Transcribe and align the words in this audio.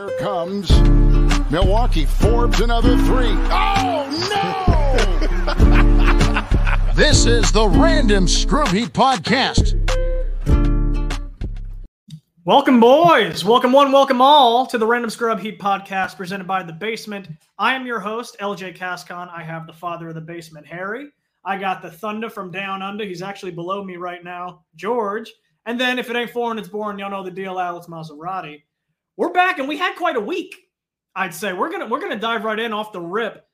Here 0.00 0.18
comes 0.18 0.70
Milwaukee. 1.50 2.06
Forbes 2.06 2.60
another 2.60 2.96
three. 2.96 3.34
Oh 3.50 4.08
no! 6.86 6.92
this 6.94 7.26
is 7.26 7.52
the 7.52 7.68
Random 7.68 8.26
Scrub 8.26 8.68
Heat 8.68 8.94
Podcast. 8.94 9.76
Welcome, 12.46 12.80
boys. 12.80 13.44
Welcome, 13.44 13.72
one, 13.72 13.92
welcome 13.92 14.22
all 14.22 14.64
to 14.68 14.78
the 14.78 14.86
Random 14.86 15.10
Scrub 15.10 15.38
Heat 15.38 15.60
podcast 15.60 16.16
presented 16.16 16.46
by 16.46 16.62
The 16.62 16.72
Basement. 16.72 17.28
I 17.58 17.74
am 17.74 17.84
your 17.84 18.00
host, 18.00 18.38
LJ 18.40 18.78
Cascon. 18.78 19.28
I 19.28 19.42
have 19.42 19.66
the 19.66 19.74
father 19.74 20.08
of 20.08 20.14
the 20.14 20.22
basement, 20.22 20.66
Harry. 20.66 21.10
I 21.44 21.58
got 21.58 21.82
the 21.82 21.90
Thunder 21.90 22.30
from 22.30 22.50
down 22.50 22.80
under. 22.80 23.04
He's 23.04 23.20
actually 23.20 23.52
below 23.52 23.84
me 23.84 23.96
right 23.96 24.24
now, 24.24 24.64
George. 24.76 25.30
And 25.66 25.78
then, 25.78 25.98
if 25.98 26.08
it 26.08 26.16
ain't 26.16 26.30
foreign, 26.30 26.58
it's 26.58 26.68
born. 26.68 26.98
Y'all 26.98 27.10
know 27.10 27.22
the 27.22 27.30
deal, 27.30 27.60
Alex 27.60 27.86
Maserati. 27.86 28.62
We're 29.16 29.32
back, 29.32 29.58
and 29.58 29.68
we 29.68 29.76
had 29.76 29.96
quite 29.96 30.16
a 30.16 30.20
week. 30.20 30.56
I'd 31.14 31.34
say 31.34 31.52
we're 31.52 31.70
gonna 31.70 31.86
we're 31.86 32.00
gonna 32.00 32.18
dive 32.18 32.44
right 32.44 32.58
in 32.58 32.72
off 32.72 32.92
the 32.92 33.00
rip. 33.00 33.44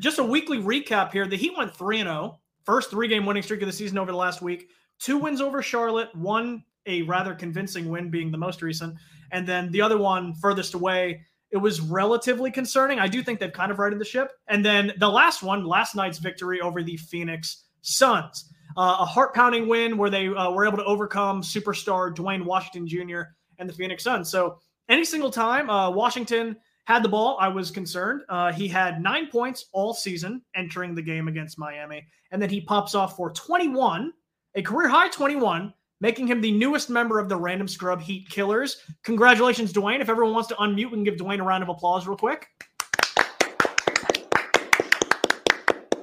Just 0.00 0.18
a 0.18 0.24
weekly 0.24 0.58
recap 0.58 1.12
here. 1.12 1.26
The 1.26 1.36
Heat 1.36 1.56
went 1.56 1.74
three 1.74 2.00
and 2.00 2.08
zero, 2.08 2.40
first 2.64 2.90
three 2.90 3.08
game 3.08 3.26
winning 3.26 3.42
streak 3.42 3.62
of 3.62 3.66
the 3.66 3.72
season 3.72 3.98
over 3.98 4.10
the 4.10 4.18
last 4.18 4.42
week. 4.42 4.68
Two 4.98 5.18
wins 5.18 5.40
over 5.40 5.62
Charlotte, 5.62 6.14
one 6.14 6.64
a 6.86 7.02
rather 7.02 7.34
convincing 7.34 7.88
win 7.88 8.10
being 8.10 8.30
the 8.30 8.38
most 8.38 8.62
recent. 8.62 8.94
And 9.30 9.46
then 9.46 9.70
the 9.70 9.80
other 9.80 9.98
one 9.98 10.34
furthest 10.34 10.74
away, 10.74 11.22
it 11.50 11.56
was 11.56 11.80
relatively 11.80 12.50
concerning. 12.50 12.98
I 12.98 13.08
do 13.08 13.22
think 13.22 13.40
they've 13.40 13.52
kind 13.52 13.70
of 13.70 13.78
righted 13.78 13.98
the 13.98 14.04
ship. 14.04 14.32
And 14.48 14.64
then 14.64 14.92
the 14.98 15.08
last 15.08 15.42
one, 15.42 15.64
last 15.64 15.94
night's 15.94 16.18
victory 16.18 16.60
over 16.60 16.82
the 16.82 16.96
Phoenix 16.96 17.64
Suns. 17.82 18.50
Uh, 18.76 18.96
a 19.00 19.04
heart 19.04 19.34
pounding 19.34 19.68
win 19.68 19.96
where 19.96 20.10
they 20.10 20.28
uh, 20.28 20.50
were 20.50 20.66
able 20.66 20.78
to 20.78 20.84
overcome 20.84 21.42
superstar 21.42 22.14
Duane 22.14 22.44
Washington 22.44 22.88
Jr. 22.88 23.22
and 23.58 23.68
the 23.68 23.72
Phoenix 23.72 24.02
Suns. 24.02 24.30
So, 24.30 24.58
any 24.88 25.04
single 25.04 25.30
time 25.30 25.70
uh, 25.70 25.90
Washington 25.90 26.56
had 26.84 27.02
the 27.02 27.08
ball, 27.08 27.38
I 27.40 27.48
was 27.48 27.70
concerned. 27.70 28.22
Uh, 28.28 28.52
he 28.52 28.68
had 28.68 29.02
nine 29.02 29.28
points 29.28 29.66
all 29.72 29.94
season 29.94 30.42
entering 30.54 30.94
the 30.94 31.02
game 31.02 31.28
against 31.28 31.58
Miami. 31.58 32.06
And 32.30 32.42
then 32.42 32.50
he 32.50 32.60
pops 32.60 32.94
off 32.94 33.16
for 33.16 33.30
21, 33.30 34.12
a 34.54 34.62
career 34.62 34.88
high 34.88 35.08
21 35.08 35.72
making 36.00 36.26
him 36.26 36.40
the 36.42 36.52
newest 36.52 36.90
member 36.90 37.18
of 37.18 37.30
the 37.30 37.36
Random 37.36 37.66
Scrub 37.66 37.98
Heat 37.98 38.28
Killers. 38.28 38.82
Congratulations, 39.04 39.72
Duane. 39.72 40.02
If 40.02 40.10
everyone 40.10 40.34
wants 40.34 40.48
to 40.48 40.54
unmute, 40.56 40.86
we 40.86 40.90
can 40.90 41.04
give 41.04 41.16
Duane 41.16 41.40
a 41.40 41.44
round 41.44 41.62
of 41.62 41.70
applause 41.70 42.06
real 42.06 42.16
quick. 42.16 42.46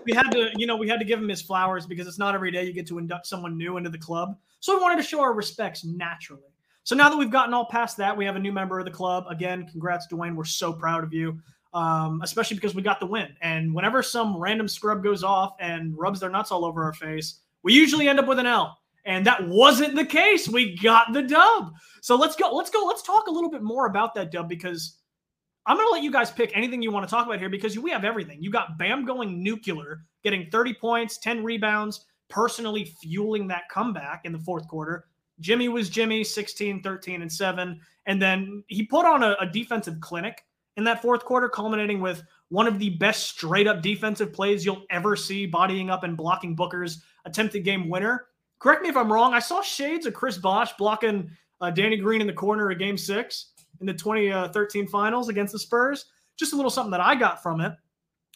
We 0.04 0.14
had 0.14 0.32
to, 0.32 0.50
you 0.56 0.66
know, 0.66 0.76
we 0.76 0.90
had 0.90 1.00
to 1.00 1.06
give 1.06 1.20
him 1.20 1.30
his 1.30 1.44
flowers 1.44 1.86
because 1.86 2.08
it's 2.08 2.18
not 2.18 2.34
every 2.34 2.50
day 2.50 2.64
you 2.64 2.74
get 2.74 2.88
to 2.88 2.98
induct 2.98 3.28
someone 3.28 3.58
new 3.58 3.78
into 3.78 3.92
the 3.92 4.00
club. 4.00 4.36
So 4.60 4.76
we 4.76 4.82
wanted 4.82 4.96
to 4.96 5.08
show 5.08 5.22
our 5.22 5.34
respects 5.34 5.86
naturally. 5.86 6.51
So 6.84 6.96
now 6.96 7.10
that 7.10 7.18
we've 7.18 7.32
gotten 7.32 7.54
all 7.54 7.66
past 7.66 7.98
that, 7.98 8.16
we 8.16 8.26
have 8.26 8.36
a 8.36 8.40
new 8.40 8.52
member 8.52 8.80
of 8.80 8.86
the 8.86 8.92
club. 8.92 9.26
Again, 9.30 9.68
congrats, 9.70 10.08
Duane. 10.08 10.36
We're 10.36 10.46
so 10.46 10.74
proud 10.74 11.04
of 11.04 11.14
you, 11.14 11.40
um, 11.74 12.22
especially 12.24 12.56
because 12.56 12.74
we 12.74 12.82
got 12.82 13.00
the 13.00 13.06
win. 13.06 13.36
And 13.42 13.74
whenever 13.74 14.02
some 14.02 14.38
random 14.38 14.68
scrub 14.68 15.04
goes 15.04 15.24
off 15.24 15.56
and 15.60 15.98
rubs 15.98 16.20
their 16.20 16.30
nuts 16.30 16.52
all 16.52 16.66
over 16.66 16.84
our 16.84 16.94
face, 16.94 17.42
we 17.64 17.74
usually 17.74 18.08
end 18.10 18.20
up 18.20 18.28
with 18.28 18.40
an 18.40 18.48
L 18.48 18.82
and 19.06 19.26
that 19.26 19.48
wasn't 19.48 19.96
the 19.96 20.06
case. 20.06 20.48
We 20.48 20.76
got 20.78 21.14
the 21.14 21.22
dub. 21.22 21.74
So 22.02 22.16
let's 22.16 22.36
go. 22.36 22.54
Let's 22.56 22.70
go. 22.70 22.86
Let's 22.86 23.02
talk 23.02 23.28
a 23.28 23.32
little 23.32 23.50
bit 23.50 23.64
more 23.64 23.88
about 23.88 24.14
that 24.16 24.32
dub 24.32 24.48
because 24.48 24.98
I'm 25.66 25.78
going 25.78 25.88
to 25.88 25.92
let 25.92 26.04
you 26.04 26.12
guys 26.12 26.32
pick 26.32 26.52
anything 26.56 26.82
you 26.82 26.92
want 26.92 27.08
to 27.08 27.10
talk 27.10 27.26
about 27.26 27.40
here 27.40 27.50
because 27.50 27.78
we 27.78 27.92
have 27.92 28.04
everything. 28.04 28.42
You 28.42 28.52
got 28.52 28.78
Bam 28.78 29.06
going 29.06 29.44
nuclear, 29.44 30.04
getting 30.24 30.50
30 30.50 30.74
points, 30.76 31.18
10 31.20 31.44
rebounds, 31.44 32.06
personally 32.30 32.94
fueling 33.02 33.48
that 33.48 33.70
comeback 33.70 34.22
in 34.26 34.32
the 34.32 34.40
fourth 34.40 34.68
quarter. 34.68 35.06
Jimmy 35.42 35.68
was 35.68 35.90
Jimmy, 35.90 36.24
16, 36.24 36.82
13, 36.82 37.22
and 37.22 37.32
7. 37.32 37.82
And 38.06 38.22
then 38.22 38.64
he 38.68 38.84
put 38.84 39.06
on 39.06 39.24
a, 39.24 39.36
a 39.42 39.46
defensive 39.46 40.00
clinic 40.00 40.46
in 40.78 40.86
that 40.86 41.02
fourth 41.02 41.26
quarter, 41.26 41.50
culminating 41.50 42.00
with 42.00 42.24
one 42.48 42.68
of 42.68 42.80
the 42.80 42.92
best 42.92 43.28
straight 43.28 43.68
up 43.68 43.82
defensive 43.82 44.32
plays 44.32 44.66
you'll 44.66 44.86
ever 44.90 45.16
see, 45.18 45.46
bodying 45.46 45.90
up 45.90 46.04
and 46.04 46.16
blocking 46.16 46.56
Booker's 46.56 47.04
attempted 47.26 47.66
game 47.66 47.90
winner 47.90 48.28
correct 48.62 48.84
me 48.84 48.90
if 48.90 48.96
I'm 48.96 49.12
wrong. 49.12 49.34
I 49.34 49.40
saw 49.40 49.62
shades 49.62 50.06
of 50.06 50.14
Chris 50.14 50.38
Bosh 50.38 50.72
blocking 50.78 51.30
uh, 51.60 51.72
Danny 51.72 51.98
Green 51.98 52.22
in 52.22 52.28
the 52.28 52.34
corner 52.34 52.72
of 52.72 52.80
Game 52.80 52.98
Six 52.98 53.48
in 53.82 53.88
the 53.88 53.94
2013 53.94 54.86
uh, 54.86 54.90
finals 54.90 55.28
against 55.28 55.52
the 55.52 55.60
Spurs. 55.60 56.06
Just 56.38 56.54
a 56.54 56.56
little 56.56 56.72
something 56.72 56.92
that 56.92 57.02
I 57.02 57.16
got 57.16 57.44
from 57.44 57.60
it. 57.60 57.74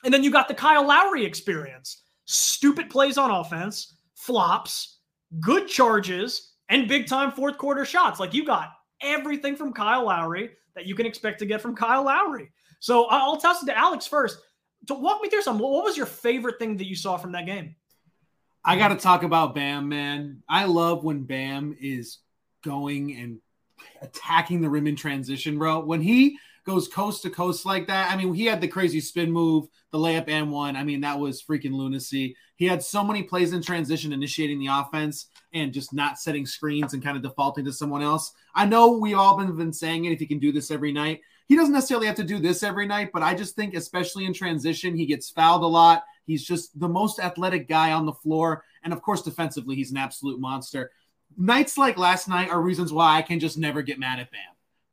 And 0.03 0.13
then 0.13 0.23
you 0.23 0.31
got 0.31 0.47
the 0.47 0.53
Kyle 0.53 0.85
Lowry 0.85 1.23
experience. 1.23 2.03
Stupid 2.25 2.89
plays 2.89 3.17
on 3.17 3.31
offense, 3.31 3.95
flops, 4.15 4.99
good 5.39 5.67
charges, 5.67 6.53
and 6.69 6.87
big 6.87 7.07
time 7.07 7.31
fourth 7.31 7.57
quarter 7.57 7.85
shots. 7.85 8.19
Like 8.19 8.33
you 8.33 8.45
got 8.45 8.69
everything 9.01 9.55
from 9.55 9.73
Kyle 9.73 10.05
Lowry 10.05 10.51
that 10.75 10.85
you 10.85 10.95
can 10.95 11.05
expect 11.05 11.39
to 11.39 11.45
get 11.45 11.61
from 11.61 11.75
Kyle 11.75 12.03
Lowry. 12.03 12.51
So 12.79 13.05
I'll 13.05 13.37
toss 13.37 13.63
it 13.63 13.67
to 13.67 13.77
Alex 13.77 14.07
first. 14.07 14.39
To 14.87 14.93
walk 14.93 15.21
me 15.21 15.29
through 15.29 15.41
some. 15.41 15.57
What 15.57 15.83
was 15.83 15.97
your 15.97 16.05
favorite 16.05 16.59
thing 16.59 16.77
that 16.77 16.87
you 16.87 16.95
saw 16.95 17.17
from 17.17 17.31
that 17.31 17.47
game? 17.47 17.75
I 18.63 18.77
got 18.77 18.89
to 18.89 18.95
talk 18.95 19.23
about 19.23 19.55
Bam, 19.55 19.89
man. 19.89 20.43
I 20.49 20.65
love 20.65 21.03
when 21.03 21.23
Bam 21.23 21.75
is 21.79 22.19
going 22.63 23.15
and 23.15 23.39
attacking 24.01 24.61
the 24.61 24.69
rim 24.69 24.87
in 24.87 24.95
transition, 24.95 25.57
bro. 25.57 25.79
When 25.79 26.01
he 26.01 26.37
goes 26.65 26.87
coast 26.87 27.21
to 27.23 27.29
coast 27.29 27.65
like 27.65 27.87
that, 27.87 28.11
I 28.11 28.17
mean, 28.17 28.33
he 28.33 28.45
had 28.45 28.61
the 28.61 28.67
crazy 28.67 28.99
spin 28.99 29.31
move, 29.31 29.67
the 29.91 29.97
layup 29.97 30.27
and 30.27 30.51
one. 30.51 30.75
I 30.75 30.83
mean, 30.83 31.01
that 31.01 31.19
was 31.19 31.43
freaking 31.43 31.73
lunacy. 31.73 32.35
He 32.55 32.65
had 32.65 32.83
so 32.83 33.03
many 33.03 33.23
plays 33.23 33.53
in 33.53 33.61
transition, 33.61 34.13
initiating 34.13 34.59
the 34.59 34.67
offense 34.67 35.27
and 35.53 35.73
just 35.73 35.93
not 35.93 36.19
setting 36.19 36.45
screens 36.45 36.93
and 36.93 37.03
kind 37.03 37.17
of 37.17 37.23
defaulting 37.23 37.65
to 37.65 37.73
someone 37.73 38.01
else. 38.01 38.33
I 38.53 38.65
know 38.65 38.97
we 38.97 39.13
all 39.13 39.37
been, 39.37 39.55
been 39.55 39.73
saying 39.73 40.05
it 40.05 40.11
if 40.11 40.19
he 40.19 40.25
can 40.25 40.39
do 40.39 40.51
this 40.51 40.71
every 40.71 40.91
night. 40.91 41.21
He 41.47 41.55
doesn't 41.55 41.73
necessarily 41.73 42.07
have 42.07 42.15
to 42.15 42.23
do 42.23 42.39
this 42.39 42.63
every 42.63 42.87
night, 42.87 43.11
but 43.13 43.21
I 43.21 43.35
just 43.35 43.55
think, 43.55 43.75
especially 43.75 44.25
in 44.25 44.33
transition, 44.33 44.95
he 44.95 45.05
gets 45.05 45.29
fouled 45.29 45.61
a 45.61 45.67
lot 45.67 46.03
He's 46.25 46.43
just 46.43 46.77
the 46.79 46.89
most 46.89 47.19
athletic 47.19 47.67
guy 47.67 47.91
on 47.91 48.05
the 48.05 48.13
floor. 48.13 48.63
And 48.83 48.91
of 48.91 49.01
course, 49.01 49.21
defensively, 49.21 49.75
he's 49.75 49.91
an 49.91 49.97
absolute 49.97 50.39
monster. 50.39 50.91
Nights 51.37 51.77
like 51.77 51.97
last 51.97 52.27
night 52.27 52.49
are 52.49 52.61
reasons 52.61 52.91
why 52.91 53.17
I 53.17 53.21
can 53.21 53.39
just 53.39 53.57
never 53.57 53.81
get 53.81 53.99
mad 53.99 54.19
at 54.19 54.31
Bam 54.31 54.41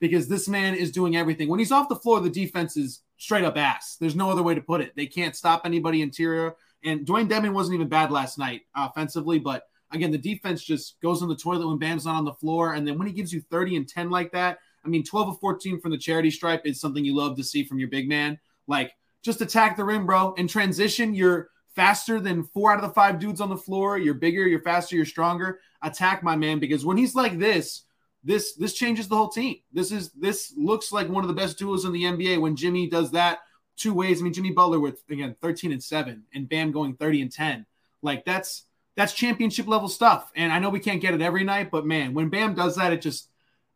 because 0.02 0.26
this 0.26 0.48
man 0.48 0.74
is 0.74 0.90
doing 0.90 1.16
everything. 1.16 1.48
When 1.48 1.60
he's 1.60 1.70
off 1.70 1.88
the 1.88 1.94
floor, 1.94 2.18
the 2.18 2.28
defense 2.28 2.76
is 2.76 3.02
straight 3.18 3.44
up 3.44 3.56
ass. 3.56 3.96
There's 4.00 4.16
no 4.16 4.32
other 4.32 4.42
way 4.42 4.52
to 4.52 4.60
put 4.60 4.80
it. 4.80 4.96
They 4.96 5.06
can't 5.06 5.36
stop 5.36 5.62
anybody 5.64 6.02
interior. 6.02 6.56
And 6.82 7.06
Dewayne 7.06 7.28
Dedmon 7.28 7.52
wasn't 7.52 7.76
even 7.76 7.88
bad 7.88 8.10
last 8.10 8.36
night 8.36 8.62
offensively, 8.74 9.38
but 9.38 9.62
again, 9.92 10.10
the 10.10 10.18
defense 10.18 10.64
just 10.64 11.00
goes 11.02 11.22
in 11.22 11.28
the 11.28 11.36
toilet 11.36 11.68
when 11.68 11.78
Bam's 11.78 12.04
not 12.04 12.16
on 12.16 12.24
the 12.24 12.32
floor. 12.32 12.72
And 12.74 12.84
then 12.84 12.98
when 12.98 13.06
he 13.06 13.12
gives 13.12 13.32
you 13.32 13.42
30 13.42 13.76
and 13.76 13.88
10 13.88 14.10
like 14.10 14.32
that, 14.32 14.58
I 14.84 14.88
mean, 14.88 15.04
12 15.04 15.28
of 15.28 15.38
14 15.38 15.80
from 15.80 15.92
the 15.92 15.98
charity 15.98 16.32
stripe 16.32 16.62
is 16.64 16.80
something 16.80 17.04
you 17.04 17.14
love 17.14 17.36
to 17.36 17.44
see 17.44 17.62
from 17.62 17.78
your 17.78 17.88
big 17.88 18.08
man. 18.08 18.40
Like 18.66 18.90
just 19.22 19.40
attack 19.40 19.76
the 19.76 19.84
rim, 19.84 20.04
bro. 20.04 20.34
In 20.34 20.48
transition, 20.48 21.14
you're 21.14 21.50
faster 21.76 22.18
than 22.18 22.42
four 22.42 22.72
out 22.72 22.82
of 22.82 22.88
the 22.88 22.94
five 22.94 23.20
dudes 23.20 23.40
on 23.40 23.50
the 23.50 23.56
floor. 23.56 23.98
You're 23.98 24.14
bigger, 24.14 24.48
you're 24.48 24.62
faster, 24.62 24.96
you're 24.96 25.04
stronger. 25.04 25.60
Attack 25.80 26.24
my 26.24 26.34
man 26.34 26.58
because 26.58 26.84
when 26.84 26.96
he's 26.96 27.14
like 27.14 27.38
this, 27.38 27.84
this 28.24 28.54
this 28.54 28.74
changes 28.74 29.08
the 29.08 29.16
whole 29.16 29.28
team. 29.28 29.56
This 29.72 29.90
is 29.90 30.10
this 30.12 30.54
looks 30.56 30.92
like 30.92 31.08
one 31.08 31.24
of 31.24 31.28
the 31.28 31.34
best 31.34 31.58
duos 31.58 31.84
in 31.84 31.92
the 31.92 32.04
NBA 32.04 32.40
when 32.40 32.56
Jimmy 32.56 32.88
does 32.88 33.10
that 33.12 33.40
two 33.76 33.94
ways. 33.94 34.20
I 34.20 34.24
mean, 34.24 34.32
Jimmy 34.32 34.50
Butler 34.50 34.80
with 34.80 35.02
again 35.10 35.36
13 35.40 35.72
and 35.72 35.82
7 35.82 36.22
and 36.34 36.48
Bam 36.48 36.70
going 36.72 36.94
30 36.94 37.22
and 37.22 37.32
10. 37.32 37.66
Like 38.02 38.24
that's 38.24 38.66
that's 38.96 39.12
championship 39.12 39.66
level 39.66 39.88
stuff. 39.88 40.30
And 40.36 40.52
I 40.52 40.58
know 40.58 40.70
we 40.70 40.80
can't 40.80 41.00
get 41.00 41.14
it 41.14 41.22
every 41.22 41.44
night, 41.44 41.70
but 41.70 41.86
man, 41.86 42.14
when 42.14 42.28
Bam 42.28 42.54
does 42.54 42.76
that, 42.76 42.92
it 42.92 43.00
just 43.00 43.28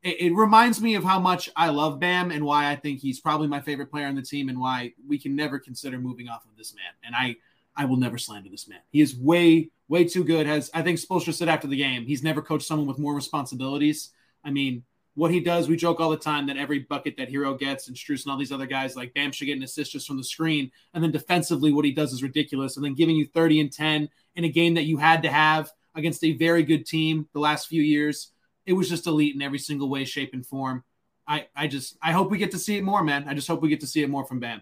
it, 0.03 0.21
it, 0.21 0.35
reminds 0.35 0.81
me 0.81 0.95
of 0.95 1.03
how 1.03 1.19
much 1.19 1.49
I 1.57 1.71
love 1.71 1.99
Bam 1.99 2.31
and 2.31 2.45
why 2.45 2.71
I 2.71 2.77
think 2.77 3.01
he's 3.01 3.19
probably 3.19 3.49
my 3.49 3.61
favorite 3.61 3.91
player 3.91 4.07
on 4.07 4.15
the 4.15 4.23
team 4.23 4.49
and 4.49 4.61
why 4.61 4.93
we 5.09 5.19
can 5.19 5.35
never 5.35 5.59
consider 5.59 5.99
moving 5.99 6.29
off 6.29 6.45
of 6.45 6.57
this 6.57 6.75
man. 6.75 6.93
And 7.03 7.15
I 7.17 7.37
I 7.77 7.85
will 7.87 7.97
never 7.97 8.19
slander 8.19 8.49
this 8.51 8.69
man. 8.69 8.81
He 8.91 9.01
is 9.01 9.17
way 9.17 9.71
way 9.89 10.05
too 10.05 10.25
good. 10.25 10.47
Has 10.47 10.71
I 10.75 10.83
think 10.83 10.99
Spoelstra 10.99 11.35
said 11.35 11.49
after 11.49 11.67
the 11.67 11.77
game, 11.77 12.05
he's 12.05 12.23
never 12.23 12.43
coached 12.43 12.67
someone 12.67 12.87
with 12.87 12.99
more 12.99 13.15
responsibilities. 13.15 14.11
I 14.47 14.51
mean, 14.51 14.85
what 15.15 15.31
he 15.31 15.41
does, 15.41 15.69
we 15.69 15.77
joke 15.77 16.01
all 16.01 16.11
the 16.11 16.17
time 16.17 16.47
that 16.47 16.57
every 16.57 16.81
bucket 16.81 17.17
that 17.19 17.31
Herro 17.31 17.59
gets 17.59 17.89
and 17.89 17.97
Strus 17.97 18.25
and 18.25 18.33
all 18.33 18.39
these 18.39 18.53
other 18.53 18.67
guys, 18.67 18.97
like 18.97 19.13
Bam 19.15 19.33
should 19.33 19.47
get 19.47 19.57
an 19.57 19.63
assist 19.63 19.93
just 19.93 20.07
from 20.07 20.17
the 20.17 20.25
screen. 20.25 20.71
And 20.95 21.03
then 21.03 21.11
defensively, 21.11 21.73
what 21.73 21.85
he 21.85 21.93
does 21.93 22.13
is 22.13 22.23
ridiculous. 22.23 22.77
And 22.77 22.85
then 22.85 22.95
giving 22.95 23.17
you 23.17 23.27
30 23.27 23.61
and 23.61 23.73
10 23.73 24.09
in 24.37 24.45
a 24.45 24.49
game 24.49 24.75
that 24.75 24.85
you 24.85 24.99
had 24.99 25.23
to 25.23 25.31
have 25.31 25.71
against 25.95 26.23
a 26.25 26.37
very 26.37 26.63
good 26.63 26.87
team 26.87 27.29
the 27.33 27.41
last 27.41 27.67
few 27.67 27.83
years 27.83 28.33
it 28.67 28.73
was 28.73 28.89
just 28.89 29.07
elite 29.07 29.35
in 29.35 29.43
every 29.43 29.61
single 29.61 29.89
way, 29.89 30.05
shape, 30.05 30.35
and 30.35 30.45
form. 30.45 30.83
I, 31.27 31.47
I 31.57 31.69
just 31.69 31.97
I 32.03 32.13
hope 32.13 32.31
we 32.31 32.39
get 32.39 32.51
to 32.51 32.59
see 32.59 32.77
it 32.77 32.85
more, 32.85 33.03
man. 33.03 33.27
I 33.29 33.35
just 33.35 33.49
hope 33.49 33.63
we 33.63 33.69
get 33.69 33.81
to 33.81 33.87
see 33.87 34.03
it 34.03 34.11
more 34.11 34.25
from 34.25 34.41
Bam. 34.41 34.61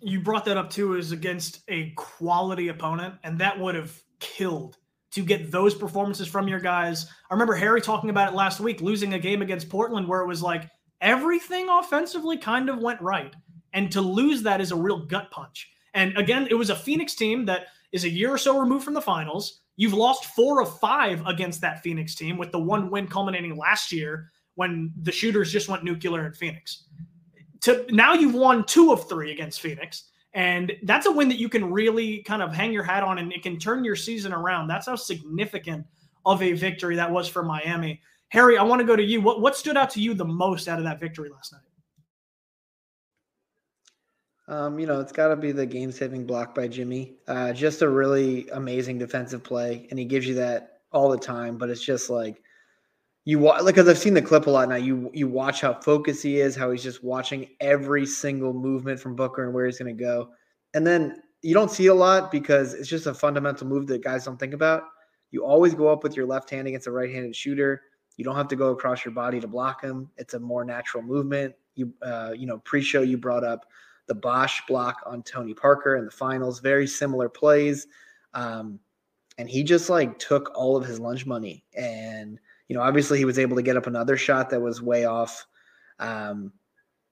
You 0.00 0.20
brought 0.20 0.44
that 0.46 0.56
up 0.56 0.70
too, 0.70 0.94
is 0.94 1.12
against 1.12 1.62
a 1.68 1.90
quality 1.90 2.68
opponent, 2.68 3.16
and 3.22 3.38
that 3.40 3.58
would 3.58 3.74
have 3.74 4.00
killed 4.18 4.78
to 5.12 5.24
get 5.24 5.50
those 5.50 5.74
performances 5.74 6.28
from 6.28 6.48
your 6.48 6.60
guys. 6.60 7.06
I 7.30 7.34
remember 7.34 7.54
Harry 7.54 7.80
talking 7.80 8.10
about 8.10 8.32
it 8.32 8.36
last 8.36 8.60
week, 8.60 8.80
losing 8.80 9.14
a 9.14 9.18
game 9.18 9.42
against 9.42 9.68
Portland 9.68 10.08
where 10.08 10.20
it 10.20 10.26
was 10.26 10.42
like 10.42 10.68
everything 11.00 11.68
offensively 11.68 12.36
kind 12.36 12.68
of 12.68 12.78
went 12.78 13.00
right. 13.00 13.34
And 13.72 13.90
to 13.92 14.00
lose 14.00 14.42
that 14.42 14.60
is 14.60 14.72
a 14.72 14.76
real 14.76 15.04
gut 15.06 15.30
punch. 15.30 15.70
And 15.94 16.16
again, 16.18 16.46
it 16.50 16.54
was 16.54 16.70
a 16.70 16.76
Phoenix 16.76 17.14
team 17.14 17.44
that 17.46 17.66
is 17.92 18.04
a 18.04 18.10
year 18.10 18.32
or 18.32 18.38
so 18.38 18.58
removed 18.58 18.84
from 18.84 18.94
the 18.94 19.00
finals. 19.00 19.60
You've 19.76 19.94
lost 19.94 20.26
four 20.26 20.60
of 20.60 20.78
five 20.78 21.24
against 21.26 21.60
that 21.60 21.82
Phoenix 21.82 22.14
team, 22.14 22.38
with 22.38 22.52
the 22.52 22.58
one 22.58 22.90
win 22.90 23.06
culminating 23.06 23.56
last 23.56 23.92
year 23.92 24.30
when 24.54 24.92
the 25.02 25.12
shooters 25.12 25.52
just 25.52 25.68
went 25.68 25.84
nuclear 25.84 26.26
in 26.26 26.32
Phoenix. 26.32 26.84
To 27.62 27.86
now 27.90 28.14
you've 28.14 28.34
won 28.34 28.64
two 28.64 28.92
of 28.92 29.08
three 29.08 29.32
against 29.32 29.60
Phoenix. 29.60 30.10
And 30.36 30.74
that's 30.82 31.06
a 31.06 31.10
win 31.10 31.30
that 31.30 31.38
you 31.38 31.48
can 31.48 31.72
really 31.72 32.18
kind 32.18 32.42
of 32.42 32.52
hang 32.52 32.70
your 32.70 32.82
hat 32.82 33.02
on 33.02 33.16
and 33.16 33.32
it 33.32 33.42
can 33.42 33.58
turn 33.58 33.84
your 33.84 33.96
season 33.96 34.34
around. 34.34 34.68
That's 34.68 34.84
how 34.84 34.94
significant 34.94 35.86
of 36.26 36.42
a 36.42 36.52
victory 36.52 36.94
that 36.96 37.10
was 37.10 37.26
for 37.26 37.42
Miami. 37.42 38.02
Harry, 38.28 38.58
I 38.58 38.62
want 38.62 38.80
to 38.80 38.86
go 38.86 38.96
to 38.96 39.02
you. 39.02 39.22
What 39.22 39.40
what 39.40 39.56
stood 39.56 39.78
out 39.78 39.88
to 39.90 40.00
you 40.00 40.12
the 40.12 40.26
most 40.26 40.68
out 40.68 40.78
of 40.78 40.84
that 40.84 41.00
victory 41.00 41.30
last 41.30 41.54
night? 41.54 41.62
Um, 44.48 44.78
you 44.78 44.86
know, 44.86 45.00
it's 45.00 45.10
got 45.10 45.28
to 45.28 45.36
be 45.36 45.52
the 45.52 45.66
game-saving 45.66 46.26
block 46.26 46.54
by 46.54 46.68
Jimmy. 46.68 47.14
Uh, 47.26 47.52
just 47.52 47.82
a 47.82 47.88
really 47.88 48.48
amazing 48.50 48.98
defensive 48.98 49.42
play, 49.42 49.88
and 49.90 49.98
he 49.98 50.04
gives 50.04 50.26
you 50.26 50.34
that 50.34 50.80
all 50.92 51.08
the 51.08 51.18
time. 51.18 51.56
But 51.56 51.70
it's 51.70 51.82
just 51.82 52.10
like 52.10 52.42
you 53.26 53.40
watch, 53.40 53.62
like, 53.62 53.74
because 53.74 53.88
I've 53.88 53.98
seen 53.98 54.14
the 54.14 54.22
clip 54.22 54.46
a 54.46 54.50
lot 54.50 54.68
now. 54.68 54.76
You 54.76 55.10
you 55.12 55.26
watch 55.26 55.60
how 55.60 55.74
focused 55.74 56.22
he 56.22 56.40
is, 56.40 56.54
how 56.54 56.70
he's 56.70 56.82
just 56.82 57.02
watching 57.02 57.48
every 57.60 58.06
single 58.06 58.54
movement 58.54 59.00
from 59.00 59.16
Booker 59.16 59.44
and 59.44 59.52
where 59.52 59.66
he's 59.66 59.78
going 59.78 59.94
to 59.94 60.02
go, 60.02 60.30
and 60.74 60.86
then 60.86 61.20
you 61.42 61.52
don't 61.52 61.70
see 61.70 61.88
a 61.88 61.94
lot 61.94 62.30
because 62.30 62.72
it's 62.72 62.88
just 62.88 63.06
a 63.06 63.12
fundamental 63.12 63.66
move 63.66 63.88
that 63.88 64.02
guys 64.02 64.24
don't 64.24 64.38
think 64.38 64.54
about. 64.54 64.84
You 65.32 65.44
always 65.44 65.74
go 65.74 65.88
up 65.88 66.04
with 66.04 66.16
your 66.16 66.24
left 66.24 66.48
hand 66.50 66.66
against 66.68 66.86
a 66.86 66.92
right-handed 66.92 67.34
shooter. 67.34 67.82
You 68.16 68.24
don't 68.24 68.36
have 68.36 68.48
to 68.48 68.56
go 68.56 68.70
across 68.70 69.04
your 69.04 69.12
body 69.12 69.40
to 69.40 69.48
block 69.48 69.82
him. 69.82 70.08
It's 70.16 70.34
a 70.34 70.40
more 70.40 70.64
natural 70.64 71.02
movement. 71.02 71.54
You 71.74 71.92
uh, 72.02 72.32
you 72.34 72.46
know, 72.46 72.58
pre-show 72.58 73.02
you 73.02 73.18
brought 73.18 73.44
up 73.44 73.66
the 74.06 74.14
Bosh 74.14 74.64
block 74.68 75.02
on 75.04 75.24
Tony 75.24 75.52
Parker 75.52 75.96
in 75.96 76.04
the 76.04 76.12
finals. 76.12 76.60
Very 76.60 76.86
similar 76.86 77.28
plays. 77.28 77.88
Um, 78.34 78.78
and 79.36 79.50
he 79.50 79.64
just 79.64 79.90
like 79.90 80.16
took 80.20 80.52
all 80.54 80.76
of 80.76 80.86
his 80.86 81.00
lunch 81.00 81.26
money. 81.26 81.64
And, 81.76 82.38
you 82.68 82.76
know, 82.76 82.82
obviously 82.82 83.18
he 83.18 83.24
was 83.24 83.38
able 83.38 83.56
to 83.56 83.62
get 83.62 83.76
up 83.76 83.86
another 83.86 84.16
shot 84.16 84.50
that 84.50 84.60
was 84.60 84.82
way 84.82 85.04
off. 85.04 85.46
Um, 85.98 86.52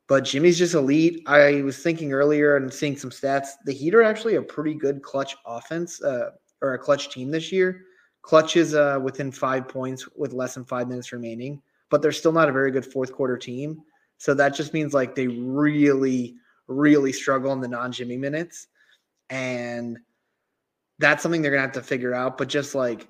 but 0.07 0.25
Jimmy's 0.25 0.59
just 0.59 0.75
elite. 0.75 1.23
I 1.27 1.63
was 1.63 1.79
thinking 1.79 2.13
earlier 2.13 2.57
and 2.57 2.73
seeing 2.73 2.97
some 2.97 3.11
stats. 3.11 3.49
The 3.65 3.73
Heat 3.73 3.95
are 3.95 4.03
actually 4.03 4.35
a 4.35 4.43
pretty 4.43 4.75
good 4.75 5.03
clutch 5.03 5.35
offense 5.47 6.03
uh, 6.03 6.31
or 6.61 6.75
a 6.75 6.79
clutch 6.79 7.11
team 7.11 7.31
this 7.31 7.51
year. 7.51 7.83
Clutch 8.23 8.57
is 8.57 8.75
uh, 8.75 9.01
within 9.03 9.31
five 9.31 9.69
points 9.69 10.07
with 10.17 10.33
less 10.33 10.55
than 10.55 10.65
five 10.65 10.89
minutes 10.89 11.13
remaining, 11.13 11.61
but 11.91 12.03
they're 12.03 12.13
still 12.13 12.33
not 12.33 12.49
a 12.49 12.53
very 12.53 12.71
good 12.71 12.85
fourth 12.85 13.13
quarter 13.13 13.37
team. 13.37 13.83
So 14.19 14.35
that 14.35 14.55
just 14.55 14.73
means 14.73 14.95
like 14.95 15.15
they 15.15 15.27
really 15.27 16.37
really 16.67 17.13
struggle 17.13 17.53
in 17.53 17.61
the 17.61 17.69
non 17.69 17.93
Jimmy 17.93 18.17
minutes. 18.17 18.67
And 19.31 19.99
that's 20.99 21.23
something 21.23 21.43
they're 21.43 21.51
going 21.51 21.63
to 21.63 21.67
have 21.67 21.75
to 21.75 21.83
figure 21.83 22.15
out. 22.15 22.39
But 22.39 22.49
just 22.49 22.75
like 22.75 23.09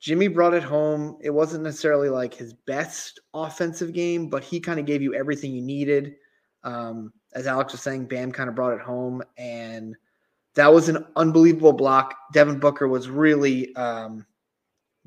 Jimmy 0.00 0.28
brought 0.28 0.54
it 0.54 0.62
home, 0.62 1.18
it 1.20 1.30
wasn't 1.30 1.64
necessarily 1.64 2.08
like 2.08 2.32
his 2.32 2.52
best 2.52 3.20
offensive 3.34 3.92
game, 3.92 4.28
but 4.28 4.44
he 4.44 4.60
kind 4.60 4.78
of 4.78 4.86
gave 4.86 5.02
you 5.02 5.14
everything 5.14 5.52
you 5.52 5.62
needed. 5.62 6.14
Um, 6.62 7.12
as 7.34 7.46
Alex 7.46 7.72
was 7.72 7.82
saying, 7.82 8.06
Bam 8.06 8.32
kind 8.32 8.48
of 8.48 8.54
brought 8.54 8.74
it 8.74 8.80
home. 8.80 9.22
And 9.36 9.96
that 10.54 10.72
was 10.72 10.88
an 10.88 11.04
unbelievable 11.16 11.72
block. 11.72 12.14
Devin 12.32 12.60
Booker 12.60 12.88
was 12.88 13.08
really 13.08 13.74
um, 13.74 14.24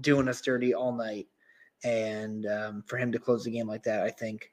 doing 0.02 0.28
us 0.28 0.42
dirty 0.42 0.74
all 0.74 0.92
night. 0.92 1.28
And 1.84 2.46
um, 2.46 2.84
for 2.86 2.98
him 2.98 3.12
to 3.12 3.20
close 3.20 3.44
the 3.44 3.52
game 3.52 3.68
like 3.68 3.84
that, 3.84 4.04
I 4.04 4.10
think 4.10 4.52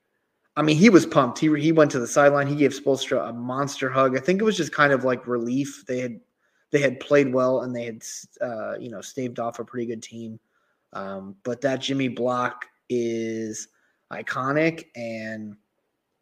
I 0.58 0.62
mean, 0.62 0.76
he 0.76 0.90
was 0.90 1.06
pumped. 1.06 1.38
He 1.38 1.54
he 1.60 1.70
went 1.70 1.92
to 1.92 2.00
the 2.00 2.06
sideline. 2.06 2.48
He 2.48 2.56
gave 2.56 2.72
Spoelstra 2.72 3.28
a 3.28 3.32
monster 3.32 3.88
hug. 3.88 4.16
I 4.16 4.20
think 4.20 4.40
it 4.40 4.44
was 4.44 4.56
just 4.56 4.72
kind 4.72 4.92
of 4.92 5.04
like 5.04 5.28
relief. 5.28 5.84
They 5.86 6.00
had 6.00 6.18
they 6.70 6.80
had 6.80 7.00
played 7.00 7.32
well 7.32 7.62
and 7.62 7.74
they 7.74 7.84
had 7.84 8.02
uh, 8.40 8.78
you 8.78 8.90
know 8.90 9.00
staved 9.00 9.38
off 9.38 9.58
a 9.58 9.64
pretty 9.64 9.86
good 9.86 10.02
team. 10.02 10.38
Um, 10.92 11.36
but 11.42 11.60
that 11.62 11.80
Jimmy 11.80 12.08
block 12.08 12.66
is 12.88 13.68
iconic, 14.12 14.86
and 14.96 15.56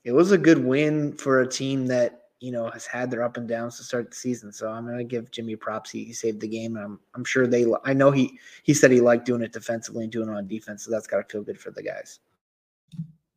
it 0.05 0.13
was 0.13 0.33
a 0.33 0.39
good 0.39 0.65
win 0.65 1.13
for 1.13 1.41
a 1.41 1.49
team 1.49 1.87
that 1.87 2.23
you 2.41 2.53
know 2.53 2.71
has 2.71 2.87
had 2.87 3.11
their 3.11 3.23
up 3.23 3.37
and 3.37 3.49
downs 3.49 3.77
to 3.77 3.85
start 3.85 4.11
the 4.11 4.17
season. 4.17 4.53
So 4.53 4.69
I'm 4.71 4.87
going 4.87 4.99
to 4.99 5.05
give 5.05 5.31
Jimmy 5.31 5.57
props. 5.57 5.91
He, 5.91 6.05
he 6.05 6.13
saved 6.13 6.41
the 6.41 6.49
game, 6.49 6.77
and 6.77 6.85
I'm 6.85 7.01
I'm 7.15 7.25
sure 7.25 7.47
they. 7.47 7.67
I 7.85 7.93
know 7.93 8.11
he 8.11 8.39
he 8.63 8.75
said 8.75 8.91
he 8.91 9.01
liked 9.01 9.27
doing 9.27 9.43
it 9.43 9.53
defensively 9.53 10.05
and 10.05 10.13
doing 10.13 10.29
it 10.29 10.35
on 10.35 10.47
defense. 10.47 10.85
So 10.85 10.91
that's 10.91 11.07
got 11.07 11.29
to 11.29 11.33
feel 11.33 11.43
good 11.43 11.61
for 11.61 11.71
the 11.71 11.83
guys 11.83 12.21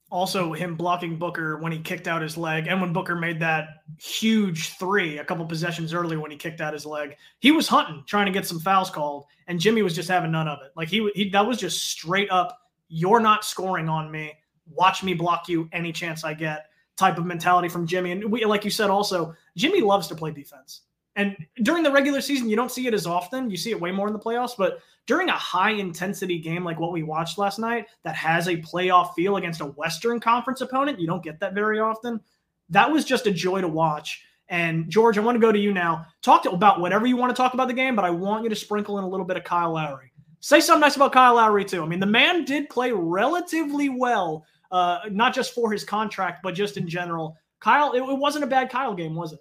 also 0.10 0.54
him 0.54 0.76
blocking 0.76 1.18
Booker 1.18 1.58
when 1.58 1.72
he 1.72 1.80
kicked 1.80 2.08
out 2.08 2.22
his 2.22 2.38
leg, 2.38 2.68
and 2.68 2.82
when 2.82 2.94
Booker 2.94 3.16
made 3.16 3.40
that 3.40 3.84
huge 4.00 4.78
three 4.78 5.20
a 5.20 5.26
couple 5.26 5.46
possessions 5.46 5.94
earlier 5.94 6.20
when 6.20 6.32
he 6.32 6.38
kicked 6.38 6.62
out 6.62 6.74
his 6.74 6.86
leg, 6.86 7.16
he 7.40 7.52
was 7.52 7.68
hunting, 7.68 8.04
trying 8.08 8.26
to 8.26 8.32
get 8.32 8.46
some 8.48 8.60
fouls 8.60 8.90
called, 8.90 9.26
and 9.48 9.60
Jimmy 9.60 9.82
was 9.82 9.96
just 9.96 10.10
having 10.10 10.32
none 10.32 10.48
of 10.48 10.60
it. 10.64 10.72
Like 10.76 10.90
he, 10.90 11.10
he 11.16 11.30
that 11.30 11.46
was 11.46 11.58
just 11.58 11.90
straight 11.90 12.32
up, 12.32 12.60
you're 12.88 13.20
not 13.20 13.46
scoring 13.46 13.88
on 13.90 14.12
me. 14.12 14.34
Watch 14.72 15.04
me 15.04 15.14
block 15.14 15.50
you 15.50 15.68
any 15.72 15.92
chance 15.92 16.24
I 16.24 16.34
get. 16.34 16.68
Type 16.98 17.18
of 17.18 17.26
mentality 17.26 17.70
from 17.70 17.88
Jimmy, 17.88 18.12
and 18.12 18.32
we, 18.32 18.44
like 18.46 18.66
you 18.66 18.72
said, 18.72 18.90
also 18.90 19.34
Jimmy 19.56 19.82
loves 19.82 20.08
to 20.08 20.16
play 20.16 20.32
defense. 20.32 20.82
And 21.20 21.36
during 21.64 21.84
the 21.84 21.92
regular 21.92 22.22
season, 22.22 22.48
you 22.48 22.56
don't 22.56 22.72
see 22.72 22.88
it 22.88 22.94
as 22.94 23.06
often. 23.06 23.50
You 23.50 23.58
see 23.58 23.72
it 23.72 23.82
way 23.82 23.92
more 23.92 24.08
in 24.08 24.14
the 24.14 24.20
playoffs. 24.20 24.54
But 24.58 24.80
during 25.06 25.28
a 25.28 25.34
high 25.34 25.72
intensity 25.72 26.40
game 26.40 26.64
like 26.64 26.80
what 26.80 26.94
we 26.94 27.04
watched 27.04 27.38
last 27.38 27.60
night 27.60 27.88
that 28.04 28.16
has 28.16 28.48
a 28.48 28.56
playoff 28.56 29.14
feel 29.16 29.36
against 29.36 29.60
a 29.60 29.66
Western 29.66 30.22
Conference 30.22 30.62
opponent, 30.62 30.98
you 30.98 31.08
don't 31.08 31.22
get 31.22 31.38
that 31.42 31.54
very 31.54 31.82
often. 31.82 32.22
That 32.70 32.90
was 32.90 33.04
just 33.04 33.28
a 33.28 33.32
joy 33.32 33.60
to 33.60 33.68
watch. 33.68 34.24
And 34.48 34.90
George, 34.90 35.18
I 35.18 35.22
want 35.22 35.36
to 35.36 35.42
go 35.42 35.52
to 35.52 35.60
you 35.60 35.74
now. 35.74 36.06
Talk 36.22 36.44
to, 36.44 36.52
about 36.52 36.80
whatever 36.80 37.06
you 37.06 37.18
want 37.18 37.36
to 37.36 37.40
talk 37.40 37.54
about 37.54 37.68
the 37.68 37.74
game, 37.74 37.98
but 37.98 38.06
I 38.06 38.12
want 38.12 38.44
you 38.44 38.50
to 38.50 38.56
sprinkle 38.56 38.98
in 38.98 39.04
a 39.04 39.10
little 39.10 39.26
bit 39.26 39.36
of 39.36 39.44
Kyle 39.44 39.74
Lowry. 39.74 40.14
Say 40.40 40.62
something 40.62 40.80
nice 40.80 40.96
about 40.96 41.12
Kyle 41.12 41.36
Lowry 41.36 41.66
too. 41.66 41.84
I 41.84 41.86
mean, 41.86 42.00
the 42.00 42.06
man 42.06 42.46
did 42.46 42.70
play 42.70 42.94
relatively 42.94 43.90
well, 43.90 44.46
uh, 44.72 45.00
not 45.12 45.36
just 45.36 45.54
for 45.54 45.70
his 45.70 45.84
contract, 45.84 46.44
but 46.44 46.56
just 46.56 46.78
in 46.78 46.88
general. 46.88 47.36
Kyle, 47.60 47.92
it, 47.92 48.00
it 48.00 48.18
wasn't 48.18 48.46
a 48.46 48.48
bad 48.48 48.70
Kyle 48.70 48.94
game, 48.94 49.16
was 49.16 49.34
it? 49.34 49.40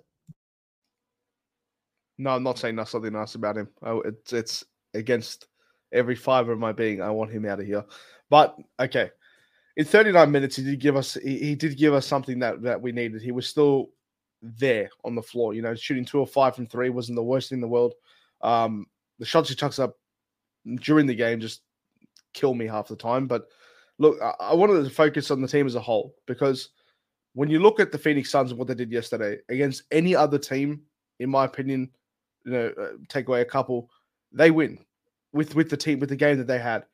No, 2.18 2.30
I'm 2.30 2.42
not 2.42 2.58
saying 2.58 2.76
that's 2.76 2.90
something 2.90 3.12
nice 3.12 3.36
about 3.36 3.56
him. 3.56 3.68
It's 3.82 4.32
it's 4.32 4.64
against 4.94 5.46
every 5.92 6.16
fiber 6.16 6.52
of 6.52 6.58
my 6.58 6.72
being. 6.72 7.00
I 7.00 7.10
want 7.10 7.30
him 7.30 7.46
out 7.46 7.60
of 7.60 7.66
here. 7.66 7.84
But 8.28 8.56
okay, 8.80 9.10
in 9.76 9.84
39 9.84 10.30
minutes, 10.30 10.56
he 10.56 10.64
did 10.64 10.80
give 10.80 10.96
us 10.96 11.14
he, 11.14 11.38
he 11.38 11.54
did 11.54 11.78
give 11.78 11.94
us 11.94 12.06
something 12.06 12.40
that 12.40 12.60
that 12.62 12.82
we 12.82 12.92
needed. 12.92 13.22
He 13.22 13.32
was 13.32 13.46
still 13.46 13.90
there 14.42 14.90
on 15.04 15.14
the 15.14 15.22
floor. 15.22 15.54
You 15.54 15.62
know, 15.62 15.74
shooting 15.74 16.04
two 16.04 16.18
or 16.18 16.26
five 16.26 16.56
from 16.56 16.66
three 16.66 16.90
wasn't 16.90 17.16
the 17.16 17.22
worst 17.22 17.50
thing 17.50 17.56
in 17.58 17.62
the 17.62 17.68
world. 17.68 17.94
Um, 18.40 18.86
the 19.18 19.24
shots 19.24 19.48
he 19.48 19.54
chucks 19.54 19.78
up 19.78 19.96
during 20.80 21.06
the 21.06 21.14
game 21.14 21.40
just 21.40 21.62
kill 22.34 22.54
me 22.54 22.66
half 22.66 22.88
the 22.88 22.96
time. 22.96 23.26
But 23.26 23.46
look, 23.98 24.20
I, 24.20 24.34
I 24.40 24.54
wanted 24.54 24.82
to 24.82 24.90
focus 24.90 25.30
on 25.30 25.40
the 25.40 25.48
team 25.48 25.66
as 25.66 25.76
a 25.76 25.80
whole 25.80 26.14
because 26.26 26.70
when 27.34 27.48
you 27.48 27.60
look 27.60 27.78
at 27.78 27.92
the 27.92 27.98
Phoenix 27.98 28.30
Suns 28.30 28.50
and 28.50 28.58
what 28.58 28.68
they 28.68 28.74
did 28.74 28.90
yesterday 28.90 29.38
against 29.48 29.84
any 29.92 30.14
other 30.14 30.38
team, 30.38 30.82
in 31.20 31.30
my 31.30 31.44
opinion, 31.44 31.90
you 32.48 32.54
know, 32.54 32.72
uh, 32.80 32.88
take 33.08 33.28
away 33.28 33.40
a 33.40 33.44
couple, 33.44 33.90
they 34.32 34.50
win 34.50 34.78
with 35.32 35.54
with 35.54 35.68
the 35.70 35.76
team 35.76 36.00
with 36.00 36.08
the 36.08 36.16
game 36.16 36.38
that 36.38 36.46
they 36.46 36.58
had. 36.58 36.84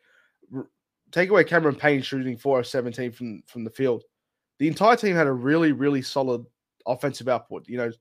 R- 0.54 0.68
take 1.12 1.30
away 1.30 1.44
Cameron 1.44 1.76
Payne 1.76 2.02
shooting 2.02 2.36
four 2.36 2.60
of 2.60 2.66
seventeen 2.66 3.12
from 3.12 3.42
from 3.46 3.64
the 3.64 3.70
field. 3.70 4.04
The 4.58 4.68
entire 4.68 4.96
team 4.96 5.14
had 5.14 5.26
a 5.26 5.32
really 5.32 5.72
really 5.72 6.02
solid 6.02 6.44
offensive 6.86 7.28
output. 7.28 7.68
You 7.68 7.78
know, 7.78 7.92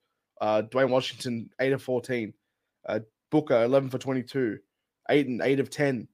uh, 0.41 0.62
Duane 0.62 0.89
Washington 0.89 1.50
eight 1.60 1.74
of 1.74 1.83
fourteen, 1.83 2.33
uh, 2.88 3.00
Booker 3.31 3.63
eleven 3.63 3.89
for 3.89 3.98
twenty 3.98 4.24
two, 4.24 4.60
8 5.10 5.27
and 5.27 5.41
eight 5.41 5.60
of 5.60 5.69
ten, 5.69 6.07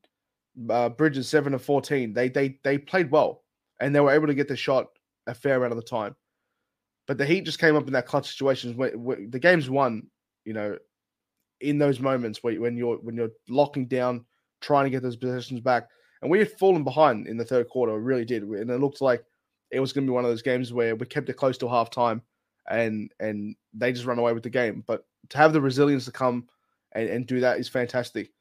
uh, 0.70 0.90
Bridges 0.90 1.30
seven 1.30 1.54
of 1.54 1.64
fourteen. 1.64 2.14
They 2.14 2.30
they 2.30 2.60
they 2.64 2.78
played 2.78 3.12
well 3.12 3.44
and 3.80 3.96
they 3.96 4.00
were 4.00 4.12
able 4.12 4.28
to 4.28 4.34
get 4.34 4.48
the 4.48 4.56
shot 4.56 4.88
a 5.28 5.34
fair 5.34 5.58
amount 5.58 5.72
of 5.72 5.78
the 5.78 5.84
time. 5.84 6.16
But 7.08 7.18
the 7.18 7.26
Heat 7.26 7.46
just 7.46 7.60
came 7.60 7.76
up 7.76 7.88
in 7.88 7.94
that 7.94 8.06
clutch 8.06 8.30
situations 8.30 8.76
where 8.76 8.92
the 8.92 9.40
game's 9.40 9.70
won. 9.70 10.08
You 10.46 10.54
know, 10.54 10.78
in 11.62 11.78
those 11.78 12.00
moments 12.00 12.44
where, 12.44 12.60
when 12.60 12.78
you're 12.78 12.98
when 12.98 13.16
you're 13.16 13.32
locking 13.48 13.88
down, 13.88 14.26
trying 14.62 14.86
to 14.86 14.90
get 14.90 15.04
those 15.04 15.16
possessions 15.16 15.60
back. 15.60 15.88
And 16.22 16.30
we 16.30 16.40
had 16.40 16.52
fallen 16.52 16.84
behind 16.84 17.28
in 17.28 17.38
the 17.38 17.46
third 17.46 17.70
quarter, 17.70 17.94
we 17.94 18.00
really 18.00 18.26
did. 18.26 18.44
And 18.44 18.70
it 18.70 18.80
looked 18.80 19.02
like 19.02 19.24
it 19.72 19.80
was 19.80 19.94
going 19.94 20.06
to 20.06 20.12
be 20.12 20.14
one 20.14 20.26
of 20.26 20.30
those 20.30 20.42
games 20.42 20.74
where 20.74 20.96
we 20.96 21.06
kept 21.06 21.30
it 21.30 21.36
close 21.36 21.58
to 21.60 21.66
halftime 21.66 22.22
and 22.70 23.12
and 23.20 23.56
they 23.74 23.92
just 23.92 24.06
run 24.06 24.20
away 24.20 24.34
with 24.34 24.44
the 24.44 24.50
game. 24.50 24.84
But 24.86 25.06
to 25.30 25.38
have 25.38 25.54
the 25.54 25.62
resilience 25.62 26.06
to 26.06 26.12
come 26.12 26.48
and, 26.94 27.10
and 27.10 27.28
do 27.28 27.40
that 27.40 27.60
is 27.60 27.70
fantastic. 27.70 28.32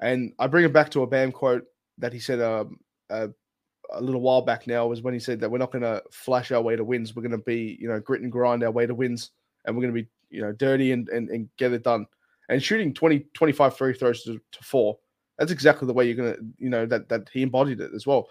And 0.00 0.32
I 0.38 0.46
bring 0.46 0.64
it 0.64 0.72
back 0.72 0.90
to 0.90 1.02
a 1.02 1.06
Bam 1.06 1.32
quote 1.32 1.64
that 1.98 2.12
he 2.12 2.20
said 2.20 2.40
um, 2.40 2.78
uh, 3.10 3.28
a 3.90 4.00
little 4.00 4.20
while 4.20 4.42
back 4.42 4.66
now 4.66 4.86
was 4.86 5.02
when 5.02 5.14
he 5.14 5.20
said 5.20 5.40
that 5.40 5.50
we're 5.50 5.58
not 5.58 5.72
going 5.72 5.82
to 5.82 6.02
flash 6.12 6.52
our 6.52 6.62
way 6.62 6.76
to 6.76 6.84
wins. 6.84 7.16
We're 7.16 7.22
going 7.22 7.32
to 7.32 7.38
be, 7.38 7.76
you 7.80 7.88
know, 7.88 7.98
grit 7.98 8.22
and 8.22 8.30
grind 8.30 8.62
our 8.62 8.70
way 8.70 8.86
to 8.86 8.94
wins. 8.94 9.30
And 9.64 9.74
we're 9.74 9.82
going 9.82 9.94
to 9.94 10.02
be, 10.02 10.08
you 10.30 10.42
know, 10.42 10.52
dirty 10.52 10.92
and, 10.92 11.08
and, 11.08 11.28
and 11.30 11.48
get 11.56 11.72
it 11.72 11.82
done 11.82 12.06
and 12.48 12.62
shooting 12.62 12.94
20, 12.94 13.26
25 13.34 13.76
free 13.76 13.94
throws 13.94 14.22
to, 14.24 14.40
to 14.52 14.64
four. 14.64 14.98
That's 15.38 15.52
exactly 15.52 15.86
the 15.86 15.92
way 15.92 16.06
you're 16.06 16.16
gonna, 16.16 16.36
you 16.58 16.70
know, 16.70 16.86
that 16.86 17.08
that 17.08 17.28
he 17.32 17.42
embodied 17.42 17.80
it 17.80 17.92
as 17.94 18.06
well. 18.06 18.28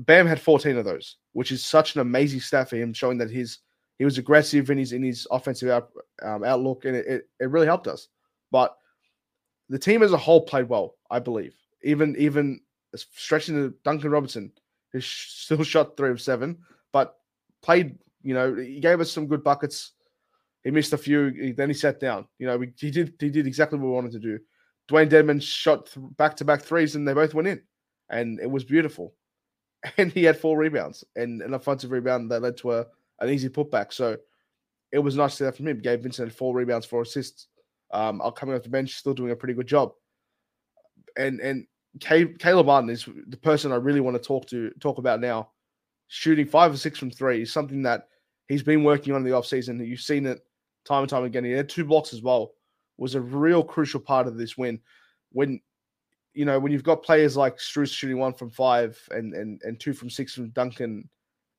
Bam 0.00 0.26
had 0.26 0.40
14 0.40 0.76
of 0.76 0.84
those, 0.84 1.16
which 1.32 1.52
is 1.52 1.64
such 1.64 1.94
an 1.94 2.02
amazing 2.02 2.40
stat 2.40 2.68
for 2.68 2.76
him, 2.76 2.92
showing 2.92 3.18
that 3.18 3.30
his 3.30 3.60
he 3.98 4.04
was 4.04 4.18
aggressive 4.18 4.70
in 4.70 4.78
his 4.78 4.92
in 4.92 5.02
his 5.02 5.26
offensive 5.30 5.70
out, 5.70 5.90
um, 6.22 6.44
outlook, 6.44 6.84
and 6.84 6.96
it, 6.96 7.28
it, 7.40 7.50
really 7.50 7.66
helped 7.66 7.86
us. 7.86 8.08
But 8.50 8.76
the 9.68 9.78
team 9.78 10.02
as 10.02 10.12
a 10.12 10.18
whole 10.18 10.42
played 10.42 10.68
well, 10.68 10.96
I 11.10 11.18
believe. 11.18 11.54
Even 11.82 12.14
even 12.18 12.60
stretching 12.94 13.54
to 13.54 13.74
Duncan 13.84 14.10
Robinson, 14.10 14.52
who 14.92 15.00
sh- 15.00 15.44
still 15.44 15.62
shot 15.62 15.96
three 15.96 16.10
of 16.10 16.20
seven, 16.20 16.58
but 16.92 17.16
played. 17.62 17.98
You 18.22 18.34
know, 18.34 18.54
he 18.54 18.80
gave 18.80 19.00
us 19.00 19.10
some 19.10 19.28
good 19.28 19.44
buckets. 19.44 19.92
He 20.66 20.72
missed 20.72 20.92
a 20.92 20.98
few. 20.98 21.28
he- 21.28 21.52
Then 21.52 21.68
he 21.70 21.74
sat 21.74 22.00
down. 22.00 22.26
You 22.40 22.48
know, 22.48 22.58
we, 22.58 22.72
he 22.76 22.90
did. 22.90 23.14
He 23.20 23.30
did 23.30 23.46
exactly 23.46 23.78
what 23.78 23.86
we 23.86 23.92
wanted 23.94 24.10
to 24.12 24.18
do. 24.18 24.40
Dewayne 24.90 25.08
Dedmon 25.08 25.40
shot 25.40 25.94
back 26.16 26.34
to 26.36 26.44
back 26.44 26.60
threes, 26.60 26.96
and 26.96 27.06
they 27.06 27.14
both 27.14 27.34
went 27.34 27.46
in, 27.46 27.62
and 28.10 28.40
it 28.40 28.50
was 28.50 28.64
beautiful. 28.64 29.14
And 29.98 30.10
he 30.10 30.24
had 30.24 30.40
four 30.40 30.58
rebounds 30.58 31.04
and 31.14 31.40
an 31.42 31.54
offensive 31.54 31.92
rebound 31.92 32.32
that 32.32 32.42
led 32.42 32.56
to 32.56 32.72
a 32.72 32.86
an 33.20 33.28
easy 33.28 33.48
putback. 33.48 33.92
So 33.92 34.16
it 34.90 34.98
was 34.98 35.14
nice 35.14 35.32
to 35.32 35.36
see 35.36 35.44
that 35.44 35.56
from 35.56 35.68
him. 35.68 35.78
Gabe 35.78 36.02
Vincent 36.02 36.28
had 36.28 36.36
four 36.36 36.52
rebounds, 36.56 36.86
four 36.86 37.02
assists. 37.02 37.46
Um, 37.92 38.20
coming 38.34 38.56
off 38.56 38.64
the 38.64 38.68
bench, 38.68 38.94
still 38.94 39.14
doing 39.14 39.30
a 39.30 39.36
pretty 39.36 39.54
good 39.54 39.68
job. 39.68 39.92
And 41.16 41.38
and 41.40 41.66
Caleb 42.00 42.66
Martin 42.66 42.90
is 42.90 43.08
the 43.28 43.36
person 43.36 43.70
I 43.70 43.76
really 43.76 44.00
want 44.00 44.16
to 44.16 44.22
talk 44.22 44.46
to 44.48 44.70
talk 44.80 44.98
about 44.98 45.20
now. 45.20 45.50
Shooting 46.08 46.46
five 46.46 46.72
or 46.72 46.76
six 46.76 46.98
from 46.98 47.12
three 47.12 47.42
is 47.42 47.52
something 47.52 47.82
that 47.82 48.08
he's 48.48 48.64
been 48.64 48.82
working 48.82 49.12
on 49.14 49.20
in 49.24 49.30
the 49.30 49.36
offseason. 49.36 49.86
You've 49.86 50.00
seen 50.00 50.26
it 50.26 50.40
time 50.86 51.02
and 51.02 51.10
time 51.10 51.24
again. 51.24 51.44
He 51.44 51.52
had 51.52 51.68
two 51.68 51.84
blocks 51.84 52.12
as 52.12 52.22
well. 52.22 52.52
Was 52.98 53.14
a 53.14 53.20
real 53.20 53.62
crucial 53.62 54.00
part 54.00 54.26
of 54.26 54.38
this 54.38 54.56
win. 54.56 54.80
When 55.32 55.60
you 56.32 56.44
know 56.44 56.58
when 56.58 56.72
you've 56.72 56.82
got 56.82 57.02
players 57.02 57.36
like 57.36 57.58
Strus 57.58 57.92
shooting 57.92 58.18
one 58.18 58.32
from 58.32 58.50
five 58.50 58.98
and 59.10 59.34
and 59.34 59.60
and 59.64 59.78
two 59.78 59.92
from 59.92 60.08
six 60.08 60.34
from 60.34 60.50
Duncan 60.50 61.08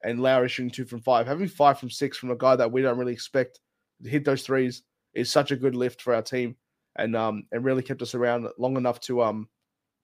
and 0.04 0.20
Lowry 0.20 0.50
shooting 0.50 0.72
two 0.72 0.86
from 0.86 1.02
five, 1.02 1.28
having 1.28 1.48
five 1.48 1.80
from 1.80 1.90
six 1.90 2.18
from 2.18 2.32
a 2.32 2.36
guy 2.36 2.56
that 2.56 2.72
we 2.72 2.82
don't 2.82 2.98
really 2.98 3.14
expect 3.14 3.60
to 4.04 4.10
hit 4.10 4.26
those 4.26 4.44
threes 4.44 4.84
is 5.14 5.32
such 5.32 5.52
a 5.52 5.56
good 5.56 5.76
lift 5.76 6.02
for 6.02 6.14
our 6.14 6.22
team, 6.22 6.56
and 6.96 7.16
um 7.16 7.44
and 7.52 7.64
really 7.64 7.84
kept 7.84 8.02
us 8.02 8.16
around 8.16 8.48
long 8.58 8.78
enough 8.78 9.00
to 9.02 9.22
um 9.22 9.48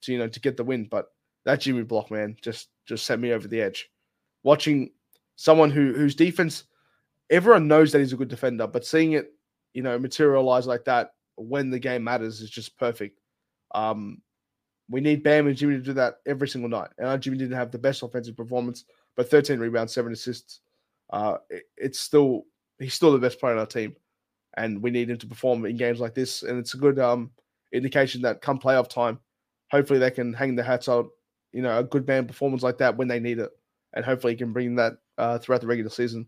to 0.01 0.12
you 0.12 0.20
know 0.20 0.27
to 0.27 0.39
get 0.39 0.58
the 0.58 0.63
win. 0.63 0.88
But 0.89 1.08
that 1.46 1.62
Jimmy 1.62 1.84
block 1.84 2.12
man 2.12 2.36
just 2.42 2.70
just 2.86 3.06
sent 3.06 3.22
me 3.22 3.32
over 3.32 3.48
the 3.48 3.62
edge. 3.62 3.89
Watching 4.44 4.92
someone 5.36 5.72
who 5.72 5.94
whose 5.94 6.15
defense, 6.15 6.65
everyone 7.30 7.68
knows 7.68 7.92
that 7.92 8.00
he's 8.00 8.13
a 8.13 8.18
good 8.18 8.27
defender, 8.27 8.68
but 8.68 8.86
seeing 8.86 9.13
it 9.13 9.34
you 9.74 9.82
know 9.84 9.98
materialize 10.00 10.68
like 10.68 10.86
that 10.86 11.13
when 11.36 11.70
the 11.70 11.80
game 11.80 12.03
matters 12.03 12.42
is 12.42 12.50
just 12.50 12.77
perfect. 12.77 13.20
Um, 13.74 14.22
we 14.89 15.01
need 15.01 15.24
Bam 15.24 15.48
and 15.48 15.56
Jimmy 15.58 15.75
to 15.75 15.82
do 15.82 15.94
that 15.94 16.15
every 16.25 16.48
single 16.48 16.70
night. 16.70 16.89
And 16.98 17.22
Jimmy 17.22 17.38
didn't 17.38 17.58
have 17.58 17.72
the 17.72 17.77
best 17.77 18.03
offensive 18.03 18.36
performance, 18.38 18.86
but 19.15 19.30
13 19.30 19.60
rebounds, 19.60 19.94
seven 19.94 20.13
assists. 20.13 20.62
Uh, 21.12 21.38
it- 21.50 21.65
it's 21.77 22.00
still 22.00 22.44
he's 22.80 22.94
still 22.94 23.12
the 23.12 23.20
best 23.20 23.39
player 23.39 23.53
on 23.53 23.60
our 23.60 23.65
team, 23.65 23.96
and 24.58 24.82
we 24.82 24.92
need 24.92 25.10
him 25.10 25.18
to 25.18 25.27
perform 25.27 25.65
in 25.65 25.77
games 25.77 26.00
like 26.00 26.13
this. 26.15 26.44
And 26.44 26.60
it's 26.60 26.74
a 26.74 26.77
good 26.77 27.00
um 27.00 27.32
indication 27.72 28.22
that 28.24 28.42
come 28.42 28.60
playoff 28.60 28.89
time, 28.89 29.20
hopefully 29.72 30.00
they 30.00 30.12
can 30.12 30.34
hang 30.34 30.56
their 30.56 30.65
hats 30.65 30.89
out. 30.89 31.08
You 31.53 31.62
know, 31.62 31.80
a 31.80 31.84
good 31.84 32.06
Bam 32.06 32.27
performance 32.27 32.63
like 32.63 32.77
that 32.80 32.98
when 32.98 33.08
they 33.08 33.20
need 33.20 33.39
it, 33.39 33.51
and 33.94 34.06
hopefully 34.06 34.34
he 34.34 34.38
can 34.38 34.53
bring 34.53 34.75
that 34.75 34.94
uh, 35.18 35.38
throughout 35.39 35.62
the 35.62 35.68
regular 35.68 35.89
season. 35.89 36.27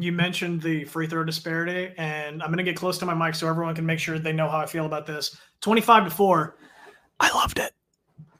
You 0.00 0.12
mentioned 0.12 0.62
the 0.62 0.84
free 0.84 1.06
throw 1.06 1.24
disparity, 1.24 1.92
and 1.96 2.42
I'm 2.42 2.48
going 2.48 2.58
to 2.58 2.64
get 2.64 2.76
close 2.76 2.98
to 2.98 3.06
my 3.06 3.14
mic 3.14 3.34
so 3.34 3.48
everyone 3.48 3.74
can 3.74 3.86
make 3.86 3.98
sure 3.98 4.18
they 4.18 4.32
know 4.32 4.48
how 4.48 4.58
I 4.58 4.66
feel 4.66 4.86
about 4.86 5.06
this. 5.06 5.36
25 5.60 6.04
to 6.04 6.10
4. 6.10 6.56
I 7.20 7.32
loved 7.34 7.58
it. 7.58 7.72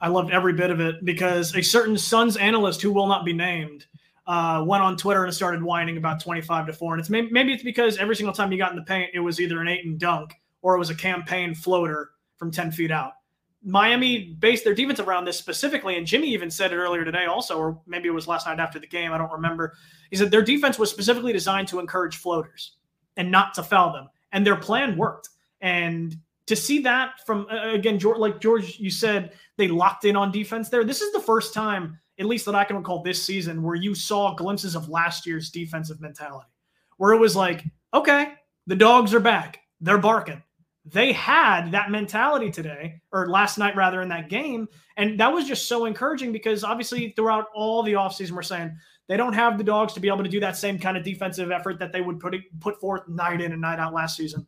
I 0.01 0.09
loved 0.09 0.31
every 0.31 0.53
bit 0.53 0.71
of 0.71 0.81
it 0.81 1.05
because 1.05 1.55
a 1.57 1.63
certain 1.63 1.97
Suns 1.97 2.37
analyst 2.37 2.83
who 2.83 2.93
will 2.93 3.07
not 3.07 3.25
be 3.25 3.33
named 3.33 3.87
uh, 4.27 4.63
went 4.67 4.83
on 4.83 4.97
Twitter 4.97 5.25
and 5.25 5.33
started 5.33 5.63
whining 5.63 5.97
about 5.97 6.21
25 6.21 6.67
to 6.67 6.73
4. 6.73 6.95
And 6.95 7.01
it's 7.01 7.11
maybe, 7.11 7.31
maybe 7.31 7.53
it's 7.53 7.63
because 7.63 7.97
every 7.99 8.17
single 8.17 8.35
time 8.35 8.53
you 8.53 8.59
got 8.59 8.71
in 8.73 8.77
the 8.77 8.85
paint, 8.85 9.11
it 9.15 9.21
was 9.21 9.41
either 9.41 9.61
an 9.61 9.69
Ayton 9.69 9.97
dunk 9.99 10.35
or 10.63 10.75
it 10.75 10.79
was 10.79 10.91
a 10.91 10.95
Cam 10.95 11.23
Payne 11.23 11.55
floater 11.55 12.11
from 12.37 12.51
10 12.51 12.73
feet 12.73 12.91
out. 12.91 13.13
Miami 13.67 14.37
based 14.39 14.63
their 14.63 14.75
defense 14.75 15.01
around 15.01 15.25
this 15.25 15.37
specifically, 15.37 15.99
and 15.99 16.07
Jimmy 16.07 16.29
even 16.29 16.53
said 16.53 16.73
it 16.73 16.77
earlier 16.77 17.05
today, 17.05 17.27
also, 17.27 17.59
or 17.59 17.81
maybe 17.85 18.07
it 18.07 18.13
was 18.13 18.29
last 18.29 18.47
night 18.47 18.61
after 18.61 18.79
the 18.79 18.87
game. 18.87 19.13
I 19.13 19.19
don't 19.19 19.33
remember. 19.33 19.75
He 20.11 20.17
said 20.17 20.31
their 20.31 20.43
defense 20.43 20.79
was 20.79 20.89
specifically 20.89 21.33
designed 21.33 21.67
to 21.69 21.81
encourage 21.81 22.17
floaters 22.17 22.77
and 23.17 23.29
not 23.29 23.55
to 23.55 23.65
foul 23.65 23.93
them, 23.93 24.09
and 24.31 24.47
their 24.47 24.55
plan 24.55 24.97
worked. 24.97 25.31
And 25.61 26.17
to 26.47 26.55
see 26.55 26.79
that 26.83 27.27
from 27.27 27.49
again, 27.49 27.99
George, 27.99 28.19
like 28.19 28.41
George, 28.41 28.79
you 28.79 28.89
said 28.89 29.33
they 29.57 29.67
locked 29.67 30.05
in 30.05 30.15
on 30.15 30.31
defense 30.31 30.69
there. 30.69 30.85
This 30.85 31.03
is 31.03 31.13
the 31.13 31.21
first 31.21 31.53
time, 31.53 31.99
at 32.21 32.27
least 32.27 32.47
that 32.47 32.55
I 32.55 32.63
can 32.63 32.77
recall 32.77 33.03
this 33.03 33.21
season, 33.21 33.65
where 33.65 33.75
you 33.75 33.97
saw 33.97 34.37
glimpses 34.37 34.77
of 34.77 34.89
last 34.89 35.27
year's 35.27 35.51
defensive 35.51 36.01
mentality, 36.01 36.47
where 36.99 37.13
it 37.15 37.19
was 37.19 37.35
like, 37.35 37.65
okay, 37.93 38.35
the 38.69 38.77
dogs 38.77 39.13
are 39.13 39.19
back, 39.19 39.59
they're 39.81 39.99
barking 39.99 40.41
they 40.89 41.13
had 41.13 41.73
that 41.73 41.91
mentality 41.91 42.51
today 42.51 43.01
or 43.11 43.29
last 43.29 43.59
night 43.59 43.75
rather 43.75 44.03
in 44.03 44.09
that 44.09 44.29
game. 44.29 44.69
And 44.97 45.19
that 45.19 45.33
was 45.33 45.47
just 45.47 45.67
so 45.69 45.85
encouraging 45.85 46.31
because 46.33 46.63
obviously 46.63 47.13
throughout 47.17 47.47
all 47.55 47.83
the 47.83 47.95
offseason 47.95 48.33
we're 48.33 48.43
saying 48.43 48.77
they 49.09 49.17
don't 49.17 49.33
have 49.33 49.59
the 49.59 49.65
dogs 49.65 49.93
to 49.95 50.01
be 50.01 50.09
able 50.09 50.23
to 50.23 50.31
do 50.31 50.41
that 50.41 50.57
same 50.57 50.79
kind 50.79 50.97
of 50.97 51.03
defensive 51.03 51.51
effort 51.51 51.81
that 51.81 51.93
they 51.93 52.01
would 52.01 52.21
put 52.21 52.37
put 52.61 52.81
forth 52.81 53.09
night 53.09 53.41
in 53.41 53.53
and 53.53 53.61
night 53.61 53.81
out 53.81 53.95
last 53.95 54.17
season. 54.17 54.47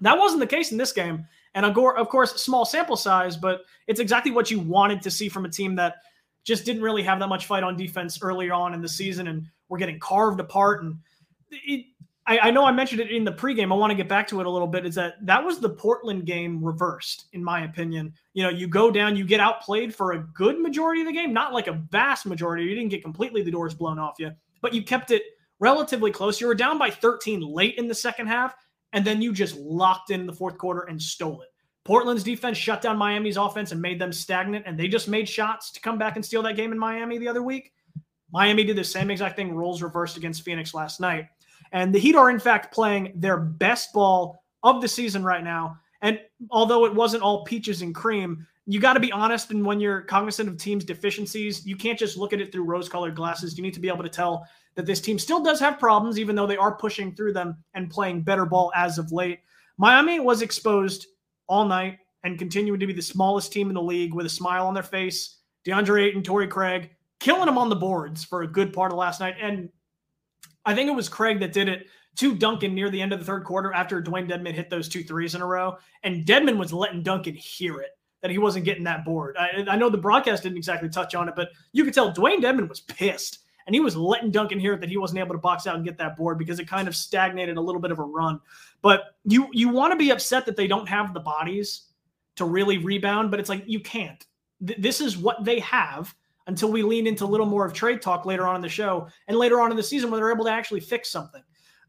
That 0.00 0.18
wasn't 0.18 0.40
the 0.40 0.46
case 0.46 0.70
in 0.70 0.78
this 0.78 0.92
game. 0.92 1.26
And 1.54 1.66
of 1.66 2.08
course 2.08 2.40
small 2.40 2.64
sample 2.64 2.96
size 2.96 3.36
but 3.36 3.62
it's 3.88 4.00
exactly 4.00 4.30
what 4.30 4.50
you 4.50 4.60
wanted 4.60 5.02
to 5.02 5.10
see 5.10 5.28
from 5.28 5.44
a 5.44 5.50
team 5.50 5.74
that 5.76 5.96
just 6.44 6.64
didn't 6.64 6.82
really 6.82 7.02
have 7.02 7.18
that 7.18 7.28
much 7.28 7.46
fight 7.46 7.64
on 7.64 7.76
defense 7.76 8.20
earlier 8.22 8.52
on 8.52 8.74
in 8.74 8.80
the 8.80 8.88
season 8.88 9.26
and 9.26 9.46
we're 9.68 9.78
getting 9.78 9.98
carved 9.98 10.38
apart 10.38 10.84
and 10.84 10.98
it, 11.50 11.86
I, 12.26 12.38
I, 12.38 12.50
know 12.50 12.64
I 12.64 12.72
mentioned 12.72 13.00
it 13.00 13.10
in 13.10 13.24
the 13.24 13.32
pregame. 13.32 13.70
I 13.70 13.76
want 13.76 13.90
to 13.90 13.96
get 13.96 14.08
back 14.08 14.26
to 14.28 14.40
it 14.40 14.46
a 14.46 14.50
little 14.50 14.66
bit. 14.66 14.86
Is 14.86 14.94
that 14.94 15.14
that 15.26 15.44
was 15.44 15.58
the 15.58 15.68
Portland 15.68 16.24
game 16.24 16.62
reversed, 16.64 17.26
in 17.32 17.44
my 17.44 17.64
opinion. 17.64 18.14
You 18.32 18.44
know, 18.44 18.48
you 18.48 18.66
go 18.66 18.90
down, 18.90 19.16
you 19.16 19.24
get 19.24 19.40
outplayed 19.40 19.94
for 19.94 20.12
a 20.12 20.22
good 20.34 20.58
majority 20.58 21.02
of 21.02 21.06
the 21.06 21.12
game, 21.12 21.32
not 21.32 21.52
like 21.52 21.66
a 21.66 21.84
vast 21.90 22.24
majority. 22.26 22.64
You 22.64 22.74
didn't 22.74 22.90
get 22.90 23.02
completely 23.02 23.42
the 23.42 23.50
doors 23.50 23.74
blown 23.74 23.98
off 23.98 24.14
you, 24.18 24.32
but 24.62 24.72
you 24.72 24.82
kept 24.82 25.10
it 25.10 25.22
relatively 25.60 26.10
close. 26.10 26.40
You 26.40 26.46
were 26.46 26.54
down 26.54 26.78
by 26.78 26.90
13 26.90 27.40
late 27.40 27.76
in 27.76 27.88
the 27.88 27.94
second 27.94 28.26
half, 28.26 28.54
and 28.92 29.04
then 29.04 29.20
you 29.20 29.32
just 29.32 29.56
locked 29.56 30.10
in 30.10 30.26
the 30.26 30.32
fourth 30.32 30.56
quarter 30.56 30.82
and 30.82 31.00
stole 31.00 31.42
it. 31.42 31.48
Portland's 31.84 32.22
defense 32.22 32.56
shut 32.56 32.80
down 32.80 32.96
Miami's 32.96 33.36
offense 33.36 33.70
and 33.72 33.82
made 33.82 34.00
them 34.00 34.12
stagnant, 34.12 34.64
and 34.66 34.78
they 34.78 34.88
just 34.88 35.08
made 35.08 35.28
shots 35.28 35.70
to 35.72 35.80
come 35.80 35.98
back 35.98 36.16
and 36.16 36.24
steal 36.24 36.42
that 36.42 36.56
game 36.56 36.72
in 36.72 36.78
Miami 36.78 37.18
the 37.18 37.28
other 37.28 37.42
week. 37.42 37.72
Miami 38.32 38.64
did 38.64 38.76
the 38.76 38.84
same 38.84 39.10
exact 39.10 39.36
thing, 39.36 39.54
roles 39.54 39.82
reversed 39.82 40.16
against 40.16 40.42
Phoenix 40.42 40.72
last 40.72 40.98
night. 40.98 41.26
And 41.74 41.94
the 41.94 41.98
Heat 41.98 42.14
are, 42.14 42.30
in 42.30 42.38
fact, 42.38 42.72
playing 42.72 43.12
their 43.16 43.36
best 43.36 43.92
ball 43.92 44.42
of 44.62 44.80
the 44.80 44.88
season 44.88 45.22
right 45.24 45.44
now. 45.44 45.76
And 46.00 46.20
although 46.50 46.86
it 46.86 46.94
wasn't 46.94 47.22
all 47.22 47.44
peaches 47.44 47.82
and 47.82 47.94
cream, 47.94 48.46
you 48.66 48.80
got 48.80 48.94
to 48.94 49.00
be 49.00 49.12
honest. 49.12 49.50
And 49.50 49.66
when 49.66 49.80
you're 49.80 50.02
cognizant 50.02 50.48
of 50.48 50.56
teams' 50.56 50.84
deficiencies, 50.84 51.66
you 51.66 51.76
can't 51.76 51.98
just 51.98 52.16
look 52.16 52.32
at 52.32 52.40
it 52.40 52.52
through 52.52 52.64
rose 52.64 52.88
colored 52.88 53.16
glasses. 53.16 53.58
You 53.58 53.62
need 53.62 53.74
to 53.74 53.80
be 53.80 53.88
able 53.88 54.04
to 54.04 54.08
tell 54.08 54.46
that 54.76 54.86
this 54.86 55.00
team 55.00 55.18
still 55.18 55.42
does 55.42 55.60
have 55.60 55.78
problems, 55.78 56.18
even 56.18 56.36
though 56.36 56.46
they 56.46 56.56
are 56.56 56.76
pushing 56.76 57.14
through 57.14 57.32
them 57.32 57.56
and 57.74 57.90
playing 57.90 58.22
better 58.22 58.46
ball 58.46 58.72
as 58.74 58.96
of 58.96 59.12
late. 59.12 59.40
Miami 59.76 60.20
was 60.20 60.42
exposed 60.42 61.08
all 61.48 61.66
night 61.66 61.98
and 62.22 62.38
continuing 62.38 62.80
to 62.80 62.86
be 62.86 62.92
the 62.92 63.02
smallest 63.02 63.52
team 63.52 63.68
in 63.68 63.74
the 63.74 63.82
league 63.82 64.14
with 64.14 64.26
a 64.26 64.30
smile 64.30 64.66
on 64.66 64.74
their 64.74 64.82
face. 64.82 65.38
DeAndre 65.66 66.04
Ayton, 66.04 66.22
Torrey 66.22 66.46
Craig 66.46 66.90
killing 67.18 67.46
them 67.46 67.58
on 67.58 67.68
the 67.68 67.76
boards 67.76 68.24
for 68.24 68.42
a 68.42 68.46
good 68.46 68.72
part 68.72 68.92
of 68.92 68.98
last 68.98 69.18
night. 69.18 69.34
And 69.40 69.68
I 70.64 70.74
think 70.74 70.88
it 70.88 70.94
was 70.94 71.08
Craig 71.08 71.40
that 71.40 71.52
did 71.52 71.68
it 71.68 71.86
to 72.16 72.34
Duncan 72.34 72.74
near 72.74 72.90
the 72.90 73.02
end 73.02 73.12
of 73.12 73.18
the 73.18 73.24
third 73.24 73.44
quarter 73.44 73.72
after 73.72 74.00
Dewayne 74.00 74.30
Dedmon 74.30 74.52
hit 74.52 74.70
those 74.70 74.88
two 74.88 75.02
threes 75.02 75.34
in 75.34 75.42
a 75.42 75.46
row. 75.46 75.76
And 76.02 76.24
Dedmon 76.24 76.56
was 76.58 76.72
letting 76.72 77.02
Duncan 77.02 77.34
hear 77.34 77.80
it 77.80 77.90
that 78.22 78.30
he 78.30 78.38
wasn't 78.38 78.64
getting 78.64 78.84
that 78.84 79.04
board. 79.04 79.36
I, 79.38 79.64
I 79.68 79.76
know 79.76 79.90
the 79.90 79.98
broadcast 79.98 80.44
didn't 80.44 80.58
exactly 80.58 80.88
touch 80.88 81.14
on 81.14 81.28
it, 81.28 81.34
but 81.36 81.50
you 81.72 81.84
could 81.84 81.94
tell 81.94 82.14
Dewayne 82.14 82.40
Dedmon 82.40 82.68
was 82.68 82.80
pissed. 82.80 83.40
And 83.66 83.74
he 83.74 83.80
was 83.80 83.96
letting 83.96 84.30
Duncan 84.30 84.60
hear 84.60 84.74
it 84.74 84.80
that 84.80 84.90
he 84.90 84.98
wasn't 84.98 85.20
able 85.20 85.34
to 85.34 85.40
box 85.40 85.66
out 85.66 85.76
and 85.76 85.84
get 85.84 85.96
that 85.96 86.18
board 86.18 86.38
because 86.38 86.60
it 86.60 86.68
kind 86.68 86.86
of 86.86 86.94
stagnated 86.94 87.56
a 87.56 87.60
little 87.60 87.80
bit 87.80 87.90
of 87.90 87.98
a 87.98 88.02
run. 88.02 88.38
But 88.82 89.14
you 89.24 89.48
you 89.52 89.70
want 89.70 89.92
to 89.92 89.96
be 89.96 90.10
upset 90.10 90.44
that 90.44 90.56
they 90.56 90.66
don't 90.66 90.88
have 90.88 91.14
the 91.14 91.20
bodies 91.20 91.86
to 92.36 92.44
really 92.44 92.76
rebound, 92.78 93.30
but 93.30 93.40
it's 93.40 93.48
like 93.48 93.64
you 93.66 93.80
can't. 93.80 94.22
Th- 94.66 94.78
this 94.78 95.00
is 95.00 95.16
what 95.16 95.44
they 95.44 95.60
have 95.60 96.14
until 96.46 96.70
we 96.70 96.82
lean 96.82 97.06
into 97.06 97.24
a 97.24 97.26
little 97.26 97.46
more 97.46 97.64
of 97.64 97.72
trade 97.72 98.02
talk 98.02 98.26
later 98.26 98.46
on 98.46 98.56
in 98.56 98.62
the 98.62 98.68
show 98.68 99.08
and 99.28 99.36
later 99.36 99.60
on 99.60 99.70
in 99.70 99.76
the 99.76 99.82
season 99.82 100.10
when 100.10 100.20
they're 100.20 100.32
able 100.32 100.44
to 100.44 100.50
actually 100.50 100.80
fix 100.80 101.10
something. 101.10 101.42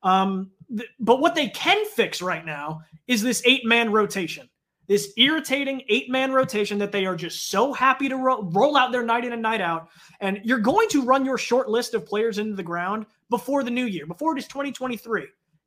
Um, 0.04 0.52
th- 0.70 0.90
but 1.00 1.20
what 1.20 1.36
they 1.36 1.50
can 1.50 1.86
fix 1.88 2.22
right 2.22 2.46
now 2.46 2.82
is 3.08 3.22
this 3.22 3.42
eight 3.46 3.66
man 3.66 3.92
rotation, 3.92 4.50
this 4.88 5.12
irritating 5.18 5.82
eight 5.90 6.10
man 6.10 6.32
rotation 6.32 6.78
that 6.80 6.92
they 6.92 7.06
are 7.06 7.16
just 7.16 7.50
so 7.50 7.74
happy 7.74 8.08
to 8.08 8.16
ro- 8.16 8.44
roll 8.54 8.78
out 8.78 8.92
their 8.92 9.04
night 9.04 9.26
in 9.26 9.34
and 9.34 9.42
night 9.42 9.62
out. 9.62 9.90
And 10.22 10.40
you're 10.44 10.60
going 10.60 10.88
to 10.90 11.04
run 11.04 11.26
your 11.26 11.38
short 11.38 11.70
list 11.70 11.94
of 11.94 12.06
players 12.06 12.38
into 12.38 12.56
the 12.56 12.64
ground 12.64 13.06
before 13.30 13.64
the 13.64 13.72
new 13.72 13.86
year, 13.86 14.06
before 14.06 14.36
it 14.36 14.40
is 14.40 14.48
2023. 14.48 15.26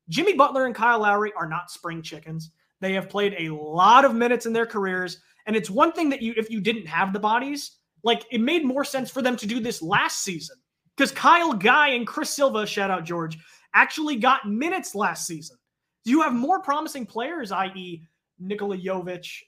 Jimmy 0.09 0.33
Butler 0.35 0.65
and 0.65 0.75
Kyle 0.75 1.01
Lowry 1.01 1.33
are 1.37 1.49
not 1.49 1.71
spring 1.71 2.01
chickens. 2.01 2.51
They 2.81 2.95
have 2.95 3.09
played 3.11 3.35
a 3.39 3.55
lot 3.55 4.05
of 4.05 4.15
minutes 4.15 4.47
in 4.47 4.53
their 4.53 4.67
careers. 4.67 5.21
And 5.47 5.57
it's 5.57 5.69
one 5.69 5.93
thing 5.93 6.09
that 6.11 6.23
you, 6.23 6.35
if 6.37 6.51
you 6.51 6.61
didn't 6.61 6.87
have 6.87 7.13
the 7.13 7.19
bodies, 7.19 7.78
like 8.03 8.25
it 8.31 8.41
made 8.41 8.65
more 8.65 8.85
sense 8.85 9.11
for 9.11 9.23
them 9.23 9.37
to 9.37 9.47
do 9.47 9.61
this 9.61 9.83
last 9.83 10.23
season 10.23 10.57
because 10.97 11.13
Kyle 11.13 11.53
Guy 11.53 11.89
and 11.89 12.07
Chris 12.07 12.31
Silva, 12.31 12.67
shout 12.67 12.91
out 12.91 13.05
George, 13.05 13.39
actually 13.75 14.17
got 14.17 14.49
minutes 14.49 14.95
last 14.95 15.27
season. 15.27 15.57
You 16.05 16.23
have 16.23 16.35
more 16.35 16.61
promising 16.61 17.07
players, 17.07 17.53
i.e., 17.53 18.03
Nikola 18.39 18.77
Jovic, 18.77 19.43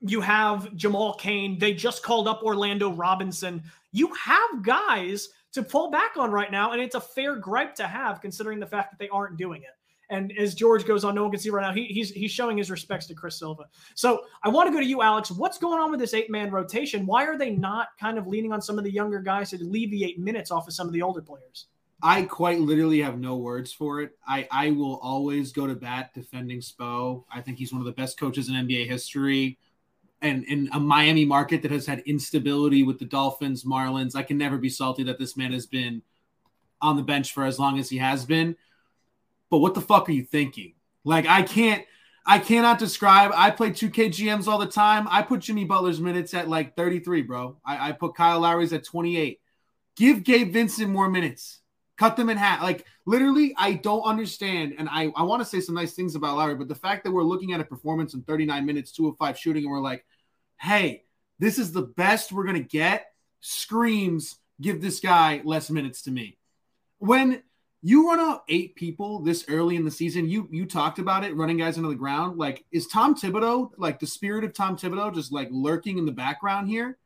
You 0.00 0.20
have 0.20 0.74
Jamal 0.74 1.14
Cain. 1.14 1.58
They 1.58 1.74
just 1.74 2.02
called 2.02 2.28
up 2.28 2.42
Orlando 2.42 2.90
Robinson. 2.92 3.62
You 3.92 4.12
have 4.14 4.62
guys 4.62 5.28
to 5.52 5.62
fall 5.62 5.90
back 5.90 6.16
on 6.16 6.30
right 6.30 6.50
now, 6.50 6.72
and 6.72 6.80
it's 6.80 6.94
a 6.94 7.00
fair 7.00 7.36
gripe 7.36 7.74
to 7.76 7.86
have 7.86 8.20
considering 8.20 8.60
the 8.60 8.66
fact 8.66 8.90
that 8.90 8.98
they 8.98 9.08
aren't 9.08 9.38
doing 9.38 9.62
it. 9.62 9.70
And 10.10 10.32
as 10.38 10.54
George 10.54 10.84
goes 10.86 11.04
on, 11.04 11.14
no 11.14 11.22
one 11.22 11.30
can 11.30 11.40
see 11.40 11.50
right 11.50 11.62
now. 11.62 11.72
He, 11.72 11.86
he's 11.86 12.10
he's 12.10 12.30
showing 12.30 12.58
his 12.58 12.70
respects 12.70 13.06
to 13.06 13.14
Chris 13.14 13.38
Silva. 13.38 13.64
So 13.94 14.22
I 14.42 14.48
want 14.48 14.68
to 14.68 14.72
go 14.72 14.78
to 14.78 14.86
you, 14.86 15.02
Alex. 15.02 15.30
What's 15.30 15.58
going 15.58 15.80
on 15.80 15.90
with 15.90 16.00
this 16.00 16.14
eight 16.14 16.30
man 16.30 16.50
rotation? 16.50 17.06
Why 17.06 17.24
are 17.24 17.36
they 17.36 17.50
not 17.50 17.88
kind 17.98 18.18
of 18.18 18.26
leaning 18.26 18.52
on 18.52 18.62
some 18.62 18.78
of 18.78 18.84
the 18.84 18.92
younger 18.92 19.20
guys 19.20 19.50
to 19.50 19.56
alleviate 19.56 20.18
minutes 20.18 20.50
off 20.50 20.68
of 20.68 20.74
some 20.74 20.86
of 20.86 20.92
the 20.92 21.02
older 21.02 21.22
players? 21.22 21.66
I 22.02 22.22
quite 22.22 22.60
literally 22.60 23.00
have 23.00 23.18
no 23.18 23.36
words 23.36 23.72
for 23.72 24.02
it. 24.02 24.12
I, 24.26 24.46
I 24.50 24.70
will 24.70 24.98
always 24.98 25.52
go 25.52 25.66
to 25.66 25.74
bat 25.74 26.12
defending 26.14 26.60
Spo. 26.60 27.24
I 27.32 27.40
think 27.40 27.58
he's 27.58 27.72
one 27.72 27.80
of 27.80 27.86
the 27.86 27.92
best 27.92 28.20
coaches 28.20 28.48
in 28.48 28.54
NBA 28.54 28.86
history. 28.86 29.58
And 30.20 30.44
in 30.44 30.68
a 30.72 30.80
Miami 30.80 31.24
market 31.24 31.62
that 31.62 31.70
has 31.70 31.86
had 31.86 32.00
instability 32.00 32.82
with 32.82 32.98
the 32.98 33.04
Dolphins, 33.04 33.64
Marlins, 33.64 34.14
I 34.14 34.22
can 34.22 34.38
never 34.38 34.58
be 34.58 34.68
salty 34.68 35.02
that 35.04 35.18
this 35.18 35.36
man 35.36 35.52
has 35.52 35.66
been 35.66 36.02
on 36.82 36.96
the 36.96 37.02
bench 37.02 37.32
for 37.32 37.44
as 37.44 37.58
long 37.58 37.78
as 37.78 37.88
he 37.88 37.98
has 37.98 38.24
been 38.24 38.56
but 39.56 39.60
what 39.60 39.72
the 39.72 39.80
fuck 39.80 40.06
are 40.06 40.12
you 40.12 40.22
thinking? 40.22 40.74
Like 41.02 41.24
I 41.24 41.40
can't 41.40 41.82
I 42.26 42.38
cannot 42.40 42.78
describe. 42.78 43.32
I 43.34 43.50
play 43.50 43.70
2K 43.70 44.08
GMs 44.08 44.48
all 44.48 44.58
the 44.58 44.66
time. 44.66 45.08
I 45.10 45.22
put 45.22 45.40
Jimmy 45.40 45.64
Butler's 45.64 45.98
minutes 45.98 46.34
at 46.34 46.46
like 46.46 46.76
33, 46.76 47.22
bro. 47.22 47.56
I, 47.64 47.88
I 47.88 47.92
put 47.92 48.14
Kyle 48.14 48.40
Lowry's 48.40 48.74
at 48.74 48.84
28. 48.84 49.40
Give 49.96 50.22
Gabe 50.22 50.52
Vincent 50.52 50.90
more 50.90 51.08
minutes. 51.08 51.60
Cut 51.96 52.18
them 52.18 52.28
in 52.28 52.36
half. 52.36 52.60
Like 52.60 52.84
literally, 53.06 53.54
I 53.56 53.72
don't 53.72 54.02
understand. 54.02 54.74
And 54.76 54.90
I, 54.90 55.10
I 55.16 55.22
want 55.22 55.40
to 55.40 55.48
say 55.48 55.60
some 55.60 55.74
nice 55.74 55.94
things 55.94 56.16
about 56.16 56.36
Lowry, 56.36 56.56
but 56.56 56.68
the 56.68 56.74
fact 56.74 57.02
that 57.04 57.12
we're 57.12 57.22
looking 57.22 57.54
at 57.54 57.60
a 57.60 57.64
performance 57.64 58.12
in 58.12 58.24
39 58.24 58.66
minutes, 58.66 58.92
two 58.92 59.08
of 59.08 59.16
five 59.16 59.38
shooting, 59.38 59.64
and 59.64 59.72
we're 59.72 59.80
like, 59.80 60.04
hey, 60.60 61.04
this 61.38 61.58
is 61.58 61.72
the 61.72 61.80
best 61.80 62.30
we're 62.30 62.44
gonna 62.44 62.60
get, 62.60 63.06
screams 63.40 64.36
give 64.60 64.82
this 64.82 65.00
guy 65.00 65.40
less 65.46 65.70
minutes 65.70 66.02
to 66.02 66.10
me. 66.10 66.36
When 66.98 67.42
you 67.86 68.08
run 68.08 68.18
out 68.18 68.42
eight 68.48 68.74
people 68.74 69.20
this 69.20 69.44
early 69.48 69.76
in 69.76 69.84
the 69.84 69.92
season. 69.92 70.28
You 70.28 70.48
you 70.50 70.66
talked 70.66 70.98
about 70.98 71.22
it, 71.22 71.36
running 71.36 71.56
guys 71.56 71.76
into 71.76 71.88
the 71.88 71.94
ground. 71.94 72.36
Like, 72.36 72.64
is 72.72 72.88
Tom 72.88 73.14
Thibodeau 73.14 73.70
like 73.76 74.00
the 74.00 74.08
spirit 74.08 74.42
of 74.42 74.52
Tom 74.54 74.76
Thibodeau 74.76 75.14
just 75.14 75.30
like 75.30 75.46
lurking 75.52 75.96
in 75.96 76.04
the 76.04 76.10
background 76.10 76.68
here? 76.68 76.98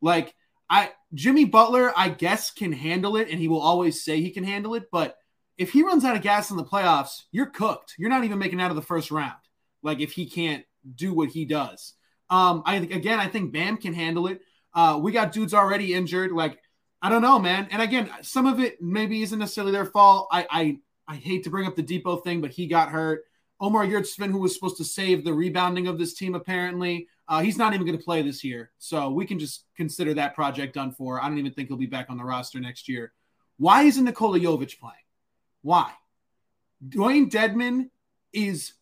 Like, 0.00 0.34
I 0.70 0.92
Jimmy 1.12 1.44
Butler, 1.44 1.92
I 1.94 2.08
guess, 2.08 2.50
can 2.50 2.72
handle 2.72 3.16
it, 3.16 3.28
and 3.28 3.38
he 3.38 3.46
will 3.46 3.60
always 3.60 4.02
say 4.02 4.22
he 4.22 4.30
can 4.30 4.44
handle 4.44 4.74
it. 4.74 4.84
But 4.90 5.18
if 5.58 5.70
he 5.70 5.82
runs 5.82 6.02
out 6.02 6.16
of 6.16 6.22
gas 6.22 6.50
in 6.50 6.56
the 6.56 6.64
playoffs, 6.64 7.24
you're 7.30 7.50
cooked. 7.50 7.94
You're 7.98 8.08
not 8.08 8.24
even 8.24 8.38
making 8.38 8.58
out 8.58 8.70
of 8.70 8.76
the 8.76 8.80
first 8.82 9.10
round. 9.10 9.34
Like, 9.82 10.00
if 10.00 10.12
he 10.12 10.24
can't 10.24 10.64
do 10.94 11.12
what 11.12 11.28
he 11.28 11.44
does. 11.44 11.92
Um, 12.30 12.62
I 12.64 12.76
again, 12.76 13.20
I 13.20 13.28
think 13.28 13.52
Bam 13.52 13.76
can 13.76 13.92
handle 13.92 14.28
it. 14.28 14.40
Uh, 14.74 14.98
we 14.98 15.12
got 15.12 15.32
dudes 15.32 15.52
already 15.52 15.92
injured. 15.92 16.32
Like 16.32 16.58
I 17.02 17.08
don't 17.08 17.20
know, 17.22 17.38
man. 17.40 17.66
And 17.72 17.82
again, 17.82 18.08
some 18.22 18.46
of 18.46 18.60
it 18.60 18.80
maybe 18.80 19.22
isn't 19.22 19.38
necessarily 19.38 19.72
their 19.72 19.86
fault. 19.86 20.28
I 20.30 20.46
I, 20.48 20.78
I 21.08 21.16
hate 21.16 21.44
to 21.44 21.50
bring 21.50 21.66
up 21.66 21.74
the 21.74 21.82
Dipo 21.82 22.22
thing, 22.22 22.40
but 22.40 22.52
he 22.52 22.66
got 22.66 22.90
hurt. 22.90 23.24
Omer 23.60 23.86
Yurtseven, 23.86 24.30
who 24.30 24.38
was 24.38 24.54
supposed 24.54 24.76
to 24.78 24.84
save 24.84 25.24
the 25.24 25.32
rebounding 25.32 25.86
of 25.86 25.98
this 25.98 26.14
team, 26.14 26.34
apparently, 26.34 27.08
uh, 27.28 27.40
he's 27.40 27.58
not 27.58 27.74
even 27.74 27.86
going 27.86 27.98
to 27.98 28.04
play 28.04 28.22
this 28.22 28.42
year. 28.42 28.70
So 28.78 29.10
we 29.10 29.24
can 29.24 29.38
just 29.38 29.64
consider 29.76 30.14
that 30.14 30.34
project 30.34 30.74
done 30.74 30.92
for. 30.92 31.22
I 31.22 31.28
don't 31.28 31.38
even 31.38 31.52
think 31.52 31.68
he'll 31.68 31.76
be 31.76 31.86
back 31.86 32.06
on 32.08 32.16
the 32.16 32.24
roster 32.24 32.60
next 32.60 32.88
year. 32.88 33.12
Why 33.58 33.82
isn't 33.82 34.04
Nikola 34.04 34.40
Jovic 34.40 34.78
playing? 34.78 34.96
Why? 35.62 35.92
Dewayne 36.86 37.30
Dedmon 37.30 37.90
is 38.32 38.72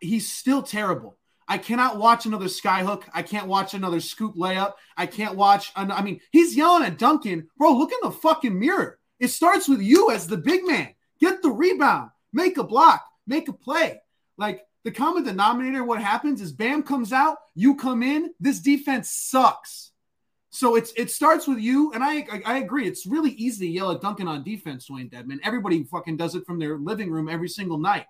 he's 0.00 0.30
still 0.30 0.62
terrible. 0.62 1.18
I 1.48 1.58
cannot 1.58 1.98
watch 1.98 2.26
another 2.26 2.46
skyhook. 2.46 3.04
I 3.14 3.22
can't 3.22 3.46
watch 3.46 3.74
another 3.74 4.00
scoop 4.00 4.34
layup. 4.34 4.74
I 4.96 5.06
can't 5.06 5.36
watch. 5.36 5.72
An, 5.76 5.90
I 5.92 6.02
mean, 6.02 6.20
he's 6.32 6.56
yelling 6.56 6.84
at 6.84 6.98
Duncan, 6.98 7.48
bro. 7.56 7.72
Look 7.72 7.92
in 7.92 7.98
the 8.02 8.10
fucking 8.10 8.58
mirror. 8.58 8.98
It 9.20 9.28
starts 9.28 9.68
with 9.68 9.80
you 9.80 10.10
as 10.10 10.26
the 10.26 10.36
big 10.36 10.64
man. 10.64 10.94
Get 11.20 11.42
the 11.42 11.50
rebound, 11.50 12.10
make 12.32 12.58
a 12.58 12.64
block, 12.64 13.04
make 13.26 13.48
a 13.48 13.52
play. 13.52 14.00
Like 14.36 14.66
the 14.84 14.90
common 14.90 15.24
denominator, 15.24 15.82
what 15.84 16.02
happens 16.02 16.40
is 16.40 16.52
Bam 16.52 16.82
comes 16.82 17.12
out, 17.12 17.38
you 17.54 17.76
come 17.76 18.02
in. 18.02 18.34
This 18.38 18.60
defense 18.60 19.10
sucks. 19.10 19.92
So 20.50 20.74
it's 20.74 20.92
it 20.96 21.10
starts 21.10 21.46
with 21.46 21.58
you, 21.58 21.92
and 21.92 22.02
I, 22.02 22.26
I, 22.32 22.42
I 22.46 22.58
agree. 22.58 22.86
It's 22.86 23.04
really 23.04 23.32
easy 23.32 23.66
to 23.66 23.72
yell 23.72 23.90
at 23.90 24.00
Duncan 24.00 24.26
on 24.26 24.42
defense, 24.42 24.88
Dewayne 24.88 25.10
Dedmon. 25.10 25.38
Everybody 25.42 25.84
fucking 25.84 26.16
does 26.16 26.34
it 26.34 26.46
from 26.46 26.58
their 26.58 26.78
living 26.78 27.10
room 27.10 27.28
every 27.28 27.48
single 27.48 27.78
night. 27.78 28.06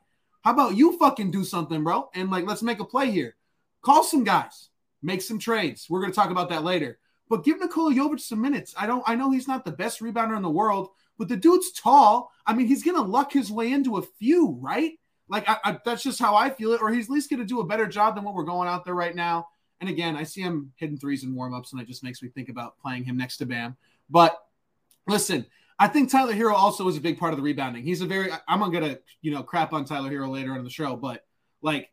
How 0.47 0.53
about 0.53 0.77
you 0.77 0.97
fucking 0.97 1.33
do 1.33 1.43
something, 1.43 1.83
bro? 1.83 2.09
And 2.15 2.31
like, 2.31 2.47
let's 2.47 2.63
make 2.63 2.79
a 2.79 2.85
play 2.85 3.11
here. 3.11 3.35
Call 3.83 4.05
some 4.05 4.23
guys, 4.23 4.69
make 5.03 5.21
some 5.21 5.41
trades. 5.41 5.89
We're 5.91 5.99
going 5.99 6.13
to 6.13 6.15
talk 6.15 6.31
about 6.31 6.51
that 6.51 6.63
later. 6.63 7.01
But 7.29 7.43
give 7.43 7.59
Nikola 7.59 7.93
Jovic 7.93 8.21
some 8.21 8.41
minutes. 8.41 8.73
I 8.79 8.87
don't. 8.87 9.03
I 9.09 9.17
know 9.17 9.33
he's 9.33 9.49
not 9.49 9.65
the 9.65 9.73
best 9.73 9.99
rebounder 9.99 10.37
in 10.37 10.45
the 10.45 10.49
world, 10.49 10.91
but 11.19 11.27
the 11.27 11.37
dude's 11.37 11.73
tall. 11.73 12.31
I 12.47 12.55
mean, 12.55 12.69
he's 12.69 12.85
going 12.85 12.95
to 12.95 13.03
luck 13.03 13.33
his 13.33 13.51
way 13.51 13.73
into 13.73 13.97
a 13.97 14.03
few, 14.03 14.57
right? 14.61 14.93
Like 15.29 15.49
I, 15.49 15.57
I, 15.65 15.79
that's 15.85 16.05
just 16.05 16.21
how 16.21 16.37
I 16.37 16.51
feel 16.51 16.75
it. 16.75 16.81
Or 16.81 16.93
he's 16.93 17.07
at 17.07 17.11
least 17.11 17.29
going 17.29 17.41
to 17.41 17.45
do 17.45 17.59
a 17.59 17.67
better 17.67 17.89
job 17.89 18.15
than 18.15 18.23
what 18.23 18.35
we're 18.35 18.45
going 18.45 18.69
out 18.69 18.85
there 18.85 18.95
right 18.95 19.17
now. 19.17 19.49
And 19.81 19.91
again, 19.91 20.15
I 20.15 20.23
see 20.23 20.43
him 20.43 20.73
hitting 20.77 20.97
threes 20.97 21.25
in 21.25 21.35
warm 21.35 21.55
ups, 21.55 21.73
and 21.73 21.83
it 21.83 21.89
just 21.89 22.05
makes 22.05 22.23
me 22.23 22.29
think 22.29 22.51
about 22.51 22.79
playing 22.79 23.03
him 23.03 23.17
next 23.17 23.39
to 23.39 23.47
Bam. 23.47 23.77
But 24.09 24.41
listen, 25.09 25.45
I 25.79 25.89
think 25.89 26.11
Tyler 26.11 26.33
Herro 26.33 26.55
also 26.55 26.89
is 26.89 26.97
a 26.97 27.01
big 27.01 27.19
part 27.19 27.33
of 27.33 27.37
the 27.37 27.43
rebounding. 27.43 27.83
He's 27.83 28.01
a 28.01 28.07
very 28.07 28.31
I'm 28.49 28.61
gonna 28.61 28.99
you 29.23 29.31
know 29.31 29.43
crap 29.43 29.73
on 29.73 29.85
Tyler 29.85 30.11
Herro 30.11 30.31
later 30.31 30.53
on 30.53 30.65
the 30.65 30.71
show, 30.71 30.97
but 30.97 31.25
like 31.63 31.91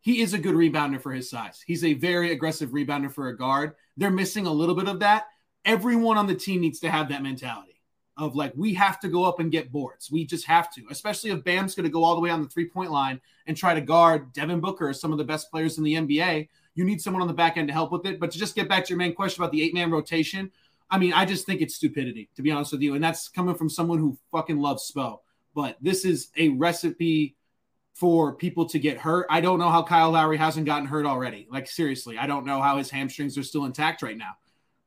he 0.00 0.20
is 0.22 0.32
a 0.32 0.38
good 0.38 0.54
rebounder 0.54 1.00
for 1.00 1.12
his 1.12 1.28
size. 1.28 1.62
He's 1.66 1.84
a 1.84 1.94
very 1.94 2.32
aggressive 2.32 2.70
rebounder 2.70 3.12
for 3.12 3.28
a 3.28 3.36
guard. 3.36 3.74
They're 3.96 4.10
missing 4.10 4.46
a 4.46 4.52
little 4.52 4.74
bit 4.74 4.88
of 4.88 5.00
that. 5.00 5.26
Everyone 5.64 6.16
on 6.16 6.26
the 6.26 6.34
team 6.34 6.60
needs 6.60 6.80
to 6.80 6.90
have 6.90 7.08
that 7.08 7.22
mentality 7.22 7.78
of 8.16 8.34
like 8.34 8.52
we 8.56 8.74
have 8.74 8.98
to 9.00 9.08
go 9.08 9.24
up 9.24 9.38
and 9.38 9.52
get 9.52 9.70
boards. 9.70 10.10
We 10.10 10.24
just 10.24 10.46
have 10.46 10.72
to, 10.74 10.82
especially 10.90 11.30
if 11.30 11.44
Bam's 11.44 11.74
going 11.74 11.84
to 11.84 11.90
go 11.90 12.02
all 12.02 12.14
the 12.14 12.20
way 12.20 12.30
on 12.30 12.42
the 12.42 12.48
three 12.48 12.68
point 12.68 12.90
line 12.90 13.20
and 13.46 13.56
try 13.56 13.74
to 13.74 13.80
guard 13.80 14.32
Devin 14.32 14.60
Booker, 14.60 14.92
some 14.92 15.12
of 15.12 15.18
the 15.18 15.24
best 15.24 15.50
players 15.50 15.78
in 15.78 15.84
the 15.84 15.94
NBA. 15.94 16.48
You 16.74 16.84
need 16.84 17.00
someone 17.00 17.22
on 17.22 17.28
the 17.28 17.34
back 17.34 17.56
end 17.56 17.68
to 17.68 17.74
help 17.74 17.92
with 17.92 18.06
it. 18.06 18.20
But 18.20 18.30
to 18.32 18.38
just 18.38 18.54
get 18.54 18.68
back 18.68 18.84
to 18.84 18.90
your 18.90 18.98
main 18.98 19.14
question 19.14 19.42
about 19.42 19.52
the 19.52 19.62
eight 19.62 19.74
man 19.74 19.90
rotation, 19.90 20.50
I 20.90 20.98
mean, 20.98 21.12
I 21.12 21.24
just 21.24 21.46
think 21.46 21.60
it's 21.60 21.74
stupidity, 21.74 22.30
to 22.36 22.42
be 22.42 22.50
honest 22.50 22.72
with 22.72 22.82
you. 22.82 22.94
And 22.94 23.04
that's 23.04 23.28
coming 23.28 23.54
from 23.54 23.68
someone 23.68 23.98
who 23.98 24.18
fucking 24.32 24.58
loves 24.58 24.90
Spo. 24.90 25.18
But 25.54 25.76
this 25.80 26.04
is 26.04 26.28
a 26.36 26.50
recipe 26.50 27.36
for 27.94 28.34
people 28.34 28.66
to 28.66 28.78
get 28.78 28.96
hurt. 28.96 29.26
I 29.28 29.40
don't 29.40 29.58
know 29.58 29.70
how 29.70 29.82
Kyle 29.82 30.12
Lowry 30.12 30.36
hasn't 30.36 30.66
gotten 30.66 30.86
hurt 30.86 31.04
already. 31.04 31.48
Like, 31.50 31.66
seriously, 31.66 32.16
I 32.16 32.26
don't 32.26 32.46
know 32.46 32.62
how 32.62 32.78
his 32.78 32.90
hamstrings 32.90 33.36
are 33.36 33.42
still 33.42 33.64
intact 33.64 34.02
right 34.02 34.16
now 34.16 34.36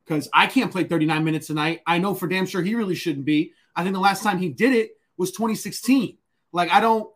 because 0.04 0.28
I 0.32 0.46
can't 0.46 0.72
play 0.72 0.84
39 0.84 1.22
minutes 1.22 1.50
a 1.50 1.54
night. 1.54 1.82
I 1.86 1.98
know 1.98 2.14
for 2.14 2.26
damn 2.26 2.46
sure 2.46 2.62
he 2.62 2.74
really 2.74 2.94
shouldn't 2.94 3.26
be. 3.26 3.52
I 3.76 3.82
think 3.82 3.94
the 3.94 4.00
last 4.00 4.22
time 4.22 4.38
he 4.38 4.48
did 4.48 4.74
it 4.74 4.92
was 5.16 5.30
2016. 5.32 6.16
Like, 6.52 6.70
I 6.70 6.80
don't. 6.80 7.08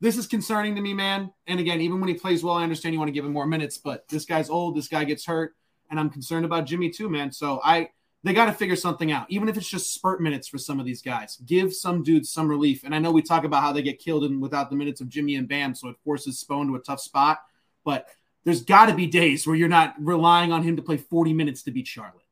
This 0.00 0.16
is 0.16 0.28
concerning 0.28 0.76
to 0.76 0.80
me, 0.80 0.94
man. 0.94 1.32
And 1.48 1.58
again, 1.58 1.80
even 1.80 1.98
when 1.98 2.08
he 2.08 2.14
plays 2.14 2.44
well, 2.44 2.54
I 2.54 2.62
understand 2.62 2.92
you 2.92 3.00
want 3.00 3.08
to 3.08 3.12
give 3.12 3.24
him 3.24 3.32
more 3.32 3.46
minutes, 3.46 3.78
but 3.78 4.06
this 4.08 4.24
guy's 4.26 4.48
old. 4.48 4.76
This 4.76 4.86
guy 4.86 5.04
gets 5.04 5.26
hurt, 5.26 5.56
and 5.90 5.98
I'm 5.98 6.08
concerned 6.08 6.44
about 6.44 6.66
Jimmy 6.66 6.90
too, 6.90 7.08
man. 7.08 7.32
So 7.32 7.60
I 7.64 7.88
they 8.24 8.32
got 8.32 8.46
to 8.46 8.52
figure 8.52 8.76
something 8.76 9.12
out, 9.12 9.26
even 9.30 9.48
if 9.48 9.56
it's 9.56 9.68
just 9.68 9.94
spurt 9.94 10.20
minutes 10.20 10.48
for 10.48 10.58
some 10.58 10.80
of 10.80 10.86
these 10.86 11.02
guys. 11.02 11.36
Give 11.46 11.72
some 11.72 12.02
dudes 12.02 12.30
some 12.30 12.48
relief. 12.48 12.82
And 12.84 12.94
I 12.94 12.98
know 12.98 13.12
we 13.12 13.22
talk 13.22 13.44
about 13.44 13.62
how 13.62 13.72
they 13.72 13.82
get 13.82 14.00
killed 14.00 14.24
and 14.24 14.42
without 14.42 14.70
the 14.70 14.76
minutes 14.76 15.00
of 15.00 15.08
Jimmy 15.08 15.36
and 15.36 15.48
Bam, 15.48 15.74
so 15.74 15.88
it 15.88 15.96
forces 16.04 16.42
Spo 16.42 16.66
to 16.66 16.74
a 16.74 16.80
tough 16.80 17.00
spot. 17.00 17.38
But 17.84 18.08
there's 18.44 18.62
got 18.62 18.86
to 18.86 18.94
be 18.94 19.06
days 19.06 19.46
where 19.46 19.54
you're 19.54 19.68
not 19.68 19.94
relying 20.00 20.52
on 20.52 20.62
him 20.62 20.76
to 20.76 20.82
play 20.82 20.96
40 20.96 21.32
minutes 21.32 21.62
to 21.64 21.70
beat 21.70 21.86
Charlotte. 21.86 22.24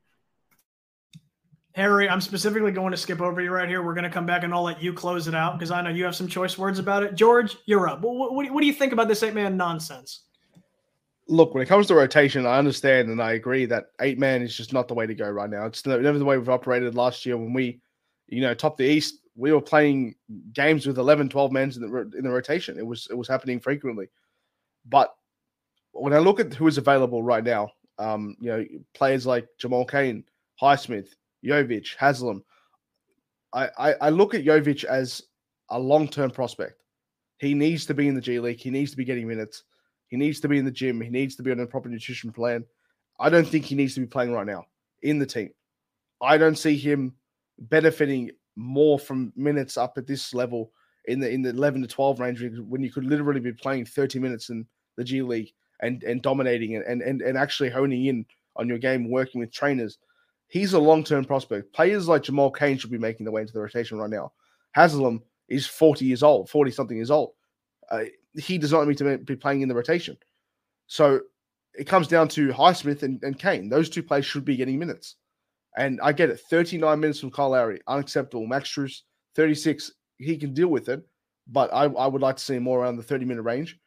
Harry, 1.76 2.08
I'm 2.08 2.22
specifically 2.22 2.72
going 2.72 2.90
to 2.90 2.96
skip 2.96 3.20
over 3.20 3.40
you 3.40 3.50
right 3.50 3.68
here. 3.68 3.82
We're 3.82 3.94
going 3.94 4.04
to 4.04 4.10
come 4.10 4.24
back 4.24 4.44
and 4.44 4.54
I'll 4.54 4.62
let 4.62 4.82
you 4.82 4.94
close 4.94 5.28
it 5.28 5.34
out 5.34 5.58
because 5.58 5.70
I 5.70 5.82
know 5.82 5.90
you 5.90 6.04
have 6.04 6.16
some 6.16 6.26
choice 6.26 6.56
words 6.56 6.78
about 6.78 7.02
it. 7.02 7.14
George, 7.14 7.56
you're 7.66 7.86
up. 7.86 8.00
What, 8.00 8.32
what, 8.32 8.50
what 8.50 8.60
do 8.62 8.66
you 8.66 8.72
think 8.72 8.94
about 8.94 9.08
this 9.08 9.22
eight 9.22 9.34
man 9.34 9.58
nonsense? 9.58 10.22
Look, 11.28 11.54
when 11.54 11.62
it 11.62 11.66
comes 11.66 11.86
to 11.88 11.94
rotation, 11.94 12.46
I 12.46 12.58
understand 12.58 13.08
and 13.08 13.22
I 13.22 13.32
agree 13.32 13.66
that 13.66 13.86
eight 14.00 14.18
man 14.18 14.42
is 14.42 14.56
just 14.56 14.72
not 14.72 14.88
the 14.88 14.94
way 14.94 15.06
to 15.06 15.14
go 15.14 15.28
right 15.28 15.50
now. 15.50 15.66
It's 15.66 15.84
never 15.84 16.18
the 16.18 16.24
way 16.24 16.38
we've 16.38 16.48
operated 16.48 16.94
last 16.94 17.26
year 17.26 17.36
when 17.36 17.52
we, 17.52 17.80
you 18.28 18.40
know, 18.40 18.54
top 18.54 18.76
the 18.76 18.84
East. 18.84 19.20
We 19.34 19.52
were 19.52 19.60
playing 19.60 20.14
games 20.52 20.86
with 20.86 20.98
11, 20.98 21.28
12 21.28 21.52
men 21.52 21.72
in 21.74 21.80
the, 21.80 22.10
in 22.16 22.24
the 22.24 22.30
rotation. 22.30 22.78
It 22.78 22.86
was 22.86 23.06
it 23.10 23.14
was 23.14 23.28
happening 23.28 23.60
frequently. 23.60 24.08
But 24.88 25.14
when 25.92 26.12
I 26.12 26.18
look 26.18 26.40
at 26.40 26.54
who 26.54 26.66
is 26.68 26.78
available 26.78 27.22
right 27.22 27.44
now, 27.44 27.70
um, 27.98 28.36
you 28.40 28.50
know, 28.50 28.64
players 28.94 29.26
like 29.26 29.48
Jamal 29.58 29.84
Cain, 29.84 30.24
Highsmith, 30.60 31.08
Jovic, 31.44 31.96
Haslem, 31.96 32.42
I, 33.52 33.68
I, 33.78 33.94
I 34.02 34.08
look 34.10 34.34
at 34.34 34.44
Jovic 34.44 34.84
as 34.84 35.22
a 35.70 35.78
long 35.78 36.08
term 36.08 36.30
prospect. 36.30 36.82
He 37.38 37.52
needs 37.52 37.84
to 37.86 37.94
be 37.94 38.08
in 38.08 38.14
the 38.14 38.20
G 38.20 38.38
League. 38.40 38.60
He 38.60 38.70
needs 38.70 38.90
to 38.92 38.96
be 38.96 39.04
getting 39.04 39.28
minutes. 39.28 39.64
He 40.08 40.16
needs 40.16 40.40
to 40.40 40.48
be 40.48 40.58
in 40.58 40.64
the 40.64 40.70
gym. 40.70 41.00
He 41.00 41.10
needs 41.10 41.36
to 41.36 41.42
be 41.42 41.50
on 41.50 41.60
a 41.60 41.66
proper 41.66 41.88
nutrition 41.88 42.32
plan. 42.32 42.64
I 43.18 43.28
don't 43.28 43.46
think 43.46 43.64
he 43.64 43.74
needs 43.74 43.94
to 43.94 44.00
be 44.00 44.06
playing 44.06 44.32
right 44.32 44.46
now 44.46 44.66
in 45.02 45.18
the 45.18 45.26
team. 45.26 45.50
I 46.20 46.38
don't 46.38 46.58
see 46.58 46.76
him 46.76 47.14
benefiting 47.58 48.30
more 48.56 48.98
from 48.98 49.32
minutes 49.36 49.76
up 49.76 49.98
at 49.98 50.06
this 50.06 50.34
level 50.34 50.72
in 51.06 51.20
the 51.20 51.30
in 51.30 51.42
the 51.42 51.50
11 51.50 51.82
to 51.82 51.88
12 51.88 52.20
range 52.20 52.42
when 52.68 52.82
you 52.82 52.90
could 52.90 53.04
literally 53.04 53.40
be 53.40 53.52
playing 53.52 53.84
30 53.84 54.18
minutes 54.18 54.50
in 54.50 54.66
the 54.96 55.04
G 55.04 55.22
League 55.22 55.52
and 55.80 56.02
and 56.02 56.22
dominating 56.22 56.76
and 56.76 57.02
and, 57.02 57.22
and 57.22 57.38
actually 57.38 57.70
honing 57.70 58.06
in 58.06 58.26
on 58.56 58.68
your 58.68 58.78
game, 58.78 59.10
working 59.10 59.40
with 59.40 59.52
trainers. 59.52 59.98
He's 60.48 60.72
a 60.72 60.78
long 60.78 61.04
term 61.04 61.24
prospect. 61.24 61.72
Players 61.72 62.08
like 62.08 62.22
Jamal 62.22 62.50
Cain 62.50 62.78
should 62.78 62.90
be 62.90 62.98
making 62.98 63.24
their 63.24 63.32
way 63.32 63.42
into 63.42 63.52
the 63.52 63.60
rotation 63.60 63.98
right 63.98 64.10
now. 64.10 64.32
Haslem 64.74 65.22
is 65.48 65.66
40 65.66 66.04
years 66.04 66.22
old, 66.22 66.48
40 66.50 66.70
something 66.70 66.96
years 66.96 67.10
old. 67.10 67.32
Uh, 67.90 68.04
he 68.34 68.58
does 68.58 68.72
not 68.72 68.86
need 68.86 68.98
to 68.98 69.18
be 69.18 69.36
playing 69.36 69.62
in 69.62 69.68
the 69.68 69.74
rotation. 69.74 70.16
So 70.86 71.20
it 71.74 71.86
comes 71.86 72.08
down 72.08 72.28
to 72.28 72.48
Highsmith 72.48 73.02
and, 73.02 73.22
and 73.22 73.38
Cain. 73.38 73.68
Those 73.68 73.90
two 73.90 74.02
players 74.02 74.26
should 74.26 74.44
be 74.44 74.56
getting 74.56 74.78
minutes. 74.78 75.16
And 75.76 76.00
I 76.02 76.12
get 76.12 76.30
it. 76.30 76.40
39 76.40 76.98
minutes 76.98 77.20
from 77.20 77.30
Kyle 77.30 77.50
Lowry, 77.50 77.80
unacceptable. 77.86 78.46
Max 78.46 78.70
Strus, 78.70 79.02
36, 79.34 79.92
he 80.18 80.36
can 80.36 80.54
deal 80.54 80.68
with 80.68 80.88
it. 80.88 81.02
But 81.48 81.72
I, 81.72 81.84
I 81.84 82.06
would 82.06 82.22
like 82.22 82.36
to 82.36 82.42
see 82.42 82.56
him 82.56 82.64
more 82.64 82.80
around 82.80 82.96
the 82.96 83.02
30 83.02 83.24
minute 83.24 83.42
range. 83.42 83.78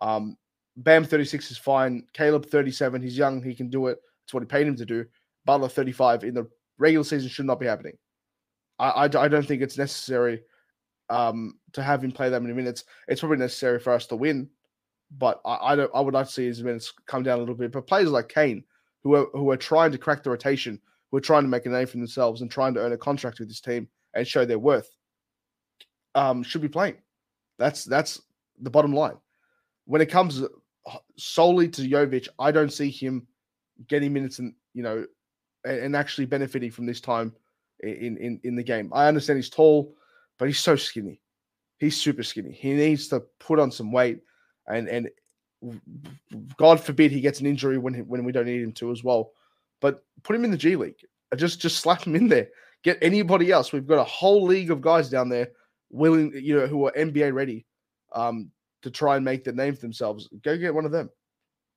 Um, 0.00 0.36
Bam 0.76 1.04
36 1.04 1.52
is 1.52 1.58
fine. 1.58 2.04
Caleb 2.12 2.46
37, 2.46 3.02
he's 3.02 3.16
young, 3.16 3.42
he 3.42 3.54
can 3.54 3.70
do 3.70 3.86
it. 3.86 3.98
It's 4.24 4.34
what 4.34 4.42
he 4.42 4.46
paid 4.46 4.66
him 4.66 4.76
to 4.76 4.86
do. 4.86 5.04
Butler 5.44 5.68
35 5.68 6.24
in 6.24 6.34
the 6.34 6.48
regular 6.78 7.04
season 7.04 7.28
should 7.28 7.46
not 7.46 7.60
be 7.60 7.66
happening. 7.66 7.96
I, 8.78 8.88
I, 8.88 9.04
I 9.04 9.28
don't 9.28 9.46
think 9.46 9.62
it's 9.62 9.78
necessary 9.78 10.42
um, 11.10 11.58
to 11.72 11.82
have 11.82 12.02
him 12.02 12.12
play 12.12 12.28
that 12.28 12.42
many 12.42 12.54
minutes. 12.54 12.84
It's 13.08 13.20
probably 13.20 13.38
necessary 13.38 13.78
for 13.78 13.92
us 13.92 14.06
to 14.06 14.16
win, 14.16 14.48
but 15.18 15.40
I, 15.44 15.72
I 15.72 15.76
don't. 15.76 15.90
I 15.94 16.00
would 16.00 16.14
like 16.14 16.26
to 16.26 16.32
see 16.32 16.46
his 16.46 16.62
minutes 16.62 16.92
come 17.06 17.22
down 17.22 17.38
a 17.38 17.40
little 17.40 17.54
bit. 17.54 17.72
But 17.72 17.86
players 17.86 18.10
like 18.10 18.28
Cain, 18.28 18.64
who 19.02 19.14
are 19.14 19.26
who 19.32 19.50
are 19.50 19.56
trying 19.56 19.92
to 19.92 19.98
crack 19.98 20.22
the 20.22 20.30
rotation, 20.30 20.80
who 21.10 21.16
are 21.18 21.22
trying 21.22 21.42
to 21.42 21.48
make 21.48 21.66
a 21.66 21.70
name 21.70 21.86
for 21.86 21.96
themselves 21.96 22.40
and 22.40 22.50
trying 22.50 22.74
to 22.74 22.80
earn 22.80 22.92
a 22.92 22.98
contract 22.98 23.38
with 23.38 23.48
this 23.48 23.60
team 23.60 23.88
and 24.14 24.26
show 24.26 24.44
their 24.44 24.58
worth, 24.58 24.90
um, 26.14 26.42
should 26.42 26.62
be 26.62 26.68
playing. 26.68 26.96
That's 27.58 27.84
that's 27.84 28.20
the 28.60 28.70
bottom 28.70 28.92
line. 28.92 29.16
When 29.86 30.00
it 30.00 30.10
comes 30.10 30.42
solely 31.16 31.68
to 31.68 31.82
Jovic, 31.82 32.28
I 32.38 32.50
don't 32.50 32.72
see 32.72 32.90
him 32.90 33.26
getting 33.88 34.12
minutes 34.12 34.38
and 34.38 34.54
you 34.72 34.82
know 34.82 35.04
and, 35.64 35.78
and 35.78 35.96
actually 35.96 36.26
benefiting 36.26 36.70
from 36.70 36.86
this 36.86 37.00
time 37.00 37.34
in, 37.80 38.16
in 38.18 38.40
in 38.44 38.56
the 38.56 38.62
game. 38.62 38.90
I 38.92 39.08
understand 39.08 39.38
he's 39.38 39.50
tall, 39.50 39.94
but 40.38 40.48
he's 40.48 40.60
so 40.60 40.76
skinny. 40.76 41.20
He's 41.78 42.00
super 42.00 42.22
skinny. 42.22 42.52
He 42.52 42.72
needs 42.72 43.08
to 43.08 43.20
put 43.40 43.58
on 43.58 43.70
some 43.70 43.92
weight, 43.92 44.20
and 44.66 44.88
and 44.88 45.08
God 46.56 46.80
forbid 46.80 47.10
he 47.10 47.20
gets 47.20 47.40
an 47.40 47.46
injury 47.46 47.78
when 47.78 47.94
he, 47.94 48.02
when 48.02 48.24
we 48.24 48.32
don't 48.32 48.46
need 48.46 48.62
him 48.62 48.72
to 48.72 48.90
as 48.90 49.02
well. 49.02 49.32
But 49.80 50.04
put 50.22 50.36
him 50.36 50.44
in 50.44 50.50
the 50.50 50.56
G 50.56 50.76
League. 50.76 50.98
Just 51.36 51.60
just 51.60 51.78
slap 51.78 52.04
him 52.04 52.16
in 52.16 52.28
there. 52.28 52.48
Get 52.82 52.98
anybody 53.02 53.50
else. 53.50 53.72
We've 53.72 53.86
got 53.86 53.98
a 53.98 54.04
whole 54.04 54.44
league 54.44 54.70
of 54.70 54.80
guys 54.80 55.08
down 55.08 55.28
there 55.28 55.48
willing, 55.90 56.32
you 56.34 56.58
know, 56.58 56.66
who 56.66 56.86
are 56.86 56.92
NBA 56.92 57.32
ready 57.32 57.66
um, 58.12 58.50
to 58.82 58.90
try 58.90 59.16
and 59.16 59.24
make 59.24 59.44
the 59.44 59.52
name 59.52 59.74
for 59.74 59.80
themselves. 59.80 60.28
Go 60.42 60.56
get 60.56 60.74
one 60.74 60.84
of 60.84 60.92
them. 60.92 61.10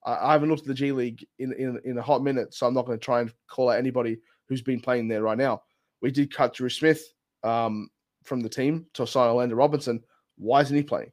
I, 0.06 0.30
I 0.30 0.32
haven't 0.34 0.50
looked 0.50 0.64
at 0.64 0.68
the 0.68 0.74
G 0.74 0.92
League 0.92 1.26
in, 1.40 1.54
in 1.54 1.80
in 1.86 1.98
a 1.98 2.02
hot 2.02 2.24
minute, 2.24 2.54
so 2.54 2.68
I'm 2.68 2.74
not 2.74 2.86
going 2.86 3.00
to 3.00 3.04
try 3.04 3.22
and 3.22 3.34
call 3.48 3.70
out 3.70 3.80
anybody 3.80 4.18
who's 4.48 4.62
been 4.62 4.80
playing 4.80 5.08
there 5.08 5.24
right 5.24 5.38
now. 5.38 5.62
We 6.02 6.12
did 6.12 6.34
cut 6.34 6.54
Dru 6.54 6.70
Smith 6.70 7.04
um, 7.44 7.90
from 8.28 8.42
the 8.42 8.50
team 8.50 8.86
to 8.94 9.08
sign 9.08 9.30
Orlando 9.30 9.56
Robinson. 9.56 10.04
Why 10.38 10.62
isn't 10.62 10.76
he 10.76 10.84
playing? 10.84 11.12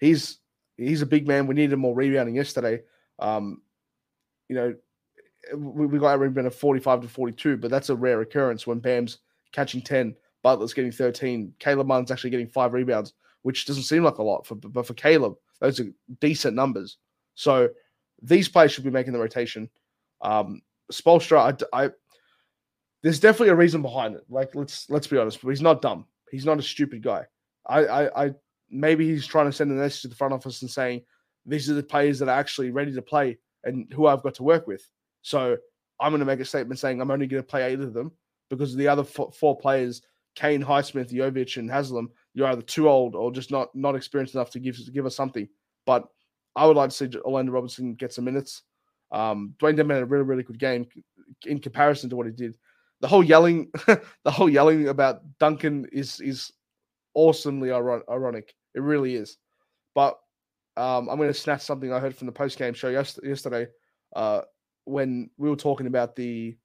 He's 0.00 0.38
he's 0.76 1.02
a 1.02 1.06
big 1.06 1.28
man. 1.28 1.46
We 1.46 1.54
needed 1.54 1.76
more 1.76 1.94
rebounding 1.94 2.34
yesterday. 2.34 2.82
Um, 3.18 3.62
you 4.48 4.56
know, 4.56 4.74
we, 5.54 5.86
we 5.86 5.98
got 5.98 6.14
a 6.14 6.18
rebound 6.18 6.46
of 6.46 6.54
45 6.54 7.02
to 7.02 7.08
42, 7.08 7.56
but 7.58 7.70
that's 7.70 7.90
a 7.90 7.96
rare 7.96 8.20
occurrence 8.20 8.66
when 8.66 8.80
Bam's 8.80 9.18
catching 9.52 9.82
10, 9.82 10.16
Butler's 10.42 10.72
getting 10.72 10.90
13, 10.90 11.54
Caleb 11.58 11.86
Martin's 11.86 12.10
actually 12.10 12.30
getting 12.30 12.48
five 12.48 12.72
rebounds, 12.72 13.12
which 13.42 13.66
doesn't 13.66 13.84
seem 13.84 14.02
like 14.02 14.18
a 14.18 14.22
lot 14.22 14.46
for 14.46 14.54
but 14.56 14.86
for 14.86 14.94
Caleb, 14.94 15.34
those 15.60 15.78
are 15.80 15.86
decent 16.20 16.56
numbers. 16.56 16.96
So 17.34 17.68
these 18.20 18.48
players 18.48 18.72
should 18.72 18.84
be 18.84 18.90
making 18.90 19.12
the 19.12 19.18
rotation. 19.18 19.68
Um, 20.20 20.62
Spoelstra, 20.90 21.66
I, 21.72 21.84
I 21.84 21.90
there's 23.02 23.20
definitely 23.20 23.50
a 23.50 23.56
reason 23.56 23.82
behind 23.82 24.14
it. 24.14 24.24
Like 24.28 24.54
let's 24.54 24.88
let's 24.90 25.06
be 25.06 25.18
honest, 25.18 25.40
he's 25.40 25.62
not 25.62 25.82
dumb. 25.82 26.06
He's 26.32 26.46
not 26.46 26.58
a 26.58 26.62
stupid 26.62 27.02
guy. 27.02 27.26
I, 27.66 27.84
I, 27.84 28.24
I 28.24 28.30
maybe 28.70 29.06
he's 29.06 29.26
trying 29.26 29.46
to 29.46 29.52
send 29.52 29.70
a 29.70 29.74
message 29.74 30.02
to 30.02 30.08
the 30.08 30.16
front 30.16 30.32
office 30.32 30.62
and 30.62 30.70
saying 30.70 31.02
these 31.46 31.70
are 31.70 31.74
the 31.74 31.82
players 31.82 32.18
that 32.18 32.28
are 32.28 32.38
actually 32.38 32.70
ready 32.70 32.92
to 32.94 33.02
play 33.02 33.38
and 33.64 33.86
who 33.92 34.06
I've 34.06 34.22
got 34.22 34.34
to 34.36 34.42
work 34.42 34.66
with. 34.66 34.82
So 35.20 35.56
I'm 36.00 36.10
going 36.10 36.20
to 36.20 36.26
make 36.26 36.40
a 36.40 36.44
statement 36.44 36.80
saying 36.80 37.00
I'm 37.00 37.10
only 37.10 37.26
going 37.26 37.42
to 37.42 37.46
play 37.46 37.64
eight 37.64 37.80
of 37.80 37.92
them 37.92 38.12
because 38.50 38.74
the 38.74 38.88
other 38.88 39.04
four, 39.04 39.30
four 39.30 39.56
players, 39.56 40.02
Cain, 40.34 40.64
Highsmith, 40.64 41.12
Jovic, 41.12 41.58
and 41.58 41.70
Haslem, 41.70 42.10
you're 42.34 42.48
either 42.48 42.62
too 42.62 42.88
old 42.88 43.14
or 43.14 43.30
just 43.30 43.50
not 43.50 43.68
not 43.74 43.94
experienced 43.94 44.34
enough 44.34 44.50
to 44.50 44.58
give 44.58 44.78
give 44.92 45.06
us 45.06 45.14
something. 45.14 45.46
But 45.84 46.08
I 46.56 46.66
would 46.66 46.76
like 46.76 46.90
to 46.90 46.96
see 46.96 47.18
Orlando 47.18 47.52
Robinson 47.52 47.94
get 47.94 48.12
some 48.12 48.24
minutes. 48.24 48.62
Um, 49.10 49.54
Dewayne 49.58 49.76
Dedmon 49.76 49.94
had 49.94 50.02
a 50.02 50.06
really 50.06 50.24
really 50.24 50.42
good 50.42 50.58
game 50.58 50.86
in 51.44 51.58
comparison 51.58 52.08
to 52.10 52.16
what 52.16 52.26
he 52.26 52.32
did 52.32 52.56
the 53.02 53.08
whole 53.08 53.24
yelling, 53.24 53.70
the 54.24 54.30
whole 54.30 54.48
yelling 54.48 54.88
about 54.88 55.22
Duncan 55.38 55.86
is 55.92 56.20
is 56.20 56.52
awesomely 57.14 57.70
ironic. 57.70 58.54
It 58.74 58.80
really 58.80 59.16
is. 59.16 59.36
But 59.94 60.18
um, 60.76 61.10
I'm 61.10 61.18
going 61.18 61.28
to 61.28 61.34
snatch 61.34 61.60
something 61.60 61.92
I 61.92 61.98
heard 61.98 62.16
from 62.16 62.26
the 62.26 62.32
post 62.32 62.56
game 62.56 62.72
show 62.72 62.88
yesterday 62.88 63.66
uh, 64.16 64.42
when 64.84 65.28
we 65.36 65.50
were 65.50 65.56
talking 65.56 65.88
about 65.88 66.16
the. 66.16 66.56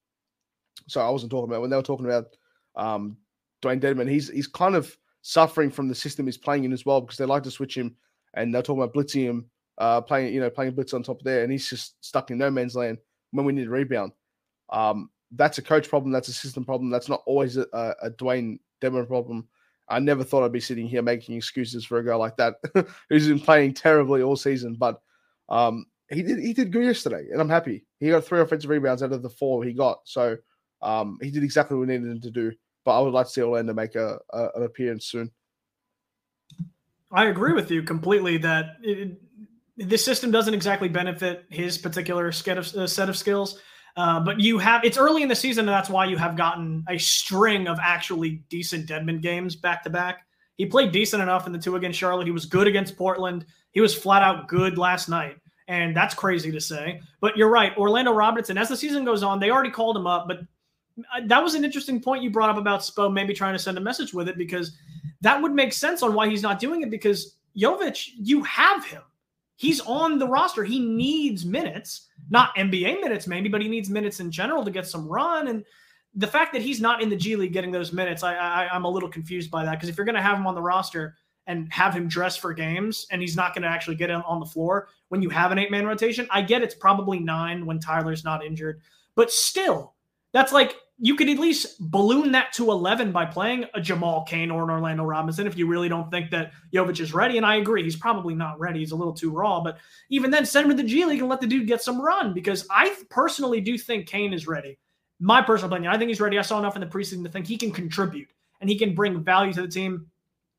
Sorry, 0.88 1.06
I 1.06 1.10
wasn't 1.10 1.32
talking 1.32 1.50
about 1.50 1.62
when 1.62 1.72
they 1.72 1.76
were 1.76 1.82
talking 1.82 2.06
about 2.06 2.28
um, 2.76 3.18
Dewayne 3.64 3.82
Dedmon. 3.82 4.10
He's 4.10 4.30
he's 4.30 4.48
kind 4.48 4.76
of 4.76 4.96
suffering 5.24 5.72
from 5.72 5.88
the 5.90 5.96
system 5.96 6.28
he's 6.28 6.38
playing 6.38 6.64
in 6.66 6.72
as 6.72 6.86
well 6.86 7.02
because 7.02 7.18
they 7.18 7.26
like 7.26 7.44
to 7.44 7.52
switch 7.52 7.76
him 7.76 7.96
and 8.36 8.54
they're 8.54 8.62
talking 8.62 8.82
about 8.82 8.94
blitzing 8.94 9.24
him, 9.24 9.46
uh, 9.80 10.02
playing 10.02 10.32
you 10.36 10.40
know 10.40 10.52
playing 10.52 10.76
blitz 10.76 10.94
on 10.94 11.02
top 11.02 11.20
of 11.20 11.26
there, 11.26 11.42
and 11.42 11.52
he's 11.52 11.68
just 11.68 11.96
stuck 12.06 12.30
in 12.30 12.38
no 12.38 12.52
man's 12.52 12.76
land 12.76 13.00
when 13.32 13.44
we 13.44 13.54
need 13.54 13.68
a 13.68 13.72
rebound. 13.72 14.12
Um, 14.70 15.10
that's 15.32 15.58
a 15.58 15.62
coach 15.62 15.90
problem. 15.90 16.12
That's 16.12 16.28
a 16.28 16.34
system 16.34 16.64
problem. 16.64 16.90
That's 16.90 17.10
not 17.10 17.24
always 17.26 17.58
a, 17.58 17.68
a 18.02 18.12
Dewayne 18.12 18.60
Dedmon 18.82 19.08
problem. 19.08 19.48
I 19.90 20.00
never 20.00 20.24
thought 20.24 20.44
I'd 20.44 20.52
be 20.52 20.60
sitting 20.60 20.88
here 20.88 21.02
making 21.02 21.36
excuses 21.36 21.86
for 21.86 21.98
a 21.98 22.06
guy 22.06 22.16
like 22.16 22.36
that 22.38 22.56
who's 23.10 23.28
been 23.28 23.40
playing 23.40 23.74
terribly 23.74 24.22
all 24.22 24.36
season. 24.36 24.76
But 24.76 25.02
um, 25.50 25.86
he 26.10 26.24
did 26.24 26.40
he 26.40 26.54
did 26.54 26.72
good 26.72 26.86
yesterday, 26.86 27.28
and 27.32 27.42
I'm 27.42 27.50
happy. 27.50 27.86
He 28.00 28.10
got 28.10 28.26
three 28.26 28.42
offensive 28.42 28.70
rebounds 28.70 29.04
out 29.04 29.14
of 29.14 29.22
the 29.22 29.30
four 29.30 29.64
he 29.64 29.74
got, 29.74 30.00
so 30.04 30.38
um, 30.82 31.18
he 31.22 31.32
did 31.32 31.44
exactly 31.44 31.78
what 31.78 31.88
we 31.88 31.94
needed 31.94 32.12
him 32.12 32.22
to 32.22 32.32
do. 32.32 32.52
But 32.86 32.98
I 32.98 33.02
would 33.02 33.14
like 33.14 33.28
to 33.28 33.32
see 33.32 33.42
Orlando 33.42 33.74
make 33.74 33.96
a, 33.96 34.20
a 34.32 34.50
an 34.56 34.64
appearance 34.64 35.06
soon. 35.06 35.32
I 37.12 37.26
agree 37.26 37.54
with 37.54 37.72
you 37.72 37.84
completely 37.84 38.38
that 38.40 38.78
it, 38.82 39.22
this 39.78 40.04
system 40.04 40.32
doesn't 40.32 40.54
exactly 40.54 40.90
benefit 40.90 41.46
his 41.50 41.78
particular 41.78 42.32
set 42.32 42.58
of, 42.58 42.68
uh, 42.76 42.88
set 42.88 43.10
of 43.10 43.18
skills. 43.18 43.62
Uh, 43.98 44.20
but 44.20 44.40
you 44.40 44.60
have 44.60 44.84
it's 44.86 44.98
early 44.98 45.24
in 45.24 45.28
the 45.28 45.36
season, 45.36 45.68
and 45.68 45.76
that's 45.76 45.90
why 45.90 46.06
you 46.06 46.18
have 46.18 46.38
gotten 46.38 46.86
a 46.88 46.98
string 47.00 47.68
of 47.68 47.80
actually 47.82 48.44
decent 48.48 48.88
Dedmon 48.88 49.22
games 49.22 49.56
back 49.56 49.84
to 49.84 49.90
back. 49.90 50.28
He 50.58 50.68
played 50.68 50.92
decent 50.92 51.22
enough 51.22 51.48
in 51.48 51.52
the 51.52 51.60
two 51.60 51.76
against 51.76 51.98
Charlotte. 51.98 52.28
He 52.28 52.32
was 52.32 52.46
good 52.46 52.68
against 52.68 52.96
Portland. 52.96 53.46
He 53.72 53.82
was 53.82 53.96
flat 53.96 54.22
out 54.22 54.48
good 54.48 54.78
last 54.78 55.10
night. 55.10 55.38
And 55.68 55.96
that's 55.96 56.14
crazy 56.14 56.52
to 56.52 56.62
say. 56.62 57.02
But 57.20 57.38
you're 57.38 57.50
right. 57.50 57.78
Orlando 57.78 58.14
Robinson, 58.14 58.58
as 58.58 58.70
the 58.70 58.78
season 58.78 59.04
goes 59.04 59.22
on, 59.22 59.40
they 59.40 59.52
already 59.52 59.70
called 59.70 59.98
him 59.98 60.08
up. 60.08 60.28
But 60.28 60.40
uh, 61.16 61.22
that 61.26 61.44
was 61.44 61.56
an 61.56 61.66
interesting 61.66 62.02
point 62.02 62.24
you 62.24 62.30
brought 62.30 62.50
up 62.50 62.58
about 62.58 62.82
Spo 62.82 63.12
maybe 63.12 63.34
trying 63.34 63.54
to 63.54 63.60
send 63.60 63.78
a 63.78 63.82
message 63.82 64.14
with 64.14 64.30
it 64.30 64.38
because 64.38 64.78
that 65.22 65.42
would 65.42 65.54
make 65.54 65.74
sense 65.74 66.02
on 66.02 66.14
why 66.14 66.30
he's 66.30 66.42
not 66.42 66.60
doing 66.60 66.82
it 66.82 66.90
because 66.90 67.36
Jovic, 67.58 68.10
you 68.18 68.44
have 68.44 68.86
him. 68.86 69.02
He's 69.58 69.82
on 69.82 70.20
the 70.20 70.28
roster. 70.28 70.64
He 70.64 70.80
needs 70.80 71.44
minutes, 71.44 72.08
not 72.30 72.56
NBA 72.56 73.02
minutes, 73.02 73.26
maybe, 73.28 73.50
but 73.50 73.62
he 73.62 73.68
needs 73.68 73.90
minutes 73.90 74.20
in 74.20 74.32
general 74.32 74.64
to 74.64 74.72
get 74.72 74.88
some 74.88 75.08
run. 75.08 75.48
And 75.48 75.66
the 76.14 76.28
fact 76.28 76.54
that 76.54 76.62
he's 76.62 76.80
not 76.80 77.02
in 77.02 77.10
the 77.10 77.16
G 77.16 77.36
League 77.36 77.54
getting 77.54 77.72
those 77.72 77.92
minutes, 77.92 78.22
I, 78.24 78.36
I 78.36 78.70
I'm 78.72 78.86
a 78.86 78.90
little 78.90 79.10
confused 79.10 79.50
by 79.50 79.66
that 79.66 79.72
because 79.72 79.90
if 79.90 79.98
you're 79.98 80.06
going 80.06 80.16
to 80.16 80.22
have 80.22 80.38
him 80.38 80.46
on 80.46 80.54
the 80.54 80.62
roster 80.62 81.16
and 81.48 81.72
have 81.74 81.94
him 81.94 82.08
dress 82.08 82.38
for 82.38 82.54
games, 82.54 83.08
and 83.10 83.20
he's 83.20 83.36
not 83.36 83.56
going 83.56 83.64
to 83.64 83.68
actually 83.68 83.96
get 83.96 84.12
on 84.12 84.40
the 84.40 84.46
floor 84.46 84.90
when 85.10 85.22
you 85.22 85.30
have 85.30 85.52
an 85.52 85.58
eight 85.58 85.72
man 85.72 85.88
rotation, 85.88 86.28
I 86.30 86.44
get 86.44 86.62
it's 86.62 86.76
probably 86.76 87.20
nine 87.20 87.66
when 87.66 87.80
Tyler's 87.80 88.24
not 88.24 88.46
injured, 88.46 88.82
but 89.16 89.32
still, 89.32 89.96
that's 90.34 90.52
like 90.52 90.76
you 91.00 91.16
could 91.16 91.30
at 91.30 91.38
least 91.38 91.80
balloon 91.80 92.32
that 92.32 92.52
to 92.54 92.72
11 92.72 93.12
by 93.12 93.24
playing 93.24 93.66
a 93.76 93.82
Jamal 93.82 94.24
Cain 94.24 94.50
or 94.50 94.64
an 94.64 94.72
Orlando 94.72 95.04
Robinson 95.04 95.46
if 95.46 95.56
you 95.56 95.68
really 95.68 95.90
don't 95.90 96.10
think 96.10 96.32
that 96.32 96.54
Jovic 96.74 97.00
is 97.00 97.14
ready. 97.14 97.38
And 97.38 97.46
I 97.46 97.58
agree, 97.58 97.84
he's 97.84 97.96
probably 97.96 98.34
not 98.34 98.60
ready. 98.60 98.80
He's 98.80 98.92
a 98.92 98.96
little 98.96 99.14
too 99.14 99.30
raw. 99.30 99.62
But 99.62 99.78
even 100.10 100.32
then, 100.32 100.46
send 100.46 100.66
him 100.66 100.76
to 100.76 100.82
the 100.82 100.88
G 100.88 101.06
League 101.06 101.20
and 101.20 101.30
let 101.30 101.40
the 101.40 101.48
dude 101.48 101.68
get 101.68 101.84
some 101.84 102.02
run 102.02 102.34
because 102.34 102.66
I 102.72 102.96
personally 103.10 103.62
do 103.62 103.78
think 103.78 104.08
Cain 104.08 104.34
is 104.34 104.48
ready. 104.48 104.80
My 105.20 105.42
personal 105.42 105.72
opinion, 105.72 105.94
I 105.94 106.00
think 106.00 106.10
he's 106.10 106.22
ready. 106.22 106.40
I 106.40 106.44
saw 106.44 106.58
enough 106.58 106.76
in 106.76 106.82
the 106.82 106.88
preseason 106.88 107.24
to 107.24 107.30
think 107.30 107.46
he 107.46 107.58
can 107.58 107.72
contribute 107.72 108.30
and 108.60 108.70
he 108.70 108.78
can 108.78 108.96
bring 108.96 109.24
value 109.24 109.54
to 109.54 109.62
the 109.62 109.68
team. 109.68 110.08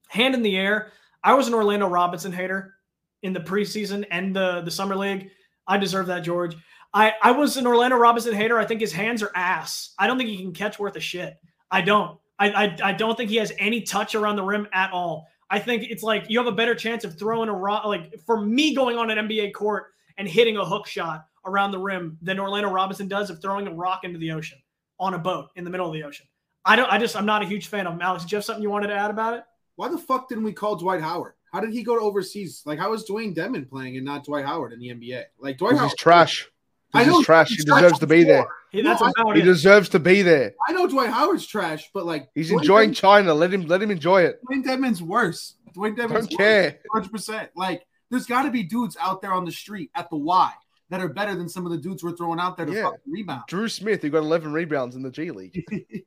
Hand 0.08 0.34
in 0.34 0.42
the 0.42 0.56
air. 0.56 0.92
I 1.24 1.34
was 1.34 1.48
an 1.48 1.54
Orlando 1.54 1.88
Robinson 1.88 2.32
hater 2.32 2.74
in 3.22 3.32
the 3.32 3.40
preseason 3.40 4.06
and 4.12 4.34
the, 4.34 4.62
the 4.62 4.70
summer 4.70 4.94
league. 4.94 5.30
I 5.66 5.78
deserve 5.78 6.06
that, 6.06 6.20
George. 6.20 6.56
I, 6.94 7.12
I 7.22 7.32
was 7.32 7.56
an 7.56 7.66
Orlando 7.66 7.96
Robinson 7.96 8.34
hater. 8.34 8.58
I 8.58 8.64
think 8.64 8.80
his 8.80 8.92
hands 8.92 9.22
are 9.22 9.30
ass. 9.34 9.94
I 9.98 10.06
don't 10.06 10.16
think 10.16 10.30
he 10.30 10.38
can 10.38 10.52
catch 10.52 10.78
worth 10.78 10.96
a 10.96 11.00
shit. 11.00 11.36
I 11.70 11.82
don't. 11.82 12.18
I, 12.38 12.50
I, 12.50 12.76
I 12.82 12.92
don't 12.92 13.16
think 13.16 13.30
he 13.30 13.36
has 13.36 13.52
any 13.58 13.82
touch 13.82 14.14
around 14.14 14.36
the 14.36 14.42
rim 14.42 14.68
at 14.72 14.92
all. 14.92 15.26
I 15.50 15.58
think 15.58 15.84
it's 15.84 16.02
like 16.02 16.26
you 16.28 16.38
have 16.38 16.46
a 16.46 16.52
better 16.52 16.74
chance 16.74 17.04
of 17.04 17.18
throwing 17.18 17.48
a 17.48 17.54
rock. 17.54 17.84
Like 17.84 18.20
for 18.26 18.40
me, 18.40 18.74
going 18.74 18.96
on 18.96 19.10
an 19.10 19.28
NBA 19.28 19.54
court 19.54 19.86
and 20.16 20.28
hitting 20.28 20.56
a 20.56 20.64
hook 20.64 20.86
shot 20.86 21.26
around 21.46 21.70
the 21.70 21.78
rim 21.78 22.18
than 22.22 22.38
Orlando 22.38 22.70
Robinson 22.70 23.08
does 23.08 23.30
of 23.30 23.40
throwing 23.40 23.66
a 23.66 23.72
rock 23.72 24.04
into 24.04 24.18
the 24.18 24.32
ocean 24.32 24.58
on 25.00 25.14
a 25.14 25.18
boat 25.18 25.48
in 25.56 25.64
the 25.64 25.70
middle 25.70 25.86
of 25.86 25.92
the 25.92 26.04
ocean. 26.04 26.26
I 26.64 26.76
don't. 26.76 26.90
I 26.90 26.98
just. 26.98 27.16
I'm 27.16 27.26
not 27.26 27.42
a 27.42 27.46
huge 27.46 27.68
fan 27.68 27.86
of 27.86 27.94
him. 27.94 28.02
Alex, 28.02 28.24
do 28.24 28.34
you 28.34 28.36
have 28.36 28.44
something 28.44 28.62
you 28.62 28.70
wanted 28.70 28.88
to 28.88 28.94
add 28.94 29.10
about 29.10 29.34
it? 29.34 29.44
Why 29.76 29.88
the 29.88 29.98
fuck 29.98 30.28
didn't 30.28 30.44
we 30.44 30.52
call 30.52 30.76
Dwight 30.76 31.00
Howard? 31.00 31.34
How 31.52 31.60
did 31.60 31.72
he 31.72 31.82
go 31.82 31.98
to 31.98 32.04
overseas? 32.04 32.62
Like, 32.66 32.78
how 32.78 32.92
is 32.92 33.08
Dewayne 33.08 33.34
Dedmon 33.34 33.68
playing 33.68 33.96
and 33.96 34.04
not 34.04 34.24
Dwight 34.24 34.44
Howard 34.44 34.72
in 34.72 34.80
the 34.80 34.88
NBA? 34.88 35.24
Like, 35.38 35.56
Dwight 35.56 35.76
Howard, 35.76 35.92
He's 35.96 36.04
Howard. 36.04 36.52
Trash. 36.92 37.00
I 37.00 37.04
He's 37.04 37.12
know 37.12 37.22
trash. 37.22 37.48
He 37.50 37.56
deserves 37.56 37.98
to 37.98 38.06
be 38.06 38.24
there. 38.24 38.42
before. 38.42 38.52
He, 38.70 38.82
No, 38.82 38.90
that's 38.90 39.02
I- 39.02 39.10
about 39.20 39.36
He 39.36 39.42
deserves 39.42 39.88
to 39.90 39.98
be 39.98 40.22
there. 40.22 40.54
I 40.68 40.72
know 40.72 40.86
Dwight 40.86 41.10
Howard's 41.10 41.46
trash, 41.46 41.88
but 41.94 42.06
like 42.06 42.28
He's 42.34 42.50
Dewayne 42.50 42.58
enjoying 42.58 42.90
Dedmon- 42.90 42.96
China. 42.96 43.34
Let 43.34 43.52
him 43.52 43.66
let 43.66 43.82
him 43.82 43.90
enjoy 43.90 44.22
it. 44.22 44.40
Dewayne 44.50 44.64
Dedmon's 44.64 45.02
worse. 45.02 45.56
Dewayne 45.76 45.96
Dedmon's 45.96 46.28
Don't 46.28 46.36
care. 46.38 46.78
Hundred 46.92 47.10
percent. 47.12 47.50
Like, 47.56 47.82
there's 48.10 48.26
got 48.26 48.42
to 48.44 48.50
be 48.50 48.62
dudes 48.62 48.96
out 49.00 49.20
there 49.22 49.32
on 49.32 49.44
the 49.44 49.52
street 49.52 49.90
at 49.94 50.08
the 50.10 50.16
Y 50.16 50.50
that 50.90 51.00
are 51.00 51.08
better 51.08 51.34
than 51.34 51.48
some 51.48 51.66
of 51.66 51.72
the 51.72 51.78
dudes 51.78 52.02
we're 52.02 52.16
throwing 52.16 52.40
out 52.40 52.56
there 52.56 52.64
to 52.66 52.72
Yeah. 52.72 52.84
fucking 52.84 53.00
rebound. 53.06 53.42
Dru 53.48 53.68
Smith, 53.68 54.00
who 54.02 54.08
got 54.08 54.18
11 54.18 54.52
rebounds 54.52 54.96
in 54.96 55.02
the 55.02 55.10
G 55.10 55.30
League. 55.30 55.62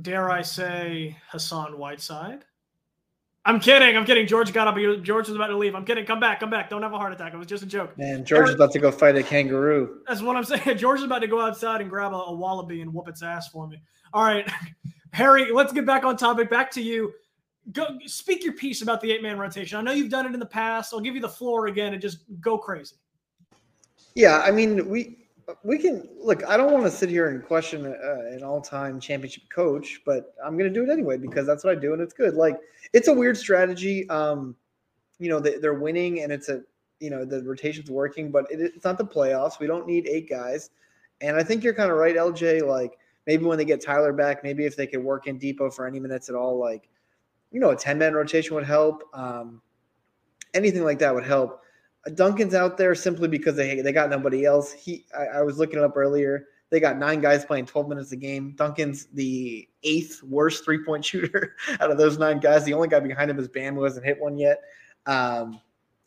Dare 0.00 0.28
I 0.30 0.42
say 0.42 1.16
Hassan 1.30 1.78
Whiteside? 1.78 2.44
I'm 3.44 3.58
kidding. 3.58 3.96
I'm 3.96 4.04
kidding. 4.04 4.26
George 4.26 4.52
got 4.52 4.68
up. 4.68 4.76
George 5.02 5.26
was 5.26 5.34
about 5.34 5.48
to 5.48 5.56
leave. 5.56 5.74
I'm 5.74 5.84
kidding. 5.84 6.06
Come 6.06 6.20
back. 6.20 6.40
Come 6.40 6.50
back. 6.50 6.70
Don't 6.70 6.82
have 6.82 6.92
a 6.92 6.98
heart 6.98 7.12
attack. 7.12 7.34
It 7.34 7.36
was 7.36 7.48
just 7.48 7.64
a 7.64 7.66
joke. 7.66 7.96
Man, 7.98 8.24
George 8.24 8.48
is 8.48 8.54
about 8.54 8.70
to 8.72 8.78
go 8.78 8.92
fight 8.92 9.16
a 9.16 9.22
kangaroo. 9.22 10.00
That's 10.06 10.22
what 10.22 10.36
I'm 10.36 10.44
saying. 10.44 10.76
George 10.78 11.00
is 11.00 11.04
about 11.04 11.20
to 11.20 11.26
go 11.26 11.40
outside 11.40 11.80
and 11.80 11.90
grab 11.90 12.12
a, 12.12 12.16
a 12.16 12.32
wallaby 12.32 12.82
and 12.82 12.94
whoop 12.94 13.08
its 13.08 13.22
ass 13.22 13.48
for 13.48 13.66
me. 13.66 13.82
All 14.12 14.24
right, 14.24 14.48
Harry, 15.12 15.50
let's 15.50 15.72
get 15.72 15.84
back 15.84 16.04
on 16.04 16.16
topic. 16.16 16.50
Back 16.50 16.70
to 16.72 16.82
you. 16.82 17.12
Go 17.72 17.98
speak 18.06 18.44
your 18.44 18.54
piece 18.54 18.82
about 18.82 19.00
the 19.00 19.10
eight 19.10 19.22
man 19.22 19.38
rotation. 19.38 19.78
I 19.78 19.82
know 19.82 19.92
you've 19.92 20.10
done 20.10 20.26
it 20.26 20.34
in 20.34 20.40
the 20.40 20.46
past. 20.46 20.92
I'll 20.92 21.00
give 21.00 21.14
you 21.14 21.20
the 21.20 21.28
floor 21.28 21.66
again 21.66 21.92
and 21.92 22.02
just 22.02 22.18
go 22.40 22.58
crazy. 22.58 22.96
Yeah, 24.14 24.38
I 24.38 24.50
mean, 24.50 24.88
we 24.88 25.21
we 25.62 25.78
can 25.78 26.08
look. 26.20 26.44
I 26.44 26.56
don't 26.56 26.72
want 26.72 26.84
to 26.84 26.90
sit 26.90 27.08
here 27.08 27.28
and 27.28 27.44
question 27.44 27.86
uh, 27.86 28.34
an 28.34 28.42
all-time 28.42 29.00
championship 29.00 29.44
coach, 29.48 30.00
but 30.04 30.34
I'm 30.44 30.56
going 30.56 30.72
to 30.72 30.74
do 30.74 30.88
it 30.88 30.92
anyway 30.92 31.16
because 31.16 31.46
that's 31.46 31.64
what 31.64 31.76
I 31.76 31.80
do, 31.80 31.92
and 31.92 32.02
it's 32.02 32.14
good. 32.14 32.34
Like, 32.34 32.58
it's 32.92 33.08
a 33.08 33.12
weird 33.12 33.36
strategy. 33.36 34.08
Um, 34.08 34.56
you 35.18 35.28
know, 35.28 35.40
they, 35.40 35.58
they're 35.58 35.74
winning, 35.74 36.20
and 36.22 36.32
it's 36.32 36.48
a 36.48 36.62
you 37.00 37.10
know 37.10 37.24
the 37.24 37.42
rotation's 37.42 37.90
working, 37.90 38.30
but 38.30 38.50
it, 38.50 38.60
it's 38.60 38.84
not 38.84 38.98
the 38.98 39.06
playoffs. 39.06 39.58
We 39.58 39.66
don't 39.66 39.86
need 39.86 40.06
eight 40.08 40.28
guys, 40.28 40.70
and 41.20 41.36
I 41.36 41.42
think 41.42 41.64
you're 41.64 41.74
kind 41.74 41.90
of 41.90 41.96
right, 41.96 42.16
LJ. 42.16 42.66
Like, 42.66 42.98
maybe 43.26 43.44
when 43.44 43.58
they 43.58 43.64
get 43.64 43.80
Tyler 43.80 44.12
back, 44.12 44.42
maybe 44.42 44.64
if 44.64 44.76
they 44.76 44.86
could 44.86 45.02
work 45.02 45.26
in 45.26 45.38
Dipo 45.38 45.72
for 45.72 45.86
any 45.86 46.00
minutes 46.00 46.28
at 46.28 46.34
all, 46.34 46.58
like, 46.58 46.88
you 47.50 47.60
know, 47.60 47.70
a 47.70 47.76
10-man 47.76 48.14
rotation 48.14 48.54
would 48.54 48.66
help. 48.66 49.02
Um, 49.12 49.62
anything 50.54 50.84
like 50.84 50.98
that 50.98 51.14
would 51.14 51.24
help. 51.24 51.61
Duncan's 52.14 52.54
out 52.54 52.76
there 52.76 52.94
simply 52.94 53.28
because 53.28 53.56
they 53.56 53.80
they 53.80 53.92
got 53.92 54.10
nobody 54.10 54.44
else. 54.44 54.72
He 54.72 55.06
I, 55.16 55.38
I 55.38 55.42
was 55.42 55.58
looking 55.58 55.78
it 55.78 55.84
up 55.84 55.96
earlier. 55.96 56.46
They 56.70 56.80
got 56.80 56.96
nine 56.96 57.20
guys 57.20 57.44
playing 57.44 57.66
12 57.66 57.88
minutes 57.88 58.12
a 58.12 58.16
game. 58.16 58.54
Duncan's 58.56 59.06
the 59.12 59.68
eighth 59.82 60.22
worst 60.22 60.64
three 60.64 60.82
point 60.84 61.04
shooter 61.06 61.56
out 61.80 61.90
of 61.90 61.98
those 61.98 62.18
nine 62.18 62.40
guys. 62.40 62.64
The 62.64 62.74
only 62.74 62.88
guy 62.88 63.00
behind 63.00 63.30
him 63.30 63.38
is 63.38 63.48
Bam, 63.48 63.74
who 63.74 63.84
hasn't 63.84 64.06
hit 64.06 64.20
one 64.20 64.36
yet. 64.36 64.62
Um, 65.06 65.60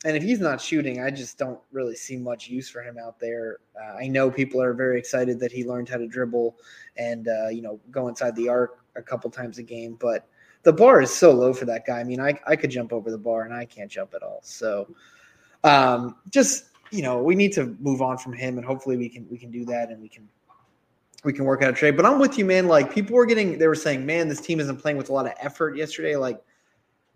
and 0.04 0.16
if 0.16 0.22
he's 0.22 0.40
not 0.40 0.60
shooting, 0.60 1.02
I 1.02 1.10
just 1.10 1.38
don't 1.38 1.58
really 1.72 1.96
see 1.96 2.16
much 2.16 2.48
use 2.48 2.68
for 2.68 2.82
him 2.82 2.98
out 2.98 3.18
there. 3.18 3.58
Uh, 3.80 3.96
I 3.96 4.08
know 4.08 4.30
people 4.30 4.60
are 4.60 4.74
very 4.74 4.98
excited 4.98 5.40
that 5.40 5.50
he 5.50 5.64
learned 5.64 5.88
how 5.88 5.96
to 5.96 6.06
dribble 6.06 6.56
and 6.96 7.28
uh, 7.28 7.48
you 7.48 7.62
know 7.62 7.80
go 7.90 8.08
inside 8.08 8.36
the 8.36 8.48
arc 8.48 8.78
a 8.96 9.02
couple 9.02 9.30
times 9.30 9.58
a 9.58 9.62
game, 9.62 9.96
but 9.98 10.28
the 10.62 10.72
bar 10.72 11.00
is 11.00 11.14
so 11.14 11.32
low 11.32 11.52
for 11.52 11.64
that 11.64 11.86
guy. 11.86 12.00
I 12.00 12.04
mean, 12.04 12.20
I, 12.20 12.38
I 12.46 12.56
could 12.56 12.70
jump 12.70 12.92
over 12.92 13.10
the 13.10 13.18
bar 13.18 13.42
and 13.42 13.54
I 13.54 13.64
can't 13.64 13.90
jump 13.90 14.14
at 14.14 14.22
all. 14.22 14.40
So 14.42 14.88
um, 15.66 16.16
just 16.30 16.66
you 16.92 17.02
know, 17.02 17.22
we 17.22 17.34
need 17.34 17.52
to 17.52 17.76
move 17.80 18.00
on 18.00 18.16
from 18.16 18.32
him, 18.32 18.56
and 18.56 18.66
hopefully 18.66 18.96
we 18.96 19.08
can 19.08 19.26
we 19.28 19.36
can 19.36 19.50
do 19.50 19.64
that, 19.66 19.90
and 19.90 20.00
we 20.00 20.08
can 20.08 20.28
we 21.24 21.32
can 21.32 21.44
work 21.44 21.62
out 21.62 21.70
a 21.70 21.72
trade. 21.72 21.96
But 21.96 22.06
I'm 22.06 22.18
with 22.18 22.38
you, 22.38 22.44
man. 22.44 22.68
Like 22.68 22.94
people 22.94 23.16
were 23.16 23.26
getting, 23.26 23.58
they 23.58 23.66
were 23.66 23.74
saying, 23.74 24.06
man, 24.06 24.28
this 24.28 24.40
team 24.40 24.60
isn't 24.60 24.76
playing 24.76 24.96
with 24.96 25.08
a 25.08 25.12
lot 25.12 25.26
of 25.26 25.32
effort 25.40 25.76
yesterday. 25.76 26.14
Like, 26.14 26.40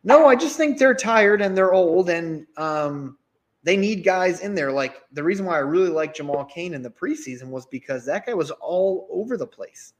no, 0.02 0.26
I 0.26 0.34
just 0.34 0.56
think 0.56 0.78
they're 0.78 0.94
tired 0.94 1.40
and 1.40 1.56
they're 1.56 1.72
old, 1.72 2.10
and 2.10 2.46
um, 2.56 3.16
they 3.62 3.76
need 3.76 4.04
guys 4.04 4.40
in 4.40 4.54
there. 4.54 4.72
Like 4.72 4.96
the 5.12 5.22
reason 5.22 5.46
why 5.46 5.54
I 5.54 5.58
really 5.58 5.90
liked 5.90 6.16
Jamal 6.16 6.44
Cain 6.44 6.74
in 6.74 6.82
the 6.82 6.90
preseason 6.90 7.50
was 7.50 7.66
because 7.66 8.04
that 8.06 8.26
guy 8.26 8.34
was 8.34 8.50
all 8.50 9.06
over 9.10 9.36
the 9.36 9.46
place. 9.46 9.92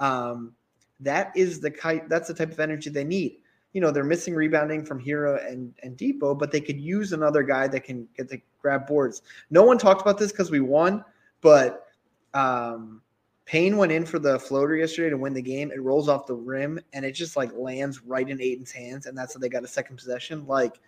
Um, 0.00 0.54
that 0.98 1.32
is 1.36 1.60
the 1.60 1.70
kind. 1.70 2.02
That's 2.08 2.26
the 2.26 2.34
type 2.34 2.50
of 2.50 2.58
energy 2.58 2.90
they 2.90 3.04
need 3.04 3.41
you 3.72 3.80
know 3.80 3.90
they're 3.90 4.04
missing 4.04 4.34
rebounding 4.34 4.84
from 4.84 5.02
Herro 5.02 5.44
and 5.46 5.74
and 5.82 5.96
Dipo, 5.96 6.38
but 6.38 6.50
they 6.50 6.60
could 6.60 6.80
use 6.80 7.12
another 7.12 7.42
guy 7.42 7.68
that 7.68 7.84
can 7.84 8.06
get 8.16 8.28
to 8.30 8.40
grab 8.60 8.86
boards. 8.86 9.22
No 9.50 9.62
one 9.62 9.78
talked 9.78 10.02
about 10.02 10.18
this 10.18 10.32
because 10.32 10.50
we 10.50 10.60
won, 10.60 11.04
but 11.40 11.86
um, 12.34 13.02
Payne 13.44 13.76
went 13.76 13.92
in 13.92 14.04
for 14.04 14.18
the 14.18 14.38
floater 14.38 14.76
yesterday 14.76 15.10
to 15.10 15.16
win 15.16 15.34
the 15.34 15.42
game. 15.42 15.70
It 15.70 15.82
rolls 15.82 16.08
off 16.08 16.26
the 16.26 16.34
rim 16.34 16.78
and 16.92 17.04
it 17.04 17.12
just 17.12 17.36
like 17.36 17.52
lands 17.54 18.02
right 18.02 18.28
in 18.28 18.40
Ayton's 18.40 18.72
hands, 18.72 19.06
and 19.06 19.16
that's 19.16 19.34
how 19.34 19.40
they 19.40 19.48
got 19.48 19.64
a 19.64 19.68
second 19.68 19.96
possession. 19.96 20.46
Like 20.46 20.80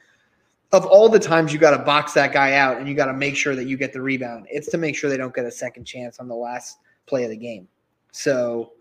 of 0.75 0.87
all 0.87 1.09
the 1.09 1.19
times 1.19 1.53
you 1.53 1.59
got 1.59 1.77
to 1.77 1.83
box 1.85 2.13
that 2.15 2.33
guy 2.33 2.55
out 2.55 2.79
and 2.79 2.89
you 2.89 2.95
got 2.95 3.07
to 3.07 3.13
make 3.13 3.37
sure 3.37 3.55
that 3.55 3.67
you 3.67 3.77
get 3.77 3.93
the 3.93 4.01
rebound, 4.01 4.47
it's 4.51 4.69
to 4.69 4.79
make 4.79 4.97
sure 4.97 5.09
they 5.09 5.17
don't 5.17 5.35
get 5.35 5.45
a 5.45 5.51
second 5.51 5.85
chance 5.85 6.19
on 6.19 6.29
the 6.29 6.35
last 6.35 6.79
play 7.07 7.25
of 7.25 7.31
the 7.31 7.37
game. 7.37 7.69
So, 8.11 8.73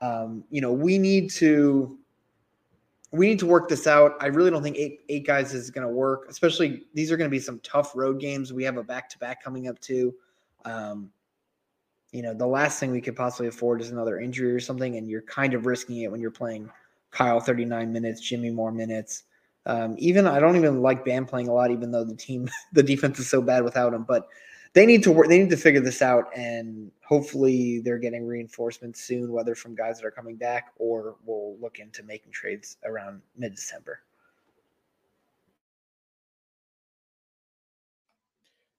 um, 0.00 0.44
you 0.50 0.60
know, 0.60 0.72
we 0.72 0.98
need 0.98 1.30
to 1.30 1.98
we 3.16 3.28
need 3.28 3.38
to 3.38 3.46
work 3.46 3.68
this 3.68 3.86
out. 3.86 4.16
I 4.20 4.26
really 4.26 4.50
don't 4.50 4.62
think 4.62 4.76
eight 4.76 5.00
eight 5.08 5.26
guys 5.26 5.54
is 5.54 5.70
going 5.70 5.86
to 5.86 5.92
work. 5.92 6.26
Especially 6.28 6.84
these 6.94 7.10
are 7.10 7.16
going 7.16 7.30
to 7.30 7.34
be 7.34 7.40
some 7.40 7.60
tough 7.60 7.92
road 7.94 8.20
games. 8.20 8.52
We 8.52 8.64
have 8.64 8.76
a 8.76 8.82
back 8.84 9.08
to 9.10 9.18
back 9.18 9.42
coming 9.42 9.68
up 9.68 9.80
too. 9.80 10.14
Um, 10.64 11.10
you 12.12 12.22
know, 12.22 12.34
the 12.34 12.46
last 12.46 12.78
thing 12.78 12.92
we 12.92 13.00
could 13.00 13.16
possibly 13.16 13.48
afford 13.48 13.80
is 13.80 13.90
another 13.90 14.20
injury 14.20 14.52
or 14.52 14.60
something, 14.60 14.96
and 14.96 15.08
you're 15.08 15.22
kind 15.22 15.54
of 15.54 15.66
risking 15.66 16.00
it 16.02 16.10
when 16.10 16.20
you're 16.20 16.30
playing 16.30 16.70
Kyle 17.10 17.40
39 17.40 17.92
minutes, 17.92 18.20
Jimmy 18.20 18.50
more 18.50 18.72
minutes. 18.72 19.24
Um, 19.66 19.96
even 19.98 20.26
I 20.26 20.38
don't 20.38 20.56
even 20.56 20.80
like 20.80 21.04
Bam 21.04 21.26
playing 21.26 21.48
a 21.48 21.52
lot, 21.52 21.70
even 21.70 21.90
though 21.90 22.04
the 22.04 22.14
team 22.14 22.48
the 22.72 22.82
defense 22.82 23.18
is 23.18 23.28
so 23.28 23.40
bad 23.42 23.64
without 23.64 23.94
him. 23.94 24.04
But 24.04 24.28
they 24.72 24.86
need 24.86 25.02
to 25.04 25.12
work. 25.12 25.28
They 25.28 25.38
need 25.38 25.50
to 25.50 25.56
figure 25.56 25.80
this 25.80 26.02
out, 26.02 26.26
and 26.36 26.90
hopefully 27.04 27.80
they're 27.80 27.98
getting 27.98 28.26
reinforcements 28.26 29.02
soon, 29.02 29.32
whether 29.32 29.54
from 29.54 29.74
guys 29.74 29.98
that 29.98 30.06
are 30.06 30.10
coming 30.10 30.36
back 30.36 30.72
or 30.78 31.16
we'll 31.24 31.56
look 31.60 31.78
into 31.78 32.02
making 32.02 32.32
trades 32.32 32.76
around 32.84 33.22
mid 33.36 33.54
December. 33.54 34.00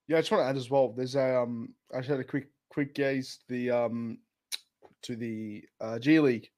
Yeah, 0.08 0.18
I 0.18 0.22
just 0.22 0.32
want 0.32 0.44
to 0.44 0.48
add 0.50 0.56
as 0.56 0.70
well. 0.70 0.90
There's 0.90 1.16
a 1.16 1.42
um, 1.42 1.74
I 1.94 1.98
just 1.98 2.10
had 2.10 2.20
a 2.20 2.24
quick 2.24 2.48
quick 2.70 2.94
gaze 2.94 3.40
to 3.48 3.54
the 3.54 3.72
um 3.72 4.20
to 5.04 5.16
the 5.16 5.64
uh, 5.82 6.00
G 6.00 6.20
League, 6.20 6.50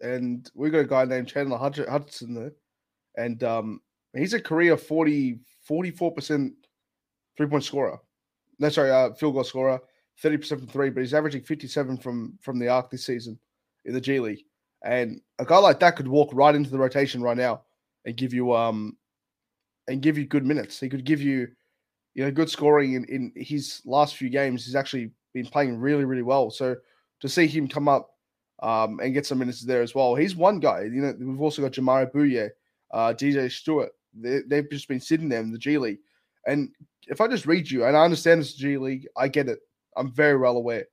and 0.00 0.50
we 0.54 0.70
got 0.70 0.80
a 0.80 0.84
guy 0.84 1.04
named 1.04 1.28
Chandler 1.28 1.58
Hudson 1.58 2.34
there, 2.34 2.52
and 3.16 3.42
um, 3.42 3.80
he's 4.14 4.34
a 4.34 4.40
career 4.40 4.76
40 4.76 5.40
44 5.62 6.12
percent 6.12 6.52
three 7.36 7.46
point 7.46 7.64
scorer. 7.64 7.98
No, 8.58 8.68
sorry, 8.68 8.90
uh, 8.90 9.12
field 9.12 9.34
goal 9.34 9.44
scorer, 9.44 9.80
thirty 10.18 10.36
percent 10.36 10.60
from 10.60 10.68
three, 10.68 10.90
but 10.90 11.00
he's 11.00 11.14
averaging 11.14 11.42
fifty 11.42 11.66
seven 11.66 11.96
from 11.96 12.38
from 12.40 12.58
the 12.58 12.68
arc 12.68 12.90
this 12.90 13.04
season 13.04 13.38
in 13.84 13.94
the 13.94 14.00
G 14.00 14.20
League, 14.20 14.44
and 14.84 15.20
a 15.38 15.44
guy 15.44 15.58
like 15.58 15.80
that 15.80 15.96
could 15.96 16.08
walk 16.08 16.30
right 16.32 16.54
into 16.54 16.70
the 16.70 16.78
rotation 16.78 17.22
right 17.22 17.36
now 17.36 17.62
and 18.04 18.16
give 18.16 18.32
you 18.32 18.54
um 18.54 18.96
and 19.88 20.02
give 20.02 20.18
you 20.18 20.26
good 20.26 20.44
minutes. 20.44 20.78
He 20.78 20.88
could 20.88 21.04
give 21.04 21.20
you 21.20 21.48
you 22.14 22.24
know, 22.24 22.30
good 22.30 22.50
scoring 22.50 22.94
in, 22.94 23.04
in 23.06 23.32
his 23.34 23.80
last 23.84 24.16
few 24.16 24.28
games. 24.28 24.64
He's 24.64 24.76
actually 24.76 25.10
been 25.32 25.46
playing 25.46 25.78
really, 25.78 26.04
really 26.04 26.22
well. 26.22 26.50
So 26.50 26.76
to 27.20 27.28
see 27.28 27.46
him 27.46 27.68
come 27.68 27.88
up 27.88 28.10
um, 28.62 29.00
and 29.00 29.14
get 29.14 29.26
some 29.26 29.38
minutes 29.38 29.62
there 29.62 29.82
as 29.82 29.94
well, 29.94 30.14
he's 30.14 30.36
one 30.36 30.60
guy. 30.60 30.82
You 30.82 31.02
know, 31.02 31.14
we've 31.18 31.40
also 31.40 31.62
got 31.62 31.72
Jamaree 31.72 32.12
Bouyea, 32.12 32.50
uh, 32.92 33.14
DJ 33.14 33.50
Stewart. 33.50 33.92
They, 34.14 34.40
they've 34.46 34.70
just 34.70 34.88
been 34.88 35.00
sitting 35.00 35.28
there 35.28 35.40
in 35.40 35.52
the 35.52 35.58
G 35.58 35.78
League. 35.78 36.00
And 36.46 36.70
if 37.08 37.20
I 37.20 37.28
just 37.28 37.46
read 37.46 37.70
you, 37.70 37.84
and 37.84 37.96
I 37.96 38.04
understand 38.04 38.40
this 38.40 38.54
G 38.54 38.76
League, 38.76 39.06
I 39.16 39.28
get 39.28 39.48
it. 39.48 39.60
I'm 39.96 40.12
very 40.12 40.36
well 40.36 40.56
aware. 40.56 40.86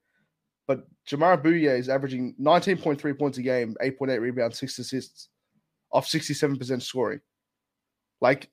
But 0.68 0.86
Jamaree 1.10 1.42
Bouyea 1.42 1.78
is 1.78 1.90
averaging 1.90 2.36
19.3 2.40 3.18
points 3.18 3.38
a 3.38 3.42
game, 3.42 3.76
8.8 3.82 4.20
rebounds, 4.20 4.60
six 4.60 4.78
assists, 4.78 5.30
off 5.92 6.08
67% 6.08 6.82
scoring. 6.82 7.22
Like, 8.22 8.50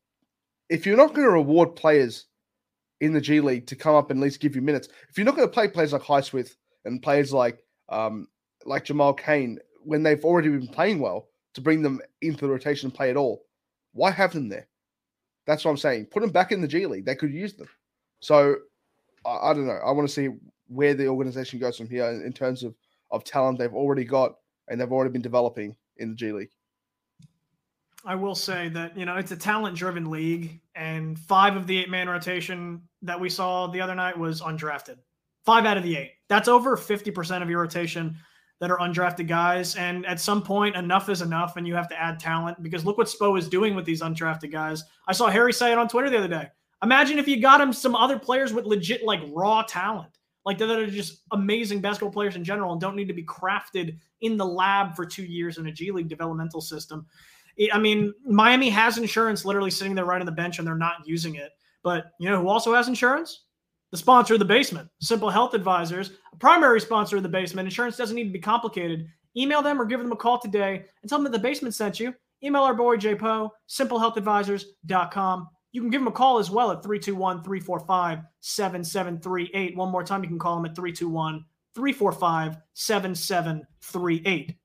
if 0.70 0.86
you're 0.86 0.96
not 0.96 1.14
going 1.14 1.26
to 1.26 1.32
reward 1.32 1.76
players 1.76 2.26
in 3.00 3.12
the 3.12 3.20
G 3.20 3.40
League 3.40 3.66
to 3.66 3.76
come 3.76 3.94
up 3.94 4.10
and 4.10 4.20
at 4.20 4.24
least 4.24 4.40
give 4.40 4.56
you 4.56 4.62
minutes. 4.62 4.88
If 5.10 5.18
you're 5.18 5.24
not 5.24 5.36
going 5.36 5.48
to 5.48 5.52
play 5.52 5.68
players 5.68 5.92
like 5.92 6.02
Highsmith 6.02 6.54
and 6.84 7.02
players 7.02 7.32
like 7.32 7.58
um, 7.88 8.28
like 8.64 8.84
Jamal 8.84 9.14
Cain 9.14 9.58
when 9.84 10.02
they've 10.02 10.24
already 10.24 10.48
been 10.48 10.66
playing 10.66 10.98
well 10.98 11.28
to 11.54 11.60
bring 11.60 11.82
them 11.82 12.00
into 12.22 12.46
the 12.46 12.52
rotation 12.52 12.88
and 12.88 12.94
play 12.94 13.10
at 13.10 13.16
all, 13.16 13.44
why 13.92 14.10
have 14.10 14.32
them 14.32 14.48
there? 14.48 14.66
That's 15.46 15.64
what 15.64 15.70
I'm 15.70 15.76
saying. 15.76 16.06
Put 16.06 16.20
them 16.20 16.30
back 16.30 16.52
in 16.52 16.60
the 16.60 16.68
G 16.68 16.86
League. 16.86 17.04
They 17.04 17.14
could 17.14 17.32
use 17.32 17.54
them. 17.54 17.68
So 18.20 18.56
I, 19.24 19.50
I 19.50 19.54
don't 19.54 19.66
know. 19.66 19.80
I 19.84 19.90
want 19.92 20.08
to 20.08 20.12
see 20.12 20.30
where 20.68 20.94
the 20.94 21.06
organization 21.06 21.58
goes 21.58 21.76
from 21.76 21.88
here 21.88 22.06
in, 22.10 22.22
in 22.22 22.32
terms 22.32 22.62
of 22.62 22.74
of 23.12 23.22
talent 23.22 23.58
they've 23.58 23.72
already 23.72 24.04
got 24.04 24.34
and 24.68 24.80
they've 24.80 24.90
already 24.90 25.12
been 25.12 25.22
developing 25.22 25.76
in 25.98 26.10
the 26.10 26.16
G 26.16 26.32
League. 26.32 26.50
I 28.04 28.14
will 28.14 28.36
say 28.36 28.68
that, 28.68 28.96
you 28.96 29.04
know, 29.04 29.16
it's 29.16 29.32
a 29.32 29.36
talent 29.36 29.76
driven 29.76 30.08
league, 30.08 30.60
and 30.76 31.18
five 31.18 31.56
of 31.56 31.66
the 31.66 31.78
eight 31.78 31.90
man 31.90 32.08
rotation 32.08 32.82
that 33.02 33.18
we 33.18 33.28
saw 33.28 33.66
the 33.66 33.80
other 33.80 33.96
night 33.96 34.16
was 34.16 34.40
undrafted. 34.40 34.98
Five 35.44 35.66
out 35.66 35.76
of 35.76 35.82
the 35.82 35.96
eight. 35.96 36.12
That's 36.28 36.46
over 36.46 36.76
50% 36.76 37.42
of 37.42 37.50
your 37.50 37.60
rotation 37.60 38.16
that 38.60 38.70
are 38.70 38.78
undrafted 38.78 39.28
guys. 39.28 39.76
And 39.76 40.06
at 40.06 40.20
some 40.20 40.42
point, 40.42 40.76
enough 40.76 41.08
is 41.08 41.22
enough, 41.22 41.56
and 41.56 41.66
you 41.66 41.74
have 41.74 41.88
to 41.88 42.00
add 42.00 42.18
talent 42.18 42.62
because 42.62 42.84
look 42.84 42.98
what 42.98 43.06
Spo 43.06 43.38
is 43.38 43.48
doing 43.48 43.74
with 43.74 43.84
these 43.84 44.02
undrafted 44.02 44.50
guys. 44.50 44.84
I 45.06 45.12
saw 45.12 45.28
Harry 45.28 45.52
say 45.52 45.72
it 45.72 45.78
on 45.78 45.88
Twitter 45.88 46.10
the 46.10 46.18
other 46.18 46.28
day. 46.28 46.48
Imagine 46.82 47.18
if 47.18 47.28
you 47.28 47.40
got 47.40 47.60
him 47.60 47.72
some 47.72 47.94
other 47.94 48.18
players 48.18 48.52
with 48.52 48.66
legit, 48.66 49.04
like 49.04 49.20
raw 49.28 49.62
talent, 49.62 50.18
like 50.44 50.58
that 50.58 50.70
are 50.70 50.86
just 50.86 51.22
amazing 51.32 51.80
basketball 51.80 52.12
players 52.12 52.36
in 52.36 52.44
general 52.44 52.72
and 52.72 52.80
don't 52.80 52.96
need 52.96 53.08
to 53.08 53.14
be 53.14 53.24
crafted 53.24 53.98
in 54.20 54.36
the 54.36 54.46
lab 54.46 54.94
for 54.94 55.04
two 55.04 55.24
years 55.24 55.58
in 55.58 55.66
a 55.66 55.72
G 55.72 55.90
League 55.90 56.08
developmental 56.08 56.60
system. 56.60 57.06
I 57.72 57.78
mean, 57.78 58.12
Miami 58.26 58.68
has 58.70 58.98
insurance 58.98 59.44
literally 59.44 59.70
sitting 59.70 59.94
there 59.94 60.04
right 60.04 60.20
on 60.20 60.26
the 60.26 60.32
bench 60.32 60.58
and 60.58 60.66
they're 60.66 60.76
not 60.76 60.96
using 61.06 61.36
it. 61.36 61.52
But 61.82 62.12
you 62.18 62.28
know 62.28 62.42
who 62.42 62.48
also 62.48 62.74
has 62.74 62.88
insurance? 62.88 63.44
The 63.92 63.96
sponsor 63.96 64.34
of 64.34 64.40
the 64.40 64.44
basement, 64.44 64.88
Simple 65.00 65.30
Health 65.30 65.54
Advisors, 65.54 66.10
a 66.32 66.36
primary 66.36 66.80
sponsor 66.80 67.16
of 67.16 67.22
the 67.22 67.28
basement. 67.28 67.66
Insurance 67.66 67.96
doesn't 67.96 68.16
need 68.16 68.24
to 68.24 68.32
be 68.32 68.40
complicated. 68.40 69.08
Email 69.36 69.62
them 69.62 69.80
or 69.80 69.84
give 69.84 70.00
them 70.00 70.12
a 70.12 70.16
call 70.16 70.38
today 70.38 70.84
and 71.02 71.08
tell 71.08 71.18
them 71.18 71.24
that 71.24 71.32
the 71.32 71.38
basement 71.42 71.74
sent 71.74 72.00
you. 72.00 72.14
Email 72.42 72.62
our 72.62 72.74
boy 72.74 72.96
Jay 72.96 73.14
Poe, 73.14 73.52
simplehealthadvisors.com. 73.68 75.48
You 75.72 75.80
can 75.80 75.90
give 75.90 76.00
them 76.00 76.08
a 76.08 76.12
call 76.12 76.38
as 76.38 76.50
well 76.50 76.70
at 76.70 76.82
321 76.82 77.42
345 77.42 78.20
7738. 78.40 79.76
One 79.76 79.90
more 79.90 80.04
time, 80.04 80.22
you 80.22 80.28
can 80.28 80.38
call 80.38 80.56
them 80.56 80.64
at 80.64 80.74
321 80.74 81.44
345 81.74 82.56
7738. 82.72 84.56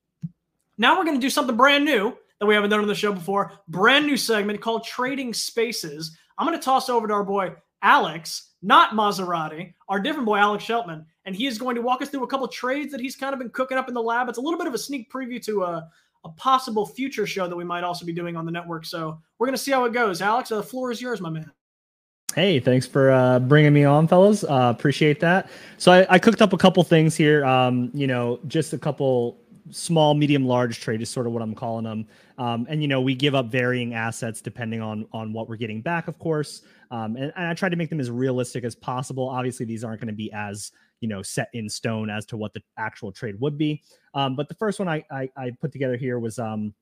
Now 0.78 0.96
we're 0.96 1.04
going 1.04 1.16
to 1.16 1.20
do 1.20 1.30
something 1.30 1.56
brand 1.56 1.84
new 1.84 2.16
that 2.40 2.46
we 2.46 2.54
haven't 2.54 2.70
done 2.70 2.80
on 2.80 2.88
the 2.88 2.94
show 2.94 3.12
before. 3.12 3.52
Brand 3.68 4.06
new 4.06 4.16
segment 4.16 4.60
called 4.60 4.84
Trading 4.84 5.34
Spaces. 5.34 6.16
I'm 6.38 6.46
going 6.46 6.58
to 6.58 6.64
toss 6.64 6.88
over 6.88 7.06
to 7.06 7.14
our 7.14 7.24
boy 7.24 7.52
Alex, 7.82 8.50
not 8.62 8.92
Maserati, 8.92 9.74
our 9.88 10.00
different 10.00 10.26
boy 10.26 10.36
Alex 10.36 10.64
Sheltman, 10.64 11.04
and 11.24 11.34
he 11.34 11.46
is 11.46 11.58
going 11.58 11.74
to 11.74 11.82
walk 11.82 12.02
us 12.02 12.08
through 12.08 12.24
a 12.24 12.28
couple 12.28 12.46
trades 12.48 12.92
that 12.92 13.00
he's 13.00 13.16
kind 13.16 13.32
of 13.32 13.38
been 13.38 13.50
cooking 13.50 13.76
up 13.76 13.88
in 13.88 13.94
the 13.94 14.02
lab. 14.02 14.28
It's 14.28 14.38
a 14.38 14.40
little 14.40 14.58
bit 14.58 14.68
of 14.68 14.74
a 14.74 14.78
sneak 14.78 15.10
preview 15.10 15.42
to 15.44 15.64
a, 15.64 15.88
a 16.24 16.28
possible 16.30 16.86
future 16.86 17.26
show 17.26 17.48
that 17.48 17.56
we 17.56 17.64
might 17.64 17.84
also 17.84 18.06
be 18.06 18.12
doing 18.12 18.36
on 18.36 18.46
the 18.46 18.52
network. 18.52 18.86
So 18.86 19.20
we're 19.38 19.46
going 19.46 19.56
to 19.56 19.62
see 19.62 19.72
how 19.72 19.84
it 19.84 19.92
goes. 19.92 20.22
Alex, 20.22 20.50
the 20.50 20.62
floor 20.62 20.90
is 20.90 21.02
yours, 21.02 21.20
my 21.20 21.30
man. 21.30 21.50
Hey, 22.34 22.60
thanks 22.60 22.86
for 22.86 23.10
uh, 23.10 23.40
bringing 23.40 23.74
me 23.74 23.84
on, 23.84 24.08
fellas. 24.08 24.42
Uh, 24.42 24.72
appreciate 24.74 25.20
that. 25.20 25.50
So 25.76 25.92
I, 25.92 26.06
I, 26.08 26.18
cooked 26.18 26.40
up 26.40 26.54
a 26.54 26.56
couple 26.56 26.82
things 26.82 27.14
here. 27.14 27.44
Um, 27.44 27.90
you 27.92 28.06
know, 28.06 28.40
just 28.46 28.72
a 28.72 28.78
couple 28.78 29.38
small, 29.70 30.14
medium, 30.14 30.46
large 30.46 30.80
trade 30.80 31.02
is 31.02 31.10
sort 31.10 31.26
of 31.26 31.34
what 31.34 31.42
I'm 31.42 31.54
calling 31.54 31.84
them. 31.84 32.06
Um, 32.38 32.66
and 32.70 32.80
you 32.80 32.88
know, 32.88 33.02
we 33.02 33.14
give 33.14 33.34
up 33.34 33.46
varying 33.46 33.92
assets 33.92 34.40
depending 34.40 34.80
on 34.80 35.06
on 35.12 35.34
what 35.34 35.48
we're 35.48 35.56
getting 35.56 35.82
back, 35.82 36.08
of 36.08 36.18
course. 36.18 36.62
Um, 36.92 37.16
and, 37.16 37.32
and 37.36 37.46
I 37.46 37.54
tried 37.54 37.70
to 37.70 37.76
make 37.76 37.90
them 37.90 37.98
as 37.98 38.10
realistic 38.10 38.62
as 38.62 38.76
possible. 38.76 39.28
Obviously, 39.28 39.66
these 39.66 39.82
aren't 39.82 40.00
going 40.00 40.08
to 40.08 40.14
be 40.14 40.30
as 40.32 40.70
you 41.00 41.08
know 41.08 41.22
set 41.22 41.48
in 41.54 41.68
stone 41.68 42.08
as 42.10 42.24
to 42.26 42.36
what 42.36 42.52
the 42.54 42.62
actual 42.76 43.10
trade 43.10 43.40
would 43.40 43.58
be. 43.58 43.82
Um, 44.14 44.36
but 44.36 44.48
the 44.48 44.54
first 44.54 44.78
one 44.78 44.88
I, 44.88 45.02
I, 45.10 45.28
I 45.36 45.50
put 45.60 45.72
together 45.72 45.96
here 45.96 46.20
was 46.20 46.38
um, 46.38 46.74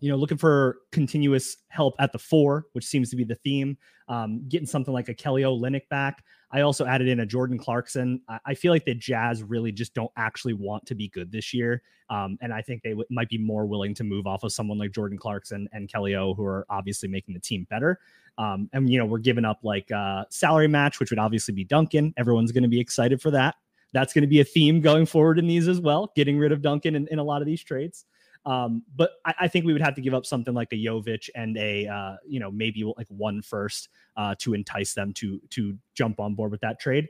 you 0.00 0.10
know, 0.10 0.16
looking 0.16 0.38
for 0.38 0.78
continuous 0.92 1.58
help 1.68 1.94
at 1.98 2.12
the 2.12 2.18
four, 2.18 2.66
which 2.72 2.84
seems 2.84 3.10
to 3.10 3.16
be 3.16 3.24
the 3.24 3.34
theme. 3.36 3.76
Um, 4.08 4.44
getting 4.48 4.66
something 4.66 4.94
like 4.94 5.08
a 5.08 5.14
Kelly 5.14 5.42
Olynyk 5.42 5.88
back. 5.88 6.24
I 6.50 6.62
also 6.62 6.86
added 6.86 7.08
in 7.08 7.20
a 7.20 7.26
Jordan 7.26 7.58
Clarkson. 7.58 8.22
I, 8.28 8.38
I, 8.46 8.54
feel 8.54 8.72
like 8.72 8.84
the 8.84 8.94
Jazz 8.94 9.42
really 9.42 9.70
just 9.70 9.92
don't 9.92 10.10
actually 10.16 10.54
want 10.54 10.86
to 10.86 10.94
be 10.94 11.08
good 11.08 11.30
this 11.30 11.52
year, 11.52 11.82
um, 12.08 12.38
and 12.40 12.52
I 12.52 12.62
think 12.62 12.82
they 12.82 12.90
w- 12.90 13.06
might 13.10 13.28
be 13.28 13.38
more 13.38 13.66
willing 13.66 13.94
to 13.94 14.04
move 14.04 14.26
off 14.26 14.44
of 14.44 14.52
someone 14.52 14.78
like 14.78 14.92
Jordan 14.92 15.18
Clarkson 15.18 15.68
and 15.72 15.90
Kelly 15.90 16.14
O, 16.14 16.34
who 16.34 16.44
are 16.44 16.66
obviously 16.70 17.08
making 17.08 17.34
the 17.34 17.40
team 17.40 17.66
better. 17.68 17.98
Um, 18.38 18.70
and 18.72 18.90
you 18.90 18.98
know, 18.98 19.04
we're 19.04 19.18
giving 19.18 19.44
up 19.44 19.60
like 19.62 19.90
a 19.90 20.24
salary 20.30 20.68
match, 20.68 21.00
which 21.00 21.10
would 21.10 21.18
obviously 21.18 21.52
be 21.52 21.64
Duncan. 21.64 22.14
Everyone's 22.16 22.52
going 22.52 22.62
to 22.62 22.68
be 22.68 22.80
excited 22.80 23.20
for 23.20 23.30
that. 23.32 23.56
That's 23.92 24.12
going 24.12 24.22
to 24.22 24.28
be 24.28 24.40
a 24.40 24.44
theme 24.44 24.80
going 24.80 25.06
forward 25.06 25.38
in 25.38 25.46
these 25.46 25.66
as 25.66 25.80
well, 25.80 26.12
getting 26.14 26.38
rid 26.38 26.52
of 26.52 26.62
Duncan 26.62 26.94
in, 26.94 27.08
in 27.08 27.18
a 27.18 27.24
lot 27.24 27.42
of 27.42 27.46
these 27.46 27.62
trades. 27.62 28.04
Um, 28.48 28.82
but 28.96 29.10
I, 29.26 29.34
I, 29.40 29.48
think 29.48 29.66
we 29.66 29.74
would 29.74 29.82
have 29.82 29.94
to 29.96 30.00
give 30.00 30.14
up 30.14 30.24
something 30.24 30.54
like 30.54 30.72
a 30.72 30.76
Jovic 30.76 31.28
and 31.34 31.54
a 31.58 31.86
uh, 31.86 32.16
you 32.26 32.40
know 32.40 32.50
maybe 32.50 32.82
like 32.96 33.06
one 33.08 33.42
first 33.42 33.90
uh, 34.16 34.36
to 34.38 34.54
entice 34.54 34.94
them 34.94 35.12
to 35.14 35.38
to 35.50 35.76
jump 35.94 36.18
on 36.18 36.34
board 36.34 36.50
with 36.50 36.62
that 36.62 36.80
trade. 36.80 37.08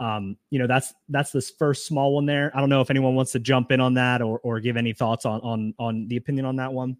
Um, 0.00 0.38
you 0.48 0.58
know 0.58 0.66
that's 0.66 0.94
that's 1.10 1.30
this 1.30 1.50
first 1.50 1.86
small 1.86 2.14
one 2.14 2.24
there. 2.24 2.50
I 2.54 2.60
don't 2.60 2.70
know 2.70 2.80
if 2.80 2.88
anyone 2.88 3.14
wants 3.14 3.32
to 3.32 3.38
jump 3.38 3.70
in 3.70 3.80
on 3.80 3.94
that 3.94 4.22
or 4.22 4.40
or 4.42 4.60
give 4.60 4.78
any 4.78 4.94
thoughts 4.94 5.26
on 5.26 5.42
on 5.42 5.74
on 5.78 6.08
the 6.08 6.16
opinion 6.16 6.46
on 6.46 6.56
that 6.56 6.72
one. 6.72 6.96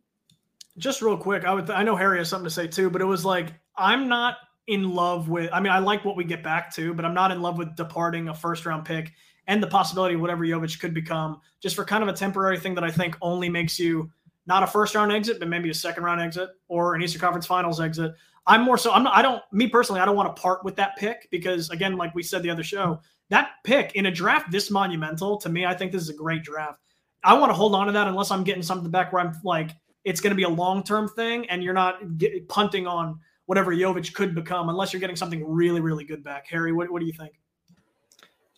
Just 0.77 1.01
real 1.01 1.17
quick, 1.17 1.47
I 1.47 1.55
would 1.55 1.67
th- 1.67 1.79
I 1.79 1.83
know 1.83 1.97
Harry 1.97 2.19
has 2.19 2.29
something 2.29 2.45
to 2.45 2.51
say 2.51 2.67
too, 2.67 2.91
but 2.91 3.01
it 3.01 3.07
was 3.07 3.25
like 3.25 3.55
I'm 3.75 4.07
not 4.07 4.37
in 4.67 4.91
love 4.91 5.31
with. 5.31 5.49
I 5.51 5.61
mean, 5.61 5.73
I 5.73 5.79
like 5.79 6.05
what 6.05 6.15
we 6.15 6.25
get 6.25 6.43
back 6.43 6.75
to, 6.75 6.93
but 6.93 7.07
I'm 7.07 7.15
not 7.15 7.31
in 7.31 7.41
love 7.41 7.57
with 7.57 7.75
departing 7.75 8.29
a 8.29 8.35
first 8.35 8.67
round 8.67 8.85
pick 8.85 9.15
and 9.49 9.63
the 9.63 9.67
possibility 9.67 10.15
of 10.15 10.21
whatever 10.21 10.45
Jovic 10.45 10.79
could 10.79 10.95
become 10.95 11.41
just 11.61 11.75
for 11.75 11.85
kind 11.85 12.03
of 12.03 12.09
a 12.09 12.13
temporary 12.13 12.59
thing 12.61 12.75
that 12.75 12.85
I 12.85 12.91
think 12.91 13.17
only 13.21 13.49
makes 13.49 13.79
you 13.79 14.11
not 14.47 14.63
a 14.63 14.67
first 14.67 14.95
round 14.95 15.11
exit, 15.11 15.41
but 15.41 15.49
maybe 15.49 15.71
a 15.71 15.75
second 15.75 16.05
round 16.05 16.21
exit 16.21 16.51
or 16.69 16.95
an 16.95 17.03
Eastern 17.03 17.21
Conference 17.21 17.47
Finals 17.47 17.81
exit. 17.81 18.15
I'm 18.47 18.63
more 18.63 18.79
so 18.79 18.93
I'm 18.93 19.03
not 19.03 19.17
I 19.17 19.23
don't 19.23 19.43
me 19.53 19.67
personally 19.67 20.01
I 20.01 20.05
don't 20.05 20.17
want 20.17 20.35
to 20.35 20.41
part 20.41 20.65
with 20.65 20.77
that 20.77 20.97
pick 20.97 21.29
because 21.31 21.69
again 21.71 21.97
like 21.97 22.15
we 22.15 22.23
said 22.23 22.43
the 22.43 22.51
other 22.51 22.63
show 22.63 23.01
that 23.29 23.51
pick 23.63 23.95
in 23.95 24.07
a 24.07 24.11
draft 24.11 24.51
this 24.51 24.71
monumental 24.71 25.37
to 25.39 25.51
me 25.51 25.67
I 25.67 25.75
think 25.75 25.93
this 25.93 26.03
is 26.03 26.09
a 26.09 26.15
great 26.15 26.45
draft. 26.45 26.81
I 27.25 27.35
want 27.35 27.51
to 27.51 27.55
hold 27.55 27.75
on 27.75 27.87
to 27.87 27.93
that 27.93 28.07
unless 28.07 28.31
I'm 28.31 28.45
getting 28.45 28.63
something 28.63 28.91
back 28.91 29.13
where 29.13 29.23
I'm 29.23 29.35
like 29.45 29.73
it's 30.05 30.21
going 30.21 30.31
to 30.31 30.37
be 30.37 30.45
a 30.45 30.49
long 30.49 30.83
term 30.83 31.09
thing 31.09 31.49
and 31.51 31.63
you're 31.63 31.75
not 31.75 32.17
get, 32.17 32.49
punting 32.49 32.87
on 32.87 33.19
whatever 33.47 33.75
Jovic 33.75 34.15
could 34.15 34.35
become 34.35 34.69
unless 34.69 34.93
you're 34.93 35.01
getting 35.01 35.17
something 35.17 35.47
really 35.47 35.81
really 35.81 36.05
good 36.05 36.23
back. 36.23 36.47
Harry, 36.49 36.73
what, 36.73 36.91
what 36.91 37.01
do 37.01 37.07
you 37.07 37.13
think? 37.13 37.33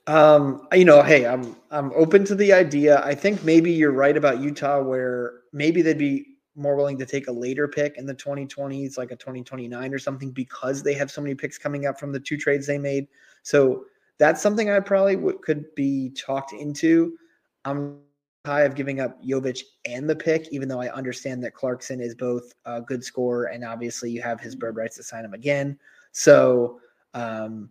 Um, 0.06 0.66
you 0.72 0.84
know, 0.84 1.02
hey, 1.02 1.26
I'm 1.26 1.56
I'm 1.70 1.92
open 1.94 2.24
to 2.26 2.34
the 2.34 2.52
idea. 2.52 3.00
I 3.04 3.14
think 3.14 3.44
maybe 3.44 3.70
you're 3.70 3.92
right 3.92 4.16
about 4.16 4.40
Utah, 4.40 4.82
where 4.82 5.40
maybe 5.52 5.82
they'd 5.82 5.98
be 5.98 6.26
more 6.56 6.74
willing 6.74 6.98
to 6.98 7.06
take 7.06 7.28
a 7.28 7.32
later 7.32 7.68
pick 7.68 7.96
in 7.96 8.06
the 8.06 8.14
2020s, 8.14 8.98
like 8.98 9.12
a 9.12 9.16
2029 9.16 9.94
or 9.94 9.98
something, 9.98 10.30
because 10.32 10.82
they 10.82 10.94
have 10.94 11.10
so 11.10 11.20
many 11.20 11.34
picks 11.34 11.58
coming 11.58 11.86
up 11.86 11.98
from 11.98 12.12
the 12.12 12.20
two 12.20 12.36
trades 12.36 12.66
they 12.66 12.78
made. 12.78 13.06
So 13.42 13.84
that's 14.18 14.42
something 14.42 14.68
I 14.70 14.80
probably 14.80 15.16
w- 15.16 15.38
could 15.38 15.72
be 15.74 16.10
talked 16.10 16.52
into. 16.52 17.16
I'm 17.64 17.98
high 18.46 18.62
of 18.62 18.74
giving 18.74 19.00
up 19.00 19.22
Jovic 19.22 19.60
and 19.86 20.08
the 20.08 20.16
pick, 20.16 20.48
even 20.50 20.68
though 20.68 20.80
I 20.80 20.92
understand 20.92 21.42
that 21.44 21.54
Clarkson 21.54 22.00
is 22.00 22.14
both 22.14 22.52
a 22.64 22.80
good 22.80 23.04
scorer 23.04 23.44
and 23.46 23.64
obviously 23.64 24.10
you 24.10 24.22
have 24.22 24.40
his 24.40 24.54
bird 24.54 24.76
rights 24.76 24.96
to 24.96 25.02
sign 25.02 25.24
him 25.24 25.34
again. 25.34 25.78
So 26.12 26.80
um, 27.14 27.70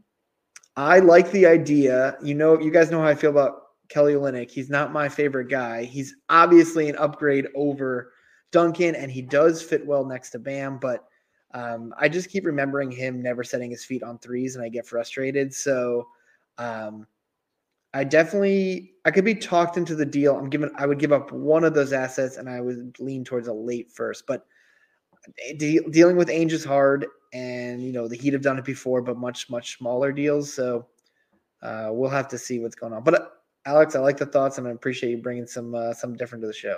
I 0.79 0.99
like 0.99 1.29
the 1.31 1.45
idea. 1.45 2.17
You 2.23 2.35
know, 2.35 2.57
you 2.57 2.71
guys 2.71 2.89
know 2.89 3.01
how 3.01 3.07
I 3.07 3.13
feel 3.13 3.31
about 3.31 3.63
Kelly 3.89 4.13
Olynyk. 4.13 4.49
He's 4.49 4.69
not 4.69 4.93
my 4.93 5.09
favorite 5.09 5.49
guy. 5.49 5.83
He's 5.83 6.15
obviously 6.29 6.87
an 6.87 6.95
upgrade 6.95 7.47
over 7.53 8.13
Duncan, 8.53 8.95
and 8.95 9.11
he 9.11 9.21
does 9.21 9.61
fit 9.61 9.85
well 9.85 10.05
next 10.05 10.29
to 10.29 10.39
Bam. 10.39 10.77
But 10.77 11.03
um, 11.53 11.93
I 11.99 12.07
just 12.07 12.29
keep 12.29 12.45
remembering 12.45 12.91
him 12.91 13.21
never 13.21 13.43
setting 13.43 13.69
his 13.69 13.83
feet 13.83 14.03
on 14.03 14.19
threes, 14.19 14.55
and 14.55 14.63
I 14.63 14.69
get 14.69 14.87
frustrated. 14.87 15.53
So 15.53 16.07
um, 16.57 17.05
I 17.93 18.05
definitely 18.05 18.93
I 19.03 19.11
could 19.11 19.25
be 19.25 19.35
talked 19.35 19.75
into 19.75 19.95
the 19.95 20.05
deal. 20.05 20.37
I'm 20.37 20.49
giving 20.49 20.71
I 20.77 20.85
would 20.85 20.99
give 20.99 21.11
up 21.11 21.33
one 21.33 21.65
of 21.65 21.73
those 21.73 21.91
assets, 21.91 22.37
and 22.37 22.49
I 22.49 22.61
would 22.61 22.97
lean 23.01 23.25
towards 23.25 23.49
a 23.49 23.53
late 23.53 23.91
first. 23.91 24.25
But 24.25 24.45
de- 25.57 25.89
dealing 25.89 26.15
with 26.15 26.29
Ainge 26.29 26.53
is 26.53 26.63
hard, 26.63 27.05
and 27.33 27.81
you 27.81 27.91
know 27.91 28.07
the 28.07 28.17
Heat 28.17 28.33
have 28.33 28.41
done 28.41 28.57
it 28.57 28.65
before, 28.65 29.01
but 29.01 29.17
much 29.17 29.49
much 29.49 29.77
smaller 29.77 30.11
deals. 30.11 30.53
So 30.53 30.87
uh, 31.61 31.89
we'll 31.91 32.09
have 32.09 32.27
to 32.29 32.37
see 32.37 32.59
what's 32.59 32.75
going 32.75 32.93
on. 32.93 33.03
But 33.03 33.13
uh, 33.15 33.25
Alex, 33.65 33.95
I 33.95 33.99
like 33.99 34.17
the 34.17 34.25
thoughts, 34.25 34.57
and 34.57 34.67
I 34.67 34.71
appreciate 34.71 35.11
you 35.11 35.17
bringing 35.17 35.47
some 35.47 35.75
uh, 35.75 35.93
some 35.93 36.15
different 36.15 36.41
to 36.43 36.47
the 36.47 36.53
show. 36.53 36.77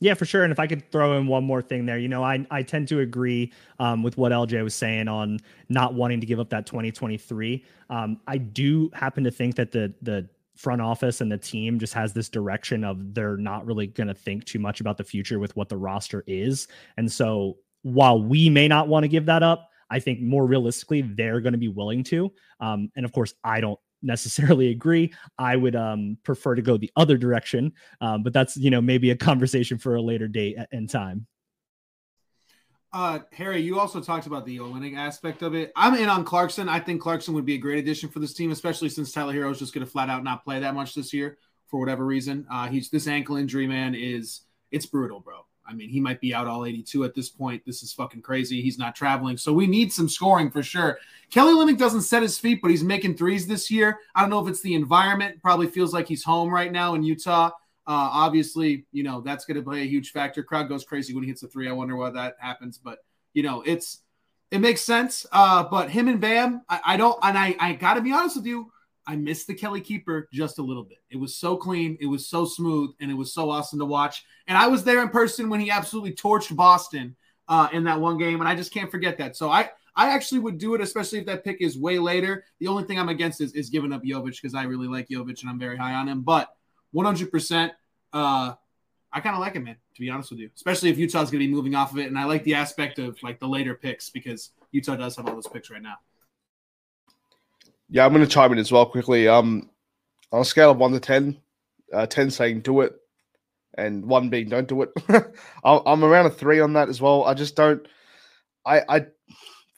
Yeah, 0.00 0.14
for 0.14 0.24
sure. 0.24 0.42
And 0.42 0.50
if 0.50 0.58
I 0.58 0.66
could 0.66 0.90
throw 0.90 1.16
in 1.16 1.28
one 1.28 1.44
more 1.44 1.62
thing 1.62 1.86
there, 1.86 1.98
you 1.98 2.08
know, 2.08 2.24
I 2.24 2.44
I 2.50 2.62
tend 2.62 2.88
to 2.88 3.00
agree 3.00 3.52
um, 3.78 4.02
with 4.02 4.16
what 4.16 4.32
LJ 4.32 4.62
was 4.64 4.74
saying 4.74 5.06
on 5.06 5.38
not 5.68 5.94
wanting 5.94 6.20
to 6.20 6.26
give 6.26 6.40
up 6.40 6.50
that 6.50 6.66
2023. 6.66 7.64
Um, 7.88 8.20
I 8.26 8.38
do 8.38 8.90
happen 8.94 9.22
to 9.24 9.30
think 9.30 9.54
that 9.56 9.70
the 9.70 9.94
the 10.02 10.28
front 10.56 10.82
office 10.82 11.20
and 11.20 11.30
the 11.30 11.38
team 11.38 11.78
just 11.78 11.94
has 11.94 12.12
this 12.12 12.28
direction 12.28 12.84
of 12.84 13.14
they're 13.14 13.36
not 13.36 13.64
really 13.64 13.86
going 13.86 14.08
to 14.08 14.14
think 14.14 14.44
too 14.44 14.58
much 14.58 14.80
about 14.80 14.96
the 14.96 15.04
future 15.04 15.38
with 15.38 15.54
what 15.56 15.68
the 15.68 15.76
roster 15.76 16.24
is. 16.26 16.68
And 16.96 17.10
so 17.10 17.56
while 17.82 18.22
we 18.22 18.48
may 18.48 18.68
not 18.68 18.88
want 18.88 19.04
to 19.04 19.08
give 19.08 19.26
that 19.26 19.42
up, 19.42 19.68
I 19.90 19.98
think 20.00 20.20
more 20.20 20.46
realistically, 20.46 21.02
they're 21.02 21.40
going 21.40 21.52
to 21.52 21.58
be 21.58 21.68
willing 21.68 22.02
to. 22.04 22.32
Um, 22.60 22.90
and 22.96 23.04
of 23.04 23.12
course, 23.12 23.34
I 23.44 23.60
don't 23.60 23.78
necessarily 24.02 24.70
agree. 24.70 25.12
I 25.38 25.56
would 25.56 25.76
um, 25.76 26.16
prefer 26.22 26.54
to 26.54 26.62
go 26.62 26.76
the 26.76 26.90
other 26.96 27.16
direction, 27.16 27.72
um, 28.00 28.22
but 28.22 28.32
that's 28.32 28.56
you 28.56 28.70
know 28.70 28.80
maybe 28.80 29.10
a 29.10 29.16
conversation 29.16 29.78
for 29.78 29.96
a 29.96 30.02
later 30.02 30.28
date 30.28 30.56
and 30.72 30.88
time. 30.88 31.26
Uh, 32.92 33.20
Harry, 33.32 33.60
you 33.60 33.80
also 33.80 34.02
talked 34.02 34.26
about 34.26 34.44
the 34.44 34.58
Olynyk 34.58 34.96
aspect 34.96 35.40
of 35.40 35.54
it. 35.54 35.72
I'm 35.74 35.94
in 35.94 36.10
on 36.10 36.24
Clarkson. 36.24 36.68
I 36.68 36.78
think 36.78 37.00
Clarkson 37.00 37.32
would 37.32 37.46
be 37.46 37.54
a 37.54 37.58
great 37.58 37.78
addition 37.78 38.10
for 38.10 38.18
this 38.18 38.34
team, 38.34 38.50
especially 38.50 38.90
since 38.90 39.12
Tyler 39.12 39.32
Herro 39.32 39.50
is 39.50 39.58
just 39.58 39.72
going 39.72 39.84
to 39.84 39.90
flat 39.90 40.10
out 40.10 40.22
not 40.24 40.44
play 40.44 40.60
that 40.60 40.74
much 40.74 40.94
this 40.94 41.14
year 41.14 41.38
for 41.68 41.80
whatever 41.80 42.04
reason. 42.04 42.46
Uh, 42.50 42.68
he's 42.68 42.90
this 42.90 43.06
ankle 43.06 43.36
injury, 43.36 43.66
man, 43.66 43.94
is 43.94 44.42
it's 44.70 44.84
brutal, 44.84 45.20
bro. 45.20 45.46
I 45.66 45.74
mean, 45.74 45.88
he 45.88 46.00
might 46.00 46.20
be 46.20 46.34
out 46.34 46.46
all 46.46 46.64
82 46.64 47.04
at 47.04 47.14
this 47.14 47.28
point. 47.28 47.64
This 47.64 47.82
is 47.82 47.92
fucking 47.92 48.22
crazy. 48.22 48.60
He's 48.60 48.78
not 48.78 48.94
traveling. 48.94 49.36
So 49.36 49.52
we 49.52 49.66
need 49.66 49.92
some 49.92 50.08
scoring 50.08 50.50
for 50.50 50.62
sure. 50.62 50.98
Kelly 51.30 51.54
Olynyk 51.54 51.78
doesn't 51.78 52.02
set 52.02 52.22
his 52.22 52.38
feet, 52.38 52.60
but 52.60 52.70
he's 52.70 52.84
making 52.84 53.16
threes 53.16 53.46
this 53.46 53.70
year. 53.70 53.98
I 54.14 54.20
don't 54.20 54.30
know 54.30 54.44
if 54.44 54.48
it's 54.48 54.62
the 54.62 54.74
environment. 54.74 55.40
Probably 55.40 55.68
feels 55.68 55.94
like 55.94 56.08
he's 56.08 56.24
home 56.24 56.50
right 56.50 56.72
now 56.72 56.94
in 56.94 57.02
Utah. 57.02 57.50
Uh, 57.86 58.10
obviously, 58.12 58.86
you 58.92 59.02
know, 59.02 59.20
that's 59.20 59.44
going 59.44 59.56
to 59.56 59.62
play 59.62 59.82
a 59.82 59.86
huge 59.86 60.10
factor. 60.10 60.42
Crowd 60.42 60.68
goes 60.68 60.84
crazy 60.84 61.14
when 61.14 61.24
he 61.24 61.28
hits 61.28 61.42
a 61.42 61.48
three. 61.48 61.68
I 61.68 61.72
wonder 61.72 61.96
why 61.96 62.10
that 62.10 62.36
happens. 62.38 62.78
But, 62.78 62.98
you 63.32 63.42
know, 63.42 63.62
it's, 63.62 64.02
it 64.50 64.60
makes 64.60 64.82
sense. 64.82 65.26
Uh, 65.32 65.64
but 65.64 65.90
him 65.90 66.08
and 66.08 66.20
Bam, 66.20 66.62
I, 66.68 66.80
I 66.84 66.96
don't, 66.96 67.18
and 67.22 67.38
I, 67.38 67.56
I 67.58 67.72
got 67.72 67.94
to 67.94 68.00
be 68.00 68.12
honest 68.12 68.36
with 68.36 68.46
you, 68.46 68.70
I 69.06 69.16
missed 69.16 69.46
the 69.46 69.54
Kelly 69.54 69.80
keeper 69.80 70.28
just 70.32 70.58
a 70.58 70.62
little 70.62 70.84
bit. 70.84 70.98
It 71.10 71.16
was 71.16 71.34
so 71.34 71.56
clean, 71.56 71.98
it 72.00 72.06
was 72.06 72.26
so 72.28 72.44
smooth, 72.44 72.90
and 73.00 73.10
it 73.10 73.14
was 73.14 73.32
so 73.32 73.50
awesome 73.50 73.78
to 73.80 73.84
watch. 73.84 74.24
And 74.46 74.56
I 74.56 74.68
was 74.68 74.84
there 74.84 75.02
in 75.02 75.08
person 75.08 75.48
when 75.48 75.60
he 75.60 75.70
absolutely 75.70 76.12
torched 76.12 76.54
Boston 76.54 77.16
uh, 77.48 77.68
in 77.72 77.84
that 77.84 78.00
one 78.00 78.18
game, 78.18 78.40
and 78.40 78.48
I 78.48 78.54
just 78.54 78.72
can't 78.72 78.90
forget 78.90 79.18
that. 79.18 79.36
So 79.36 79.50
I, 79.50 79.70
I 79.96 80.10
actually 80.10 80.38
would 80.40 80.58
do 80.58 80.74
it, 80.74 80.80
especially 80.80 81.18
if 81.18 81.26
that 81.26 81.44
pick 81.44 81.60
is 81.60 81.76
way 81.76 81.98
later. 81.98 82.44
The 82.60 82.68
only 82.68 82.84
thing 82.84 82.98
I'm 82.98 83.08
against 83.08 83.40
is, 83.40 83.52
is 83.54 83.70
giving 83.70 83.92
up 83.92 84.02
Jovic 84.02 84.40
because 84.40 84.54
I 84.54 84.64
really 84.64 84.88
like 84.88 85.08
Jovic 85.08 85.40
and 85.42 85.50
I'm 85.50 85.58
very 85.58 85.76
high 85.76 85.94
on 85.94 86.08
him. 86.08 86.22
But 86.22 86.48
100%, 86.94 87.70
uh, 88.12 88.54
I 89.12 89.20
kind 89.20 89.34
of 89.34 89.40
like 89.40 89.54
him, 89.54 89.64
man. 89.64 89.76
To 89.94 90.00
be 90.00 90.08
honest 90.08 90.30
with 90.30 90.40
you, 90.40 90.48
especially 90.56 90.88
if 90.88 90.98
Utah's 90.98 91.30
going 91.30 91.42
to 91.42 91.46
be 91.46 91.52
moving 91.52 91.74
off 91.74 91.92
of 91.92 91.98
it, 91.98 92.06
and 92.06 92.18
I 92.18 92.24
like 92.24 92.44
the 92.44 92.54
aspect 92.54 92.98
of 92.98 93.22
like 93.22 93.38
the 93.40 93.48
later 93.48 93.74
picks 93.74 94.08
because 94.08 94.50
Utah 94.70 94.96
does 94.96 95.16
have 95.16 95.26
all 95.28 95.34
those 95.34 95.46
picks 95.46 95.70
right 95.70 95.82
now. 95.82 95.96
Yeah, 97.92 98.06
I'm 98.06 98.12
going 98.14 98.24
to 98.24 98.30
chime 98.30 98.54
in 98.54 98.58
as 98.58 98.72
well 98.72 98.86
quickly. 98.86 99.28
Um, 99.28 99.68
on 100.32 100.40
a 100.40 100.44
scale 100.46 100.70
of 100.70 100.78
one 100.78 100.92
to 100.92 101.00
10, 101.00 101.36
uh, 101.92 102.06
10 102.06 102.30
saying 102.30 102.60
do 102.60 102.80
it, 102.80 102.94
and 103.76 104.06
one 104.06 104.30
being 104.30 104.48
don't 104.48 104.66
do 104.66 104.80
it. 104.80 104.90
I'm 105.64 106.02
around 106.02 106.24
a 106.24 106.30
three 106.30 106.58
on 106.60 106.72
that 106.72 106.88
as 106.88 107.02
well. 107.02 107.24
I 107.24 107.34
just 107.34 107.54
don't. 107.54 107.86
I, 108.64 108.80
I, 108.88 109.06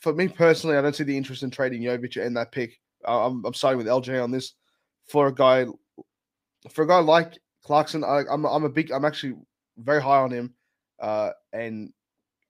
for 0.00 0.14
me 0.14 0.28
personally, 0.28 0.76
I 0.76 0.80
don't 0.80 0.94
see 0.94 1.02
the 1.02 1.16
interest 1.16 1.42
in 1.42 1.50
trading 1.50 1.82
Jovic 1.82 2.24
and 2.24 2.36
that 2.36 2.52
pick. 2.52 2.78
I'm, 3.04 3.44
I'm 3.44 3.52
siding 3.52 3.78
with 3.78 3.88
LJ 3.88 4.22
on 4.22 4.30
this. 4.30 4.52
For 5.08 5.26
a 5.26 5.34
guy, 5.34 5.66
for 6.70 6.84
a 6.84 6.88
guy 6.88 7.00
like 7.00 7.36
Clarkson, 7.64 8.04
I, 8.04 8.22
I'm, 8.30 8.44
I'm 8.44 8.64
a 8.64 8.68
big. 8.70 8.92
I'm 8.92 9.04
actually 9.04 9.34
very 9.76 10.00
high 10.00 10.20
on 10.20 10.30
him, 10.30 10.54
uh, 11.00 11.30
and 11.52 11.92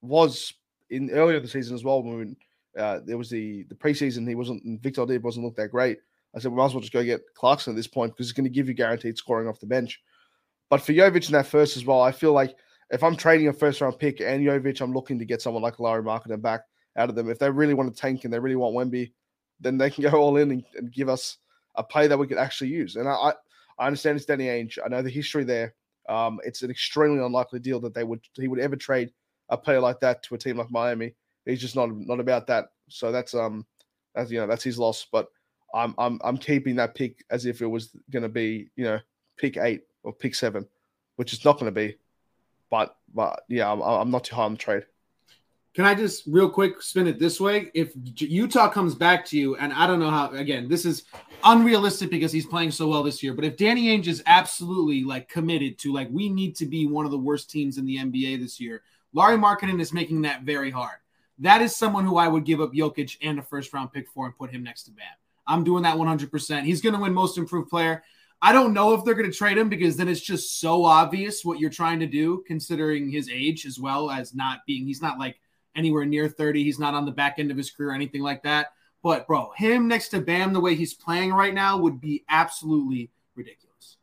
was 0.03 0.53
in 0.91 1.11
earlier 1.11 1.41
the 1.41 1.49
season 1.49 1.75
as 1.75 1.83
well 1.83 2.03
when 2.03 2.37
uh, 2.79 3.01
there 3.05 3.19
was 3.19 3.31
the 3.31 3.65
the 3.65 3.75
preseason. 3.75 4.29
He 4.29 4.35
wasn't 4.35 4.81
Victor 4.83 5.07
Dib 5.07 5.25
wasn't 5.25 5.45
look 5.45 5.57
that 5.57 5.71
great. 5.71 5.99
I 6.35 6.41
said 6.41 6.51
we 6.51 6.59
might 6.59 6.67
as 6.67 6.75
well 6.75 6.81
just 6.81 6.93
go 6.93 7.05
get 7.05 7.23
Clarkson 7.35 7.73
at 7.73 7.77
this 7.77 7.87
point 7.87 8.13
because 8.13 8.27
he's 8.27 8.33
going 8.33 8.45
to 8.45 8.51
give 8.51 8.69
you 8.69 8.75
guaranteed 8.75 9.17
scoring 9.17 9.49
off 9.49 9.61
the 9.61 9.67
bench. 9.67 10.03
But 10.69 10.83
for 10.83 10.93
Jovic 10.93 11.27
in 11.27 11.33
that 11.33 11.47
first 11.47 11.77
as 11.77 11.85
well, 11.85 12.01
I 12.01 12.11
feel 12.11 12.33
like 12.33 12.57
if 12.91 13.03
I'm 13.03 13.17
trading 13.17 13.49
a 13.49 13.53
first 13.53 13.81
round 13.81 13.99
pick 13.99 14.21
and 14.21 14.45
Jovic, 14.45 14.81
I'm 14.81 14.93
looking 14.93 15.19
to 15.19 15.25
get 15.25 15.43
someone 15.43 15.63
like 15.63 15.79
Lauri 15.79 16.03
Markkanen 16.03 16.43
back 16.43 16.63
out 16.97 17.09
of 17.09 17.15
them. 17.15 17.31
If 17.31 17.39
they 17.39 17.51
really 17.51 17.75
want 17.75 17.95
to 17.95 18.01
tank 18.01 18.25
and 18.25 18.33
they 18.33 18.39
really 18.39 18.57
want 18.57 18.75
Wemby, 18.75 19.13
then 19.61 19.79
they 19.79 19.91
can 19.91 20.03
go 20.11 20.19
all 20.21 20.37
in 20.37 20.51
and, 20.51 20.65
and 20.77 20.93
give 20.93 21.09
us 21.09 21.39
a 21.77 21.85
play 21.85 22.07
that 22.07 22.19
we 22.19 22.27
could 22.27 22.39
actually 22.39 22.71
use. 22.71 22.97
And 22.97 23.09
I, 23.09 23.33
I 23.79 23.87
understand 23.87 24.17
it's 24.17 24.27
Danny 24.27 24.47
Ainge. 24.47 24.79
I 24.85 24.89
know 24.89 25.03
the 25.03 25.11
history 25.11 25.45
there. 25.45 25.75
Um, 26.09 26.39
it's 26.45 26.63
an 26.63 26.71
extremely 26.71 27.25
unlikely 27.25 27.61
deal 27.61 27.81
that 27.81 27.95
they 27.95 28.05
would 28.05 28.21
he 28.35 28.49
would 28.49 28.61
ever 28.61 28.77
trade 28.77 29.11
a 29.49 29.57
player 29.57 29.81
like 29.81 30.01
that 30.01 30.23
to 30.25 30.35
a 30.35 30.39
team 30.39 30.59
like 30.59 30.71
Miami. 30.71 31.15
He's 31.47 31.61
just 31.61 31.77
not 31.77 31.91
not 31.95 32.21
about 32.21 32.47
that. 32.49 32.71
So 32.89 33.13
that's 33.13 33.35
um 33.35 33.67
that's 34.15 34.31
you 34.31 34.41
know 34.41 34.47
that's 34.47 34.65
his 34.65 34.79
loss. 34.79 35.07
But 35.11 35.29
I'm 35.75 35.95
I'm 35.99 36.21
I'm 36.25 36.39
keeping 36.39 36.77
that 36.77 36.95
pick 36.95 37.25
as 37.31 37.47
if 37.47 37.61
it 37.61 37.67
was 37.67 37.91
gonna 38.11 38.29
be, 38.29 38.71
you 38.77 38.85
know, 38.85 39.01
pick 39.37 39.57
eight 39.57 39.83
or 40.03 40.13
pick 40.13 40.35
seven, 40.35 40.67
which 41.17 41.33
is 41.33 41.45
not 41.45 41.59
gonna 41.59 41.73
be. 41.73 41.97
But 42.71 42.97
but 43.13 43.43
yeah, 43.49 43.71
I'm 43.71 43.81
I'm 43.83 44.11
not 44.11 44.25
too 44.25 44.37
high 44.37 44.45
on 44.45 44.53
the 44.53 44.59
trade. 44.59 44.85
Can 45.75 45.87
I 45.87 45.95
just 45.97 46.23
real 46.29 46.49
quick 46.49 46.81
spin 46.81 47.09
it 47.09 47.19
this 47.19 47.41
way? 47.41 47.73
If 47.75 47.93
Utah 47.97 48.69
comes 48.69 48.95
back 48.95 49.27
to 49.27 49.37
you, 49.37 49.57
and 49.57 49.73
I 49.73 49.89
don't 49.89 49.99
know 49.99 50.11
how, 50.11 50.31
again, 50.31 50.69
this 50.69 50.85
is 50.85 51.03
unrealistic 51.43 52.11
because 52.11 52.31
he's 52.31 52.47
playing 52.47 52.71
so 52.71 52.87
well 52.87 53.03
this 53.03 53.25
year, 53.25 53.35
but 53.35 53.45
if 53.45 53.57
Danny 53.57 53.87
Ainge 53.87 54.07
is 54.07 54.23
absolutely 54.27 55.03
like 55.03 55.29
committed 55.29 55.77
to 55.81 55.93
like, 55.93 56.09
we 56.13 56.29
need 56.29 56.55
to 56.57 56.67
be 56.67 56.87
one 56.87 57.07
of 57.07 57.11
the 57.11 57.19
worst 57.19 57.51
teams 57.51 57.77
in 57.77 57.87
the 57.87 57.97
NBA 57.97 58.41
this 58.41 58.61
year, 58.61 58.83
Lauri 59.13 59.37
Markkanen 59.37 59.81
is 59.81 59.93
making 59.93 60.23
that 60.23 60.43
very 60.43 60.71
hard. 60.71 60.99
That 61.39 61.63
is 61.63 61.75
someone 61.75 62.05
who 62.05 62.17
I 62.17 62.29
would 62.29 62.45
give 62.45 62.61
up 62.61 62.73
Jovic 62.73 63.17
and 63.23 63.39
a 63.39 63.43
first 63.43 63.73
round 63.73 63.93
pick 63.93 64.09
for 64.09 64.27
and 64.27 64.37
put 64.37 64.51
him 64.51 64.63
next 64.63 64.85
to 64.85 64.93
Bam. 64.93 65.07
I'm 65.47 65.65
doing 65.65 65.83
that 65.83 65.97
100%. 65.97 66.63
He's 66.63 66.81
going 66.81 66.95
to 66.95 67.01
win 67.01 67.13
most 67.13 67.39
improved 67.39 67.69
player. 67.69 68.03
I 68.41 68.53
don't 68.53 68.75
know 68.75 68.95
if 68.95 69.05
they're 69.05 69.15
going 69.15 69.31
to 69.31 69.37
trade 69.37 69.59
him 69.59 69.69
because 69.69 69.97
then 69.97 70.09
it's 70.09 70.21
just 70.21 70.61
so 70.61 70.85
obvious 70.85 71.45
what 71.45 71.59
you're 71.59 71.71
trying 71.71 72.01
to 72.01 72.07
do, 72.07 72.45
considering 72.47 73.11
his 73.11 73.31
age 73.31 73.67
as 73.67 73.79
well 73.79 74.11
as 74.11 74.35
not 74.35 74.61
being, 74.67 74.85
he's 74.85 75.03
not 75.03 75.19
like 75.19 75.37
anywhere 75.75 76.05
near 76.05 76.29
30. 76.29 76.63
He's 76.63 76.79
not 76.79 76.95
on 76.95 77.05
the 77.05 77.11
back 77.11 77.37
end 77.39 77.51
of 77.51 77.57
his 77.57 77.71
career 77.71 77.91
or 77.91 77.95
anything 77.95 78.23
like 78.23 78.43
that. 78.43 78.73
But, 79.03 79.27
bro, 79.27 79.53
him 79.57 79.89
next 79.89 80.09
to 80.11 80.21
Bam 80.21 80.53
the 80.53 80.61
way 80.61 80.75
he's 80.75 80.95
playing 80.95 81.33
right 81.33 81.53
now 81.53 81.79
would 81.79 82.01
be 82.01 82.25
absolutely 82.29 83.11
ridiculous. 83.35 83.99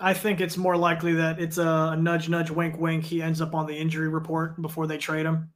I 0.00 0.14
think 0.14 0.40
it's 0.40 0.56
more 0.56 0.76
likely 0.76 1.14
that 1.14 1.40
it's 1.40 1.58
a 1.58 1.96
nudge, 1.96 2.28
nudge, 2.28 2.50
wink, 2.50 2.78
wink. 2.78 3.04
He 3.04 3.22
ends 3.22 3.40
up 3.40 3.54
on 3.54 3.66
the 3.66 3.76
injury 3.76 4.08
report 4.08 4.60
before 4.60 4.88
they 4.88 4.98
trade 4.98 5.26
him. 5.26 5.50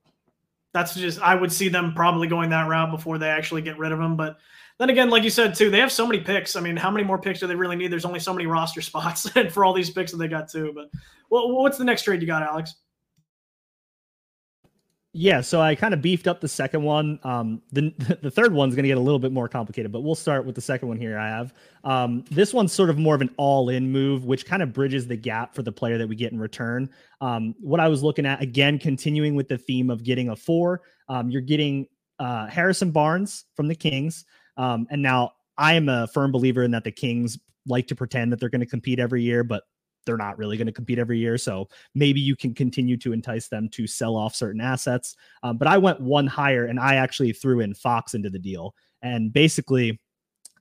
That's 0.77 0.95
just, 0.95 1.23
I 1.23 1.35
would 1.35 1.51
see 1.51 1.71
them 1.71 1.95
probably 1.95 2.29
going 2.29 2.51
that 2.51 2.69
route 2.69 2.91
before 2.91 3.17
they 3.17 3.31
actually 3.31 3.63
get 3.63 3.79
rid 3.79 3.93
of 3.93 3.99
him. 3.99 4.15
But 4.15 4.37
then 4.79 4.91
again, 4.91 5.09
like 5.09 5.23
you 5.23 5.31
said, 5.31 5.55
too, 5.55 5.71
they 5.71 5.81
have 5.81 5.91
so 5.91 6.07
many 6.07 6.21
picks. 6.21 6.55
I 6.55 6.61
mean, 6.61 6.77
how 6.77 6.91
many 6.91 7.03
more 7.03 7.17
picks 7.17 7.41
do 7.41 7.47
they 7.47 7.55
really 7.55 7.77
need? 7.77 7.91
There's 7.91 8.05
only 8.05 8.21
so 8.21 8.35
many 8.35 8.45
roster 8.45 8.81
spots 8.83 9.27
for 9.53 9.65
all 9.65 9.73
these 9.73 9.89
picks 9.89 10.13
that 10.13 10.19
they 10.19 10.29
got, 10.29 10.51
too. 10.51 10.73
But 10.75 10.91
well, 11.31 11.51
what's 11.51 11.79
the 11.79 11.85
next 11.85 12.03
trade 12.03 12.21
you 12.21 12.27
got, 12.27 12.43
Alex? 12.43 12.75
Yeah, 15.19 15.41
so 15.41 15.63
I 15.63 15.75
kind 15.75 15.95
of 15.95 16.03
beefed 16.03 16.29
up 16.29 16.43
the 16.43 16.49
second 16.49 16.83
one. 16.83 17.19
Um, 17.23 17.63
the 17.73 17.95
the 18.23 18.31
third 18.31 18.53
one's 18.53 18.75
going 18.75 18.83
to 18.83 18.89
get 18.89 18.99
a 18.99 19.01
little 19.01 19.19
bit 19.19 19.33
more 19.33 19.49
complicated, 19.49 19.91
but 19.91 20.03
we'll 20.03 20.15
start 20.15 20.45
with 20.45 20.55
the 20.55 20.61
second 20.61 20.89
one 20.89 20.99
here. 20.99 21.19
I 21.19 21.29
have 21.29 21.55
um, 21.85 22.23
this 22.31 22.53
one's 22.53 22.73
sort 22.75 22.91
of 22.91 22.99
more 22.99 23.15
of 23.15 23.23
an 23.23 23.31
all-in 23.39 23.91
move, 23.91 24.27
which 24.27 24.45
kind 24.45 24.63
of 24.63 24.75
bridges 24.75 25.07
the 25.07 25.17
gap 25.17 25.55
for 25.55 25.63
the 25.63 25.73
player 25.73 25.97
that 25.97 26.07
we 26.07 26.17
get 26.17 26.33
in 26.33 26.39
return. 26.39 26.91
Um, 27.23 27.55
what 27.61 27.81
I 27.81 27.89
was 27.89 28.03
looking 28.03 28.27
at 28.27 28.43
again, 28.43 28.79
continuing 28.79 29.35
with 29.35 29.49
the 29.49 29.57
theme 29.57 29.89
of 29.89 30.05
getting 30.05 30.29
a 30.29 30.37
four, 30.37 30.83
um, 31.09 31.31
you're 31.31 31.41
getting 31.41 31.87
uh, 32.19 32.47
Harrison 32.49 32.91
Barnes 32.91 33.47
from 33.55 33.69
the 33.69 33.75
Kings, 33.75 34.27
um, 34.59 34.87
and 34.91 35.01
now 35.01 35.33
I 35.57 35.75
am 35.75 35.89
a 35.89 36.09
firm 36.09 36.31
believer 36.31 36.63
in 36.63 36.73
that 36.73 36.85
the 36.85 36.93
Kings 36.93 37.39
like 37.67 37.87
to 37.87 37.95
pretend 37.97 38.33
that 38.33 38.41
they're 38.41 38.51
going 38.51 38.61
to 38.61 38.67
compete 38.67 38.99
every 38.99 39.23
year, 39.23 39.45
but 39.45 39.63
they're 40.07 40.17
not 40.17 40.39
really 40.39 40.57
going 40.57 40.67
to 40.67 40.73
compete 40.73 40.99
every 40.99 41.19
year. 41.19 41.37
So 41.37 41.69
maybe 41.95 42.21
you 42.21 42.37
can 42.37 42.55
continue 42.55 42.97
to 42.99 43.13
entice 43.13 43.49
them 43.49 43.69
to 43.71 43.87
sell 43.87 44.17
off 44.17 44.35
certain 44.35 44.61
assets. 44.61 45.17
Um, 45.43 45.59
but 45.59 45.69
I 45.69 45.77
went 45.77 46.01
one 46.01 46.27
higher 46.27 46.67
and 46.67 46.81
I 46.81 46.95
actually 46.95 47.33
threw 47.33 47.61
in 47.61 47.75
Fox 47.75 48.15
into 48.15 48.31
the 48.31 48.39
deal. 48.39 48.75
And 49.03 49.33
basically, 49.33 50.01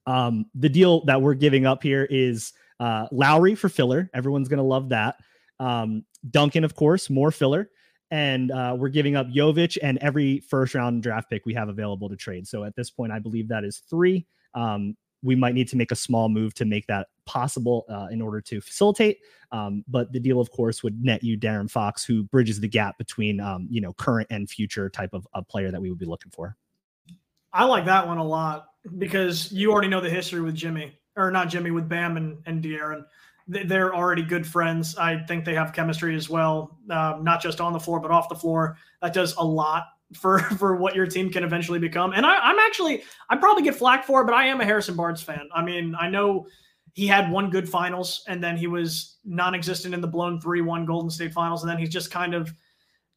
um, 0.08 0.46
the 0.54 0.70
deal 0.70 1.06
that 1.06 1.22
we're 1.22 1.34
giving 1.34 1.66
up 1.66 1.82
here 1.82 2.06
is 2.10 2.54
uh, 2.80 3.08
Lowry 3.12 3.56
for 3.56 3.70
filler. 3.70 4.10
Everyone's 4.14 4.50
going 4.50 4.58
to 4.58 4.64
love 4.64 4.90
that. 4.90 5.16
Um, 5.60 6.04
Duncan, 6.30 6.64
of 6.64 6.76
course, 6.76 7.10
more 7.10 7.32
filler. 7.32 7.70
And 8.12 8.52
uh, 8.52 8.76
we're 8.78 8.90
giving 8.90 9.16
up 9.16 9.28
Jovic 9.28 9.78
and 9.82 9.98
every 10.00 10.40
first 10.42 10.76
round 10.76 11.02
draft 11.02 11.30
pick 11.30 11.46
we 11.46 11.54
have 11.56 11.70
available 11.70 12.08
to 12.10 12.16
trade. 12.16 12.48
So 12.48 12.64
at 12.64 12.76
this 12.76 12.92
point, 12.92 13.12
I 13.12 13.20
believe 13.20 13.48
that 13.48 13.64
is 13.64 13.82
three. 13.90 14.28
Um, 14.54 14.96
we 15.26 15.36
might 15.36 15.56
need 15.56 15.68
to 15.70 15.76
make 15.76 15.92
a 15.92 15.96
small 15.96 16.30
move 16.30 16.54
to 16.54 16.66
make 16.66 16.86
that 16.88 17.08
possible 17.26 17.86
uh, 17.90 18.08
in 18.12 18.22
order 18.22 18.40
to 18.40 18.62
facilitate. 18.62 19.20
Um, 19.52 19.84
but 19.88 20.12
the 20.12 20.20
deal, 20.20 20.40
of 20.40 20.52
course, 20.52 20.84
would 20.84 21.04
net 21.04 21.24
you 21.24 21.38
De'Aaron 21.38 21.70
Fox, 21.70 22.06
who 22.06 22.24
bridges 22.24 22.60
the 22.60 22.68
gap 22.68 22.98
between 22.98 23.40
um, 23.40 23.68
you 23.70 23.82
know 23.82 23.94
current 23.94 24.28
and 24.30 24.50
future 24.50 24.90
type 24.90 25.14
of 25.14 25.28
a 25.34 25.42
player 25.42 25.72
that 25.72 25.82
we 25.82 25.90
would 25.90 26.00
be 26.00 26.06
looking 26.06 26.32
for. 26.32 26.56
I 27.52 27.66
like 27.66 27.86
that 27.86 28.08
one 28.08 28.18
a 28.18 28.24
lot 28.24 28.68
because 28.98 29.52
you 29.52 29.72
already 29.72 29.88
know 29.88 30.02
the 30.02 30.10
history 30.10 30.42
with 30.42 30.56
Jimmy, 30.56 30.98
or 31.16 31.32
not 31.32 31.50
Jimmy, 31.50 31.72
with 31.72 31.90
Bam 31.90 32.18
and, 32.18 32.38
and 32.46 32.64
De'Aaron. 32.64 33.04
They're 33.48 33.96
already 33.96 34.24
good 34.24 34.46
friends. 34.46 34.98
I 34.98 35.18
think 35.24 35.46
they 35.46 35.54
have 35.54 35.72
chemistry 35.72 36.16
as 36.16 36.30
well, 36.30 36.80
um, 36.90 37.24
not 37.24 37.42
just 37.42 37.62
on 37.62 37.74
the 37.74 37.80
floor, 37.80 38.00
but 38.00 38.10
off 38.10 38.28
the 38.28 38.36
floor. 38.36 38.78
That 39.02 39.14
does 39.14 39.36
a 39.36 39.44
lot 39.44 39.86
for 40.16 40.40
for 40.58 40.76
what 40.76 40.96
your 40.96 41.06
team 41.06 41.30
can 41.32 41.44
eventually 41.44 41.80
become. 41.80 42.14
And 42.14 42.26
I, 42.26 42.52
am 42.52 42.60
actually 42.60 43.04
I 43.30 43.38
probably 43.38 43.64
get 43.64 43.76
flack 43.76 44.06
for 44.06 44.22
it, 44.22 44.26
but 44.26 44.34
I 44.34 44.46
am 44.48 44.62
a 44.62 44.66
Harrison 44.66 44.96
Barnes 44.96 45.22
fan. 45.22 45.48
I 45.54 45.62
mean, 45.64 45.96
I 46.00 46.10
know 46.10 46.48
he 46.94 47.06
had 47.08 47.30
one 47.30 47.50
good 47.50 47.68
finals 47.68 48.24
and 48.28 48.42
then 48.42 48.56
he 48.56 48.68
was 48.68 49.18
non-existent 49.26 49.94
in 49.94 50.00
the 50.00 50.08
blown 50.08 50.40
3-1 50.40 50.88
Golden 50.88 51.10
State 51.10 51.34
finals 51.34 51.62
and 51.62 51.70
then 51.70 51.78
he's 51.78 51.90
just 51.90 52.10
kind 52.10 52.34
of 52.34 52.54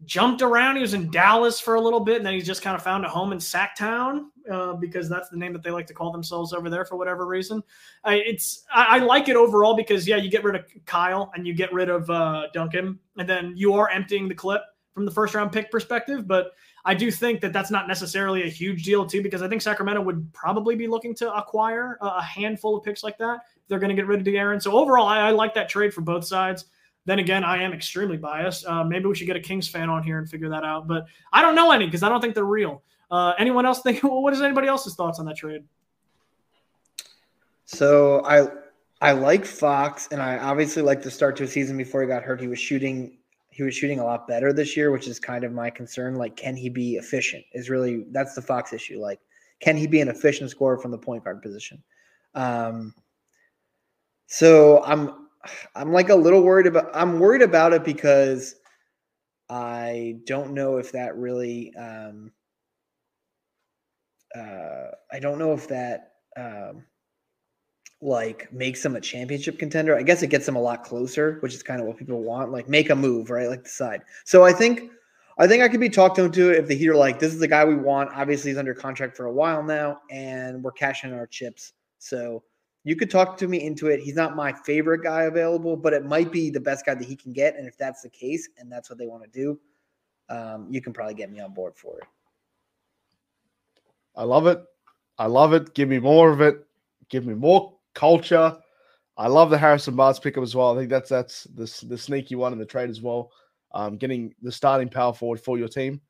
jumped 0.04 0.42
around. 0.42 0.76
He 0.76 0.82
was 0.82 0.94
in 0.94 1.10
Dallas 1.10 1.60
for 1.60 1.76
a 1.76 1.80
little 1.80 2.00
bit 2.00 2.16
and 2.16 2.26
then 2.26 2.34
he's 2.34 2.46
just 2.46 2.60
kind 2.60 2.74
of 2.74 2.82
found 2.82 3.04
a 3.04 3.08
home 3.08 3.32
in 3.32 3.38
Sacktown 3.38 4.26
uh, 4.50 4.72
because 4.74 5.08
that's 5.08 5.28
the 5.28 5.36
name 5.36 5.52
that 5.52 5.62
they 5.62 5.70
like 5.70 5.86
to 5.88 5.94
call 5.94 6.10
themselves 6.10 6.52
over 6.52 6.68
there 6.68 6.84
for 6.84 6.96
whatever 6.96 7.26
reason. 7.26 7.62
I, 8.02 8.14
it's 8.14 8.64
I, 8.74 8.96
I, 8.96 8.98
like 8.98 9.28
it 9.28 9.36
overall 9.36 9.76
because 9.76 10.06
yeah, 10.08 10.16
you 10.16 10.28
get 10.30 10.42
rid 10.42 10.56
of 10.56 10.64
Kyle 10.86 11.30
and 11.34 11.46
you 11.46 11.54
get 11.54 11.72
rid 11.72 11.88
of 11.88 12.08
uh, 12.10 12.48
Duncan 12.52 12.98
and 13.16 13.28
then 13.28 13.54
you 13.56 13.74
are 13.74 13.88
emptying 13.90 14.28
the 14.28 14.34
clip 14.34 14.62
from 14.92 15.04
the 15.04 15.12
first 15.12 15.34
round 15.34 15.52
pick 15.52 15.70
perspective, 15.70 16.26
but 16.26 16.52
I 16.84 16.94
do 16.94 17.10
think 17.10 17.40
that 17.40 17.52
that's 17.52 17.70
not 17.70 17.88
necessarily 17.88 18.44
a 18.44 18.48
huge 18.48 18.84
deal 18.84 19.04
too, 19.06 19.22
because 19.22 19.42
I 19.42 19.48
think 19.48 19.62
Sacramento 19.62 20.00
would 20.02 20.32
probably 20.32 20.74
be 20.74 20.86
looking 20.86 21.14
to 21.16 21.34
acquire 21.34 21.98
a 22.00 22.22
handful 22.22 22.76
of 22.76 22.84
picks 22.84 23.02
like 23.02 23.18
that. 23.18 23.40
They're 23.68 23.78
going 23.78 23.90
to 23.90 23.96
get 23.96 24.06
rid 24.06 24.20
of 24.20 24.26
De'Aaron. 24.26 24.62
So 24.62 24.72
overall, 24.72 25.06
I, 25.06 25.28
I, 25.28 25.30
like 25.30 25.54
that 25.54 25.68
trade 25.68 25.92
for 25.92 26.00
both 26.00 26.24
sides. 26.24 26.66
Then 27.04 27.18
again, 27.18 27.44
I 27.44 27.62
am 27.62 27.72
extremely 27.72 28.16
biased. 28.16 28.66
Uh, 28.66 28.84
maybe 28.84 29.06
we 29.06 29.14
should 29.14 29.26
get 29.26 29.36
a 29.36 29.40
Kings 29.40 29.68
fan 29.68 29.90
on 29.90 30.02
here 30.02 30.18
and 30.18 30.28
figure 30.28 30.48
that 30.50 30.64
out. 30.64 30.86
But 30.86 31.06
I 31.32 31.42
don't 31.42 31.54
know 31.54 31.70
any 31.70 31.86
because 31.86 32.02
I 32.02 32.08
don't 32.08 32.20
think 32.20 32.34
they're 32.34 32.44
real. 32.44 32.82
Uh, 33.10 33.32
anyone 33.38 33.66
else 33.66 33.82
think? 33.82 34.02
Well, 34.02 34.22
what 34.22 34.32
is 34.32 34.40
anybody 34.40 34.68
else's 34.68 34.94
thoughts 34.94 35.18
on 35.18 35.26
that 35.26 35.36
trade? 35.36 35.64
So 37.64 38.24
I 38.24 38.48
I 39.00 39.12
like 39.12 39.44
Fox, 39.44 40.08
and 40.10 40.20
I 40.20 40.38
obviously 40.38 40.82
like 40.82 41.02
the 41.02 41.10
start 41.10 41.36
to 41.36 41.44
a 41.44 41.46
season 41.46 41.76
before 41.76 42.02
he 42.02 42.08
got 42.08 42.22
hurt. 42.22 42.40
He 42.40 42.48
was 42.48 42.58
shooting 42.58 43.17
he 43.58 43.64
was 43.64 43.74
shooting 43.74 43.98
a 43.98 44.04
lot 44.04 44.28
better 44.28 44.52
this 44.52 44.76
year, 44.76 44.92
which 44.92 45.08
is 45.08 45.18
kind 45.18 45.42
of 45.42 45.50
my 45.50 45.68
concern. 45.68 46.14
Like, 46.14 46.36
can 46.36 46.54
he 46.54 46.68
be 46.68 46.94
efficient? 46.94 47.44
Is 47.54 47.68
really 47.68 48.04
that's 48.12 48.36
the 48.36 48.40
Fox 48.40 48.72
issue. 48.72 49.00
Like, 49.00 49.18
can 49.58 49.76
he 49.76 49.88
be 49.88 50.00
an 50.00 50.06
efficient 50.06 50.48
scorer 50.50 50.78
from 50.78 50.92
the 50.92 50.98
point 50.98 51.24
guard 51.24 51.42
position? 51.42 51.82
Um, 52.36 52.94
so 54.28 54.84
I'm 54.84 55.26
I'm 55.74 55.90
like 55.90 56.08
a 56.08 56.14
little 56.14 56.42
worried 56.42 56.68
about 56.68 56.90
I'm 56.94 57.18
worried 57.18 57.42
about 57.42 57.72
it 57.72 57.82
because 57.82 58.54
I 59.50 60.18
don't 60.24 60.52
know 60.52 60.76
if 60.76 60.92
that 60.92 61.16
really 61.16 61.74
um, 61.74 62.30
uh, 64.36 64.92
I 65.10 65.18
don't 65.18 65.40
know 65.40 65.52
if 65.52 65.66
that 65.66 66.12
um, 66.36 66.84
like 68.00 68.52
makes 68.52 68.82
them 68.82 68.96
a 68.96 69.00
championship 69.00 69.58
contender. 69.58 69.96
I 69.96 70.02
guess 70.02 70.22
it 70.22 70.28
gets 70.28 70.46
them 70.46 70.56
a 70.56 70.60
lot 70.60 70.84
closer, 70.84 71.38
which 71.40 71.54
is 71.54 71.62
kind 71.62 71.80
of 71.80 71.86
what 71.86 71.96
people 71.96 72.22
want. 72.22 72.52
Like 72.52 72.68
make 72.68 72.90
a 72.90 72.96
move, 72.96 73.30
right? 73.30 73.48
Like 73.48 73.64
decide. 73.64 74.02
So 74.24 74.44
I 74.44 74.52
think 74.52 74.90
I 75.38 75.46
think 75.46 75.62
I 75.62 75.68
could 75.68 75.80
be 75.80 75.88
talked 75.88 76.18
into 76.18 76.50
it 76.50 76.58
if 76.58 76.66
the 76.66 76.76
Heat 76.76 76.88
are 76.88 76.96
like, 76.96 77.18
this 77.18 77.32
is 77.32 77.40
the 77.40 77.48
guy 77.48 77.64
we 77.64 77.76
want. 77.76 78.10
Obviously, 78.12 78.50
he's 78.50 78.58
under 78.58 78.74
contract 78.74 79.16
for 79.16 79.26
a 79.26 79.32
while 79.32 79.62
now, 79.62 80.00
and 80.10 80.62
we're 80.62 80.72
cashing 80.72 81.12
our 81.12 81.28
chips. 81.28 81.74
So 81.98 82.42
you 82.82 82.96
could 82.96 83.10
talk 83.10 83.36
to 83.38 83.48
me 83.48 83.62
into 83.62 83.88
it. 83.88 84.00
He's 84.00 84.16
not 84.16 84.34
my 84.34 84.52
favorite 84.52 85.02
guy 85.02 85.24
available, 85.24 85.76
but 85.76 85.92
it 85.92 86.04
might 86.04 86.32
be 86.32 86.50
the 86.50 86.60
best 86.60 86.86
guy 86.86 86.94
that 86.94 87.06
he 87.06 87.14
can 87.14 87.32
get. 87.32 87.56
And 87.56 87.68
if 87.68 87.78
that's 87.78 88.02
the 88.02 88.08
case, 88.08 88.48
and 88.58 88.70
that's 88.70 88.90
what 88.90 88.98
they 88.98 89.06
want 89.06 89.24
to 89.24 89.30
do, 89.30 89.60
um, 90.28 90.66
you 90.70 90.80
can 90.80 90.92
probably 90.92 91.14
get 91.14 91.30
me 91.30 91.38
on 91.40 91.54
board 91.54 91.74
for 91.76 91.98
it. 91.98 92.04
I 94.16 94.24
love 94.24 94.48
it. 94.48 94.60
I 95.18 95.26
love 95.26 95.52
it. 95.52 95.72
Give 95.74 95.88
me 95.88 96.00
more 96.00 96.32
of 96.32 96.40
it. 96.40 96.64
Give 97.08 97.24
me 97.24 97.34
more 97.34 97.77
culture. 97.98 98.56
I 99.16 99.26
love 99.26 99.50
the 99.50 99.58
Harrison 99.58 99.96
Barnes 99.96 100.20
pickup 100.20 100.44
as 100.44 100.54
well. 100.54 100.72
I 100.72 100.78
think 100.78 100.90
that's 100.90 101.08
that's 101.10 101.44
the, 101.44 101.86
the 101.88 101.98
sneaky 101.98 102.36
one 102.36 102.52
in 102.52 102.58
the 102.58 102.64
trade 102.64 102.88
as 102.88 103.02
well. 103.02 103.32
Um, 103.74 103.98
getting 103.98 104.32
the 104.40 104.52
starting 104.52 104.88
power 104.88 105.12
forward 105.12 105.40
for 105.40 105.58
your 105.58 105.68
team. 105.68 106.00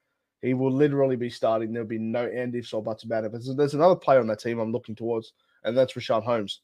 He 0.42 0.54
will 0.54 0.70
literally 0.70 1.16
be 1.16 1.30
starting. 1.30 1.72
There'll 1.72 1.88
be 1.88 1.98
no 1.98 2.26
end 2.26 2.54
ifs 2.54 2.72
or 2.72 2.82
buts 2.82 3.04
about 3.04 3.24
it. 3.24 3.32
But 3.32 3.40
there's 3.56 3.74
another 3.74 3.96
player 3.96 4.20
on 4.20 4.26
that 4.28 4.38
team 4.38 4.58
I'm 4.58 4.70
looking 4.70 4.94
towards, 4.94 5.32
and 5.64 5.76
that's 5.76 5.94
Richaun 5.94 6.22
Holmes. 6.22 6.60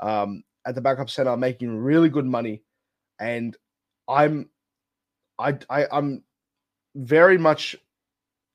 Um, 0.00 0.42
at 0.66 0.74
the 0.74 0.80
backup 0.80 1.10
center, 1.10 1.36
making 1.36 1.76
really 1.76 2.08
good 2.08 2.26
money, 2.26 2.62
and 3.20 3.56
I'm, 4.08 4.48
I, 5.38 5.58
I, 5.68 5.86
I'm 5.92 6.24
very 6.96 7.38
much 7.38 7.76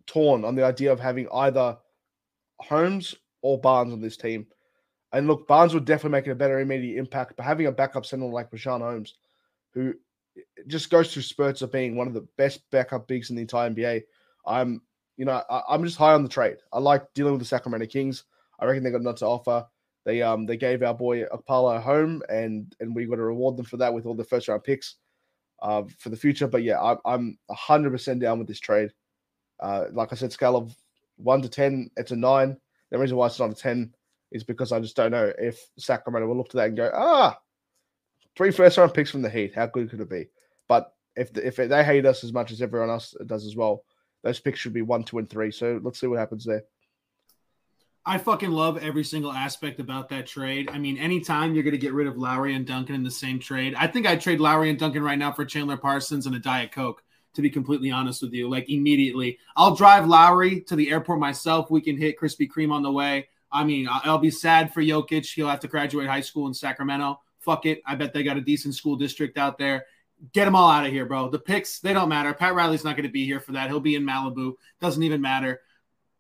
torn 0.08 0.44
on 0.44 0.56
the 0.56 0.66
idea 0.66 0.92
of 0.92 1.00
having 1.00 1.28
either 1.32 1.78
Holmes 2.60 3.16
or 3.42 3.60
Barnes 3.60 3.94
on 3.94 4.02
this 4.02 4.18
team. 4.18 4.48
And 5.18 5.26
look, 5.26 5.48
Barnes 5.48 5.74
would 5.74 5.86
definitely 5.86 6.12
make 6.12 6.28
it 6.28 6.32
a 6.32 6.36
better 6.36 6.60
immediate 6.60 7.00
impact, 7.00 7.34
but 7.36 7.44
having 7.44 7.66
a 7.66 7.72
backup 7.72 8.06
center 8.06 8.28
like 8.28 8.52
Richaun 8.52 8.82
Holmes, 8.82 9.16
who 9.74 9.96
just 10.68 10.92
goes 10.92 11.12
through 11.12 11.24
spurts 11.24 11.64
of 11.64 11.72
being 11.72 11.96
one 11.96 12.06
of 12.06 12.14
the 12.14 12.28
best 12.38 12.70
backup 12.70 13.08
bigs 13.08 13.32
in 13.32 13.36
the 13.36 13.42
entire 13.42 13.72
NBA, 13.72 14.04
I'm, 14.46 14.80
you 15.18 15.26
know, 15.26 15.42
I, 15.50 15.74
am 15.74 15.84
just 15.84 15.98
high 15.98 16.14
on 16.14 16.22
the 16.22 16.30
trade. 16.30 16.58
I 16.72 16.78
like 16.78 17.12
dealing 17.16 17.34
with 17.34 17.42
the 17.42 17.48
Sacramento 17.48 17.88
Kings. 17.88 18.26
I 18.60 18.66
reckon 18.66 18.84
they 18.84 18.92
got 18.92 19.02
enough 19.02 19.16
to 19.16 19.26
offer. 19.26 19.66
They 20.06 20.22
um 20.22 20.46
they 20.46 20.56
gave 20.56 20.84
our 20.84 20.94
boy 20.94 21.24
Apollo 21.24 21.80
home, 21.80 22.22
and 22.30 22.76
and 22.80 22.96
we 22.96 23.08
got 23.08 23.16
to 23.16 23.24
reward 23.24 23.58
them 23.58 23.66
for 23.66 23.78
that 23.78 23.92
with 23.92 24.06
all 24.06 24.14
the 24.14 24.24
first 24.24 24.48
round 24.48 24.64
picks, 24.64 24.98
uh, 25.64 25.82
for 25.98 26.10
the 26.10 26.16
future. 26.16 26.48
But 26.48 26.62
yeah, 26.62 26.80
I, 26.80 26.96
I'm 27.06 27.40
hundred 27.50 27.90
percent 27.90 28.20
down 28.20 28.38
with 28.38 28.48
this 28.48 28.60
trade. 28.60 28.92
Uh, 29.60 29.86
like 29.94 30.14
I 30.14 30.16
said, 30.16 30.32
scale 30.32 30.56
of 30.56 30.76
one 31.16 31.42
to 31.42 31.50
ten, 31.50 31.90
it's 31.98 32.12
a 32.12 32.16
nine. 32.16 32.56
The 32.92 33.00
reason 33.00 33.18
why 33.18 33.26
it's 33.26 33.40
not 33.40 33.50
a 33.50 33.56
ten 33.56 33.96
is 34.32 34.44
because 34.44 34.72
I 34.72 34.80
just 34.80 34.96
don't 34.96 35.12
know 35.12 35.32
if 35.38 35.60
Sacramento 35.78 36.28
will 36.28 36.38
look 36.38 36.50
to 36.50 36.58
that 36.58 36.68
and 36.68 36.78
go, 36.78 36.92
ah, 36.94 37.38
three 38.36 38.52
first 38.52 38.78
round 38.78 38.94
picks 38.94 39.12
from 39.12 39.22
the 39.22 39.30
Heat. 39.30 39.56
How 39.56 39.68
good 39.68 39.90
could 39.90 40.02
it 40.02 40.10
be? 40.10 40.28
But 40.68 40.94
if 41.16 41.34
the, 41.34 41.46
if 41.46 41.56
they 41.56 41.84
hate 41.84 42.06
us 42.06 42.24
as 42.24 42.34
much 42.34 42.52
as 42.52 42.62
everyone 42.62 42.90
else 42.90 43.16
does 43.26 43.46
as 43.46 43.56
well, 43.56 43.84
those 44.24 44.40
picks 44.40 44.60
should 44.60 44.74
be 44.74 44.82
one, 44.82 45.04
two, 45.04 45.18
and 45.18 45.30
three. 45.30 45.52
So 45.52 45.80
let's 45.82 46.00
see 46.00 46.08
what 46.08 46.20
happens 46.20 46.46
there. 46.46 46.64
I 48.06 48.18
fucking 48.18 48.52
love 48.52 48.78
every 48.78 49.04
single 49.04 49.34
aspect 49.34 49.82
about 49.82 50.08
that 50.10 50.28
trade. 50.28 50.70
I 50.72 50.78
mean, 50.78 50.98
anytime 50.98 51.54
you're 51.54 51.64
going 51.64 51.74
to 51.74 51.78
get 51.78 51.94
rid 51.94 52.08
of 52.08 52.18
Lowry 52.18 52.56
and 52.56 52.66
Duncan 52.66 52.96
in 52.96 53.04
the 53.04 53.12
same 53.12 53.38
trade, 53.38 53.76
I 53.76 53.88
think 53.88 54.08
I'd 54.08 54.22
trade 54.22 54.40
Lowry 54.40 54.70
and 54.70 54.80
Duncan 54.80 55.04
right 55.04 55.18
now 55.18 55.34
for 55.34 55.44
Chandler 55.44 55.76
Parsons 55.76 56.26
and 56.26 56.34
a 56.34 56.40
Diet 56.40 56.72
Coke, 56.72 57.04
to 57.34 57.42
be 57.42 57.50
completely 57.50 57.92
honest 57.92 58.22
with 58.22 58.32
you. 58.32 58.50
Like, 58.50 58.70
immediately. 58.70 59.40
I'll 59.58 59.76
drive 59.76 60.08
Lowry 60.08 60.62
to 60.62 60.78
the 60.78 60.90
airport 60.90 61.20
myself. 61.20 61.70
We 61.70 61.82
can 61.82 61.98
hit 61.98 62.18
Krispy 62.18 62.48
Kreme 62.50 62.72
on 62.72 62.82
the 62.82 62.92
way. 62.92 63.28
I 63.58 63.64
mean, 63.64 63.88
I'll 63.90 64.20
be 64.20 64.30
sad 64.30 64.72
for 64.72 64.82
Jovic. 64.82 65.34
He'll 65.34 65.50
have 65.50 65.62
to 65.62 65.68
graduate 65.68 66.08
high 66.08 66.22
school 66.22 66.46
in 66.48 66.54
Sacramento. 66.54 67.20
Fuck 67.40 67.66
it. 67.66 67.82
I 67.88 67.96
bet 67.96 68.14
they 68.14 68.22
got 68.22 68.38
a 68.38 68.42
decent 68.42 68.76
school 68.76 68.96
district 68.96 69.38
out 69.38 69.58
there. 69.58 69.86
Get 70.32 70.46
them 70.46 70.56
all 70.56 70.70
out 70.70 70.86
of 70.86 70.92
here, 70.92 71.06
bro. 71.06 71.30
The 71.30 71.40
picks, 71.40 71.80
they 71.80 71.94
don't 71.94 72.10
matter. 72.10 72.34
Pat 72.34 72.54
Riley's 72.54 72.84
not 72.84 72.96
going 72.96 73.08
to 73.08 73.12
be 73.12 73.26
here 73.26 73.40
for 73.40 73.54
that. 73.54 73.70
He'll 73.70 73.80
be 73.80 73.96
in 73.96 74.06
Malibu. 74.06 74.54
Doesn't 74.80 75.02
even 75.02 75.22
matter. 75.22 75.62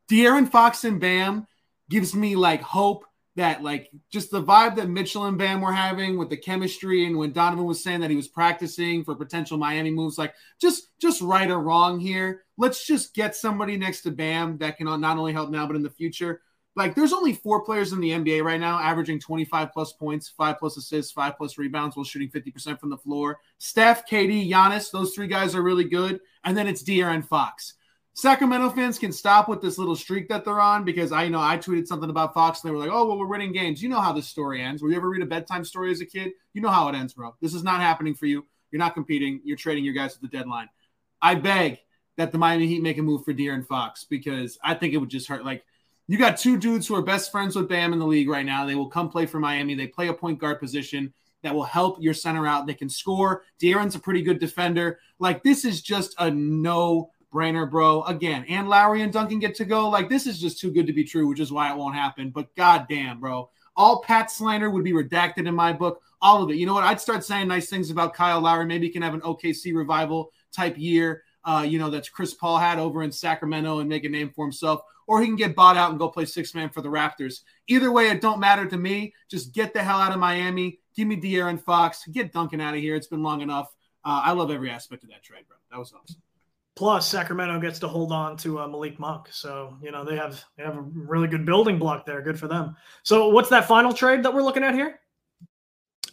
De'Aaron 0.10 0.50
Fox 0.50 0.84
and 0.84 1.00
Bam 1.00 1.46
gives 1.90 2.16
me 2.16 2.36
like 2.36 2.62
hope 2.62 3.06
that 3.36 3.62
like 3.62 3.92
just 4.12 4.32
the 4.32 4.42
vibe 4.42 4.78
that 4.78 4.90
Mitchell 4.90 5.26
and 5.26 5.38
Bam 5.38 5.62
were 5.62 5.72
having 5.72 6.18
with 6.18 6.30
the 6.30 6.38
chemistry 6.38 7.06
and 7.06 7.18
when 7.18 7.34
Donovan 7.34 7.66
was 7.66 7.84
saying 7.84 8.02
that 8.02 8.10
he 8.10 8.16
was 8.16 8.28
practicing 8.28 9.04
for 9.04 9.14
potential 9.14 9.60
Miami 9.60 9.92
moves, 9.92 10.18
like 10.18 10.34
just 10.60 10.90
just 11.00 11.22
right 11.22 11.50
or 11.50 11.60
wrong 11.60 12.00
here. 12.00 12.42
Let's 12.58 12.86
just 12.86 13.14
get 13.14 13.36
somebody 13.36 13.78
next 13.78 14.02
to 14.02 14.12
Bam 14.12 14.58
that 14.58 14.78
can 14.78 14.88
not 15.00 15.18
only 15.18 15.34
help 15.34 15.52
now 15.52 15.68
but 15.68 15.76
in 15.76 15.84
the 15.84 15.90
future. 15.90 16.42
Like 16.78 16.94
there's 16.94 17.12
only 17.12 17.34
four 17.34 17.64
players 17.64 17.92
in 17.92 18.00
the 18.00 18.12
NBA 18.12 18.44
right 18.44 18.60
now 18.60 18.78
averaging 18.80 19.20
25 19.20 19.74
plus 19.74 19.94
points, 19.94 20.30
five 20.30 20.60
plus 20.60 20.78
assists, 20.78 21.12
five 21.12 21.36
plus 21.36 21.58
rebounds 21.58 21.96
while 21.96 22.04
shooting 22.04 22.30
50% 22.30 22.80
from 22.80 22.92
the 22.92 22.98
floor. 22.98 23.40
Steph, 23.58 24.08
KD, 24.08 24.48
Giannis, 24.48 24.92
those 24.92 25.16
three 25.16 25.26
guys 25.26 25.56
are 25.56 25.64
really 25.64 25.86
good. 25.86 26.20
And 26.44 26.56
then 26.56 26.68
it's 26.68 26.84
De'Aaron 26.84 27.26
Fox. 27.26 27.74
Sacramento 28.14 28.70
fans 28.70 29.00
can 29.00 29.12
stop 29.12 29.50
with 29.50 29.60
this 29.60 29.80
little 29.80 29.96
streak 29.96 30.30
that 30.30 30.46
they're 30.46 30.62
on 30.62 30.84
because 30.84 31.12
I 31.12 31.28
know 31.28 31.42
I 31.42 31.58
tweeted 31.58 31.88
something 31.88 32.12
about 32.12 32.36
Fox 32.36 32.62
and 32.62 32.70
they 32.70 32.74
were 32.74 32.80
like, 32.80 32.92
oh, 32.92 33.08
well, 33.08 33.18
we're 33.18 33.28
winning 33.28 33.54
games. 33.54 33.82
You 33.82 33.90
know 33.90 34.00
how 34.00 34.14
this 34.14 34.28
story 34.28 34.62
ends. 34.62 34.84
Were 34.84 34.90
you 34.90 34.98
ever 34.98 35.10
read 35.10 35.24
a 35.24 35.28
bedtime 35.28 35.66
story 35.66 35.92
as 35.92 36.02
a 36.02 36.06
kid? 36.06 36.32
You 36.54 36.62
know 36.62 36.70
how 36.70 36.88
it 36.90 36.96
ends, 36.96 37.14
bro. 37.14 37.36
This 37.42 37.56
is 37.56 37.64
not 37.64 37.82
happening 37.82 38.14
for 38.14 38.28
you. 38.28 38.46
You're 38.72 38.80
not 38.80 38.94
competing. 38.94 39.42
You're 39.44 39.58
trading 39.58 39.84
your 39.84 39.94
guys 39.96 40.16
at 40.16 40.22
the 40.22 40.28
deadline. 40.28 40.70
I 41.22 41.36
beg 41.36 41.80
that 42.18 42.32
the 42.32 42.38
Miami 42.38 42.68
Heat 42.68 42.84
make 42.84 42.98
a 42.98 43.04
move 43.04 43.24
for 43.24 43.34
De'Aaron 43.34 43.66
Fox 43.66 44.04
because 44.04 44.60
I 44.64 44.76
think 44.76 44.94
it 44.94 44.98
would 44.98 45.10
just 45.10 45.28
hurt. 45.28 45.44
Like, 45.44 45.64
you 46.08 46.18
got 46.18 46.38
two 46.38 46.58
dudes 46.58 46.88
who 46.88 46.96
are 46.96 47.02
best 47.02 47.32
friends 47.32 47.56
with 47.56 47.68
Bam 47.68 47.94
in 47.94 48.00
the 48.00 48.06
league 48.06 48.30
right 48.30 48.46
now. 48.46 48.66
They 48.66 48.76
will 48.76 48.90
come 48.90 49.10
play 49.10 49.26
for 49.26 49.40
Miami. 49.40 49.76
They 49.76 49.88
play 49.88 50.08
a 50.08 50.14
point 50.14 50.40
guard 50.40 50.60
position 50.60 51.14
that 51.44 51.54
will 51.54 51.64
help 51.64 52.02
your 52.02 52.14
center 52.14 52.48
out. 52.48 52.66
They 52.66 52.74
can 52.74 52.90
score. 52.90 53.44
De'Aaron's 53.62 53.96
a 53.96 54.00
pretty 54.00 54.22
good 54.22 54.40
defender. 54.40 55.00
Like, 55.20 55.44
this 55.44 55.66
is 55.66 55.82
just 55.82 56.16
a 56.18 56.32
no 56.32 57.12
brainer, 57.34 57.70
bro. 57.70 58.04
Again, 58.04 58.46
and 58.48 58.70
Lowry 58.70 59.02
and 59.02 59.12
Duncan 59.12 59.40
get 59.40 59.56
to 59.56 59.66
go. 59.66 59.90
Like, 59.90 60.10
this 60.10 60.28
is 60.28 60.40
just 60.40 60.60
too 60.60 60.72
good 60.72 60.88
to 60.88 60.94
be 60.94 61.04
true, 61.04 61.28
which 61.28 61.42
is 61.42 61.52
why 61.52 61.72
it 61.72 61.78
won't 61.78 61.96
happen. 61.96 62.30
But 62.30 62.56
goddamn, 62.56 63.20
bro. 63.20 63.50
All 63.76 64.02
Pat 64.02 64.32
slander 64.32 64.70
would 64.70 64.84
be 64.84 64.94
redacted 64.94 65.48
in 65.48 65.54
my 65.54 65.74
book. 65.74 66.02
All 66.22 66.42
of 66.42 66.50
it. 66.50 66.56
You 66.56 66.66
know 66.66 66.74
what? 66.74 66.84
I'd 66.84 67.02
start 67.02 67.24
saying 67.24 67.48
nice 67.48 67.70
things 67.70 67.92
about 67.92 68.14
Kyle 68.14 68.42
Lowry. 68.42 68.66
Maybe 68.66 68.88
he 68.88 68.94
can 68.94 69.04
have 69.04 69.14
an 69.14 69.22
OKC 69.22 69.76
revival 69.76 70.32
type 70.52 70.76
year. 70.78 71.24
Uh, 71.44 71.62
you 71.68 71.78
know, 71.78 71.90
that's 71.90 72.10
Chris 72.10 72.34
Paul 72.34 72.58
had 72.58 72.80
over 72.80 73.04
in 73.04 73.12
Sacramento 73.12 73.80
and 73.80 73.88
make 73.88 74.04
a 74.04 74.10
name 74.10 74.32
for 74.36 74.44
himself. 74.44 74.82
Or 75.08 75.22
he 75.22 75.28
can 75.28 75.38
get 75.38 75.56
bought 75.56 75.78
out 75.78 75.90
and 75.90 76.00
go 76.00 76.10
play 76.10 76.26
six 76.26 76.54
man 76.54 76.70
for 76.70 76.82
the 76.82 76.90
Raptors. 76.90 77.42
Either 77.68 77.92
way, 77.92 78.10
it 78.10 78.22
don't 78.22 78.40
matter 78.40 78.66
to 78.66 78.78
me. 78.78 79.14
Just 79.30 79.54
get 79.54 79.74
the 79.74 79.82
hell 79.82 80.00
out 80.00 80.12
of 80.12 80.20
Miami. 80.20 80.80
Give 80.96 81.08
me 81.08 81.16
De'Aaron 81.16 81.60
Fox. 81.62 82.06
Get 82.08 82.34
Duncan 82.34 82.60
out 82.60 82.74
of 82.74 82.82
here. 82.82 82.96
It's 82.96 83.08
been 83.08 83.24
long 83.24 83.42
enough. 83.42 83.74
Uh, 84.04 84.22
I 84.26 84.34
love 84.34 84.52
every 84.52 84.70
aspect 84.70 85.04
of 85.04 85.10
that 85.10 85.24
trade, 85.24 85.48
bro. 85.48 85.58
That 85.72 85.80
was 85.80 85.94
awesome. 85.94 86.22
Plus, 86.76 87.08
Sacramento 87.08 87.60
gets 87.60 87.80
to 87.80 87.88
hold 87.88 88.12
on 88.12 88.38
to 88.38 88.60
uh, 88.60 88.68
Malik 88.68 89.00
Monk, 89.00 89.30
so 89.32 89.76
you 89.82 89.92
know 89.92 90.06
they 90.06 90.16
have 90.16 90.44
they 90.58 90.64
have 90.64 90.78
a 90.78 90.82
really 90.82 91.28
good 91.28 91.44
building 91.44 91.80
block 91.80 92.06
there. 92.06 92.22
Good 92.22 92.40
for 92.40 92.48
them. 92.48 92.76
So, 93.02 93.30
what's 93.30 93.50
that 93.50 93.68
final 93.68 93.92
trade 93.92 94.22
that 94.22 94.34
we're 94.34 94.44
looking 94.44 94.64
at 94.64 94.76
here? 94.76 95.00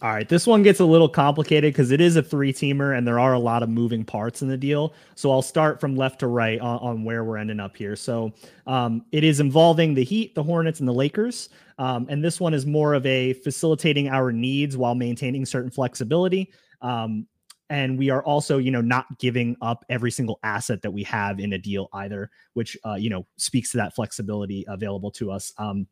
All 0.04 0.12
right, 0.12 0.28
this 0.28 0.46
one 0.46 0.62
gets 0.62 0.80
a 0.80 0.84
little 0.84 1.08
complicated 1.08 1.72
because 1.72 1.90
it 1.90 1.98
is 1.98 2.16
a 2.16 2.22
three 2.22 2.52
teamer 2.52 2.98
and 2.98 3.08
there 3.08 3.18
are 3.18 3.32
a 3.32 3.38
lot 3.38 3.62
of 3.62 3.70
moving 3.70 4.04
parts 4.04 4.42
in 4.42 4.48
the 4.48 4.56
deal. 4.58 4.92
So 5.14 5.30
I'll 5.30 5.40
start 5.40 5.80
from 5.80 5.96
left 5.96 6.18
to 6.18 6.26
right 6.26 6.60
on, 6.60 6.78
on 6.80 7.04
where 7.04 7.24
we're 7.24 7.38
ending 7.38 7.58
up 7.58 7.74
here. 7.74 7.96
So 7.96 8.30
um, 8.66 9.06
it 9.12 9.24
is 9.24 9.40
involving 9.40 9.94
the 9.94 10.04
Heat, 10.04 10.34
the 10.34 10.42
Hornets, 10.42 10.80
and 10.80 10.86
the 10.86 10.92
Lakers. 10.92 11.48
Um, 11.78 12.04
and 12.10 12.22
this 12.22 12.38
one 12.38 12.52
is 12.52 12.66
more 12.66 12.92
of 12.92 13.06
a 13.06 13.32
facilitating 13.32 14.10
our 14.10 14.30
needs 14.30 14.76
while 14.76 14.94
maintaining 14.94 15.46
certain 15.46 15.70
flexibility. 15.70 16.52
Um, 16.82 17.26
and 17.70 17.98
we 17.98 18.10
are 18.10 18.22
also 18.24 18.58
you 18.58 18.70
know 18.70 18.82
not 18.82 19.06
giving 19.18 19.56
up 19.62 19.86
every 19.88 20.10
single 20.10 20.38
asset 20.42 20.82
that 20.82 20.90
we 20.90 21.02
have 21.04 21.40
in 21.40 21.54
a 21.54 21.58
deal 21.58 21.88
either 21.94 22.30
which 22.52 22.76
uh, 22.84 22.92
you 22.92 23.08
know 23.08 23.26
speaks 23.38 23.70
to 23.70 23.78
that 23.78 23.94
flexibility 23.94 24.66
available 24.68 25.10
to 25.10 25.30
us 25.30 25.50
um, 25.56 25.86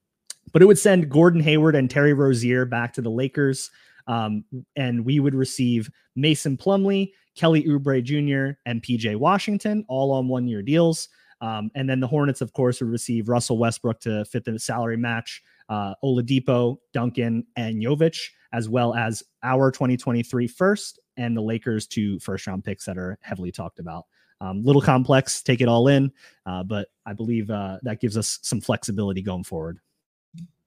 but 0.52 0.60
it 0.60 0.66
would 0.66 0.78
send 0.78 1.08
gordon 1.08 1.40
hayward 1.40 1.74
and 1.74 1.88
terry 1.88 2.12
rozier 2.12 2.66
back 2.66 2.92
to 2.92 3.00
the 3.00 3.08
lakers 3.08 3.70
Um, 4.06 4.44
and 4.76 5.04
we 5.04 5.20
would 5.20 5.34
receive 5.34 5.90
Mason 6.16 6.56
Plumlee, 6.56 7.12
Kelly 7.36 7.64
Oubre 7.64 8.02
Jr., 8.02 8.58
and 8.66 8.82
PJ 8.82 9.16
Washington, 9.16 9.84
all 9.88 10.12
on 10.12 10.28
one 10.28 10.46
year 10.46 10.62
deals. 10.62 11.08
Um, 11.40 11.70
and 11.74 11.90
then 11.90 11.98
the 11.98 12.06
Hornets, 12.06 12.40
of 12.40 12.52
course, 12.52 12.80
would 12.80 12.90
receive 12.90 13.28
Russell 13.28 13.58
Westbrook 13.58 14.00
to 14.00 14.24
fit 14.24 14.44
the 14.44 14.58
salary 14.58 14.96
match, 14.96 15.42
uh, 15.68 15.94
Oladipo, 16.04 16.76
Duncan, 16.92 17.44
and 17.56 17.82
Jovic, 17.82 18.28
as 18.52 18.68
well 18.68 18.94
as 18.94 19.22
our 19.42 19.70
2023 19.72 20.46
first 20.46 21.00
and 21.16 21.36
the 21.36 21.40
Lakers 21.40 21.86
two 21.86 22.18
first 22.20 22.46
round 22.46 22.64
picks 22.64 22.84
that 22.84 22.96
are 22.96 23.18
heavily 23.22 23.50
talked 23.50 23.80
about. 23.80 24.06
Um, 24.40 24.64
little 24.64 24.82
complex, 24.82 25.42
take 25.42 25.60
it 25.60 25.68
all 25.68 25.88
in, 25.88 26.12
uh, 26.46 26.64
but 26.64 26.88
I 27.06 27.12
believe 27.12 27.50
uh, 27.50 27.78
that 27.82 28.00
gives 28.00 28.16
us 28.16 28.38
some 28.42 28.60
flexibility 28.60 29.22
going 29.22 29.44
forward. 29.44 29.78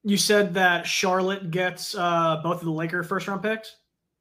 You 0.06 0.18
said 0.18 0.54
that 0.54 0.86
Charlotte 0.86 1.50
gets 1.50 1.96
uh, 1.96 2.40
both 2.44 2.60
of 2.60 2.66
the 2.66 2.72
Laker 2.72 3.04
first 3.04 3.28
round 3.28 3.42
picks. 3.42 3.78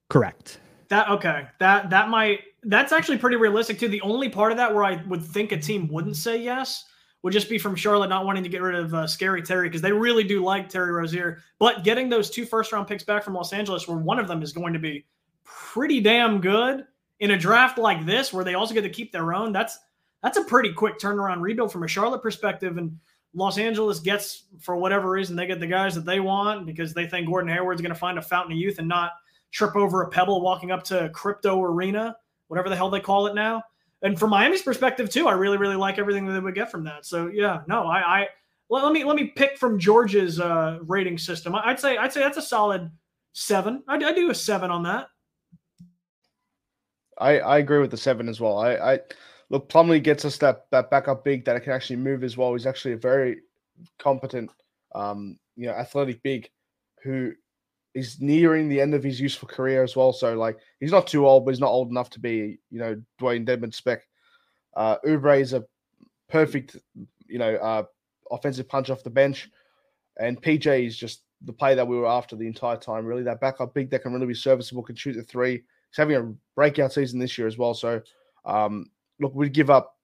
Correct. 0.09 0.59
That 0.89 1.09
okay. 1.11 1.47
That 1.61 1.91
that 1.91 2.09
might 2.09 2.41
that's 2.63 2.91
actually 2.91 3.19
pretty 3.19 3.37
realistic 3.37 3.79
too. 3.79 3.89
The 3.89 4.01
only 4.01 4.31
part 4.31 4.51
of 4.51 4.57
that 4.57 4.75
where 4.75 4.83
I 4.83 5.03
would 5.07 5.23
think 5.23 5.53
a 5.53 5.59
team 5.59 5.89
wouldn't 5.89 6.17
say 6.17 6.43
yes 6.43 6.85
would 7.23 7.33
just 7.33 7.49
be 7.49 7.59
from 7.59 7.77
Charlotte 7.77 8.09
not 8.09 8.25
wanting 8.25 8.43
to 8.43 8.49
get 8.49 8.63
rid 8.63 8.75
of 8.75 8.95
uh, 8.95 9.07
Scary 9.07 9.43
Terry 9.43 9.69
because 9.69 9.83
they 9.83 9.93
really 9.93 10.25
do 10.25 10.43
like 10.43 10.69
Terry 10.69 10.93
Rozier. 10.93 11.39
But 11.59 11.85
getting 11.85 12.09
those 12.09 12.31
two 12.31 12.47
first 12.47 12.73
round 12.73 12.87
picks 12.87 13.03
back 13.03 13.23
from 13.23 13.35
Los 13.35 13.53
Angeles, 13.53 13.87
where 13.87 13.99
one 13.99 14.19
of 14.19 14.27
them 14.27 14.43
is 14.43 14.53
going 14.53 14.73
to 14.73 14.79
be 14.79 15.05
pretty 15.45 16.01
damn 16.01 16.41
good 16.41 16.85
in 17.21 17.31
a 17.33 17.39
draft 17.39 17.77
like 17.77 18.07
this, 18.07 18.33
where 18.33 18.45
they 18.45 18.55
also 18.55 18.73
get 18.73 18.83
to 18.83 18.91
keep 18.91 19.13
their 19.13 19.35
own. 19.35 19.53
That's 19.53 19.79
that's 20.23 20.39
a 20.39 20.45
pretty 20.45 20.73
quick 20.73 20.99
turnaround 20.99 21.41
rebuild 21.41 21.73
from 21.73 21.83
a 21.83 21.89
Charlotte 21.89 22.23
perspective. 22.23 22.79
And 22.79 22.99
Los 23.35 23.59
Angeles 23.59 23.99
gets, 23.99 24.45
for 24.61 24.77
whatever 24.77 25.11
reason, 25.11 25.37
they 25.37 25.47
get 25.47 25.61
the 25.61 25.67
guys 25.67 25.95
that 25.95 26.05
they 26.05 26.21
want 26.21 26.67
because 26.67 26.95
they 26.95 27.07
think 27.07 27.27
Gordon 27.27 27.53
Hayward's 27.53 27.83
going 27.83 27.93
to 27.93 27.99
find 27.99 28.19
a 28.19 28.23
fountain 28.23 28.53
of 28.53 28.59
youth 28.59 28.79
and 28.79 28.89
not 28.89 29.13
trip 29.51 29.77
over 29.77 30.03
a 30.03 30.09
pebble 30.09 30.41
walking 30.41 30.71
up 30.71 30.83
to 30.85 31.11
Crypto 31.15 31.63
Arena 31.63 32.17
whatever 32.49 32.69
the 32.69 32.77
hell 32.77 32.91
they 32.91 33.01
call 33.01 33.27
it 33.27 33.35
now. 33.35 33.63
And 34.03 34.19
from 34.19 34.31
Miami's 34.31 34.63
perspective 34.63 35.09
too, 35.09 35.29
I 35.29 35.33
really 35.33 35.57
really 35.57 35.77
like 35.77 35.99
everything 35.99 36.27
that 36.27 36.33
they 36.33 36.41
would 36.41 36.55
get 36.55 36.71
from 36.71 36.85
that. 36.85 37.07
So 37.07 37.29
yeah, 37.29 37.63
no, 37.67 37.87
I, 37.87 38.21
I 38.21 38.29
let, 38.69 38.85
let 38.85 38.93
me 38.93 39.05
let 39.05 39.17
me 39.17 39.29
pick 39.29 39.59
from 39.59 39.79
George's 39.79 40.41
uh, 40.41 40.79
rating 40.83 41.19
system. 41.19 41.55
I'd 41.55 41.81
say 41.81 41.97
I'd 41.97 42.13
say 42.13 42.21
that's 42.21 42.37
a 42.37 42.43
solid 42.43 42.91
seven. 43.33 43.83
I, 43.89 43.97
I 43.97 44.13
do 44.13 44.31
a 44.31 44.35
seven 44.35 44.71
on 44.71 44.83
that. 44.85 45.09
I, 47.19 47.39
I 47.39 47.59
agree 47.59 47.79
with 47.79 47.93
the 47.93 47.97
seven 47.97 48.29
as 48.29 48.41
well. 48.41 48.59
I, 48.59 48.75
I 48.75 49.01
look 49.55 49.69
Plumlee 49.69 50.03
gets 50.03 50.25
us 50.25 50.37
that 50.39 50.67
that 50.73 50.91
backup 50.91 51.25
big 51.25 51.45
that 51.45 51.63
can 51.63 51.73
actually 51.73 51.97
move 51.97 52.25
as 52.25 52.37
well. 52.37 52.53
He's 52.53 52.67
actually 52.67 52.95
a 52.95 52.99
very 52.99 53.39
competent, 54.01 54.51
um, 54.97 55.39
you 55.57 55.69
know, 55.69 55.73
athletic 55.73 56.23
big 56.25 56.51
who 57.05 57.33
is 57.95 58.21
nearing 58.21 58.69
the 58.69 58.81
end 58.81 58.95
of 58.95 59.05
his 59.05 59.21
useful 59.21 59.47
career 59.47 59.85
as 59.85 59.95
well. 59.95 60.13
So 60.13 60.35
like 60.35 60.59
he's 60.81 60.91
not 60.91 61.07
too 61.07 61.25
old, 61.27 61.45
but 61.45 61.53
he's 61.53 61.61
not 61.61 61.71
old 61.71 61.89
enough 61.89 62.11
to 62.11 62.21
be, 62.21 62.59
you 62.71 62.81
know, 62.81 63.01
Dewayne 63.21 63.47
Dedmon 63.47 63.73
spec. 63.73 64.03
Uh 64.77 64.97
Oubre 65.07 65.41
is 65.41 65.53
a 65.53 65.65
perfect, 66.29 66.77
you 67.29 67.39
know, 67.39 67.55
uh 67.55 67.85
offensive 68.33 68.69
punch 68.69 68.91
off 68.91 69.05
the 69.05 69.11
bench. 69.11 69.49
And 70.19 70.43
PJ 70.43 70.85
is 70.85 70.97
just 70.97 71.23
the 71.43 71.53
play 71.53 71.77
that 71.77 71.87
we 71.87 71.97
were 71.97 72.09
after 72.09 72.35
the 72.35 72.49
entire 72.49 72.77
time. 72.77 73.07
Really, 73.07 73.23
that 73.23 73.41
backup 73.41 73.73
big 73.73 73.91
that 73.91 74.03
can 74.03 74.13
really 74.13 74.27
be 74.27 74.35
serviceable, 74.35 74.83
can 74.83 74.97
shoot 74.97 75.13
the 75.13 75.23
three. 75.23 75.53
He's 75.53 75.97
having 75.97 76.17
a 76.17 76.35
breakout 76.57 76.93
season 76.93 77.21
this 77.21 77.39
year 77.39 77.47
as 77.47 77.57
well. 77.57 77.75
So 77.75 78.03
um 78.45 78.91
look, 79.21 79.35
we'd 79.35 79.53
give 79.53 79.71
up 79.71 79.97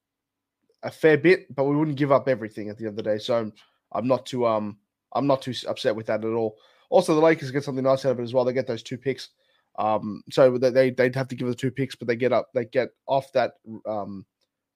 a 0.82 0.90
fair 0.90 1.18
bit, 1.18 1.54
but 1.54 1.64
we 1.64 1.76
wouldn't 1.76 1.96
give 1.98 2.12
up 2.12 2.28
everything 2.28 2.68
at 2.68 2.78
the 2.78 2.84
end 2.84 2.98
of 2.98 3.04
the 3.04 3.10
day. 3.10 3.18
So 3.18 3.50
I'm 3.92 4.06
not 4.06 4.26
too 4.26 4.46
um 4.46 4.78
I'm 5.14 5.26
not 5.26 5.42
too 5.42 5.54
upset 5.68 5.96
with 5.96 6.06
that 6.06 6.24
at 6.24 6.30
all. 6.30 6.56
Also, 6.88 7.14
the 7.14 7.20
Lakers 7.20 7.50
get 7.50 7.64
something 7.64 7.84
nice 7.84 8.04
out 8.04 8.12
of 8.12 8.20
it 8.20 8.24
as 8.24 8.34
well. 8.34 8.44
They 8.44 8.52
get 8.52 8.66
those 8.66 8.82
two 8.82 8.98
picks. 8.98 9.30
Um, 9.78 10.22
so 10.30 10.58
they 10.58 10.90
they'd 10.90 11.14
have 11.14 11.28
to 11.28 11.36
give 11.36 11.48
the 11.48 11.54
two 11.54 11.70
picks, 11.70 11.94
but 11.94 12.08
they 12.08 12.16
get 12.16 12.32
up, 12.32 12.48
they 12.54 12.64
get 12.64 12.90
off 13.06 13.32
that 13.32 13.52
um 13.86 14.26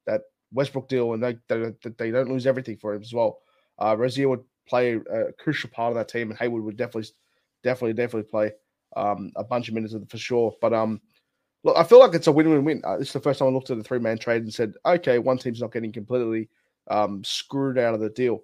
that 0.07 0.23
Westbrook 0.53 0.89
deal, 0.89 1.13
and 1.15 1.23
they 1.23 1.37
they, 1.49 1.73
they 1.99 2.11
don't 2.11 2.31
lose 2.31 2.47
everything 2.47 2.77
for 2.77 2.95
him 2.95 3.03
as 3.03 3.13
well. 3.13 3.39
Uh, 3.79 3.97
Rozier 3.99 4.29
would 4.29 4.45
play 4.69 4.95
a 4.95 5.33
crucial 5.39 5.71
part 5.71 5.91
of 5.91 5.97
that 5.97 6.09
team, 6.09 6.31
and 6.31 6.39
Hayward 6.39 6.63
would 6.63 6.77
definitely, 6.77 7.11
definitely, 7.63 7.95
definitely 7.95 8.31
play 8.31 8.53
um 8.97 9.33
a 9.37 9.45
bunch 9.45 9.69
of 9.69 9.75
minutes 9.75 9.95
for 10.09 10.19
sure. 10.19 10.55
But 10.61 10.73
um, 10.73 11.01
look, 11.65 11.77
I 11.77 11.83
feel 11.83 11.99
like 11.99 12.15
it's 12.15 12.27
a 12.27 12.33
win-win-win. 12.33 12.83
Uh, 12.85 12.99
this 12.99 13.09
is 13.09 13.13
the 13.15 13.21
first 13.21 13.39
time 13.41 13.49
I 13.49 13.51
looked 13.51 13.71
at 13.71 13.79
the 13.79 13.85
three-man 13.85 14.19
trade 14.19 14.43
and 14.43 14.55
said, 14.55 14.75
okay, 14.87 15.19
one 15.19 15.39
team's 15.39 15.61
not 15.61 15.73
getting 15.73 15.93
completely 15.93 16.49
um 16.91 17.25
screwed 17.25 17.79
out 17.79 17.95
of 17.95 18.01
the 18.01 18.11
deal. 18.11 18.43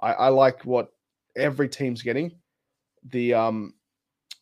I, 0.00 0.12
I 0.12 0.28
like 0.28 0.64
what 0.64 0.88
every 1.36 1.68
team's 1.68 2.02
getting 2.02 2.32
the 3.10 3.34
um 3.34 3.74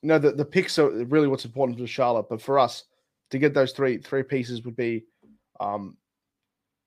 you 0.02 0.08
know 0.08 0.18
the, 0.18 0.32
the 0.32 0.44
picks 0.44 0.78
are 0.78 0.90
really 1.06 1.28
what's 1.28 1.44
important 1.44 1.78
for 1.78 1.86
Charlotte, 1.86 2.28
but 2.28 2.40
for 2.40 2.58
us 2.58 2.84
to 3.30 3.38
get 3.38 3.54
those 3.54 3.72
three 3.72 3.98
three 3.98 4.22
pieces 4.22 4.62
would 4.64 4.76
be 4.76 5.04
um 5.60 5.96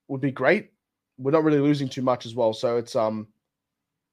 would 0.07 0.21
be 0.21 0.31
great. 0.31 0.71
We're 1.17 1.31
not 1.31 1.43
really 1.43 1.59
losing 1.59 1.89
too 1.89 2.01
much 2.01 2.25
as 2.25 2.35
well, 2.35 2.53
so 2.53 2.77
it's 2.77 2.95
um 2.95 3.27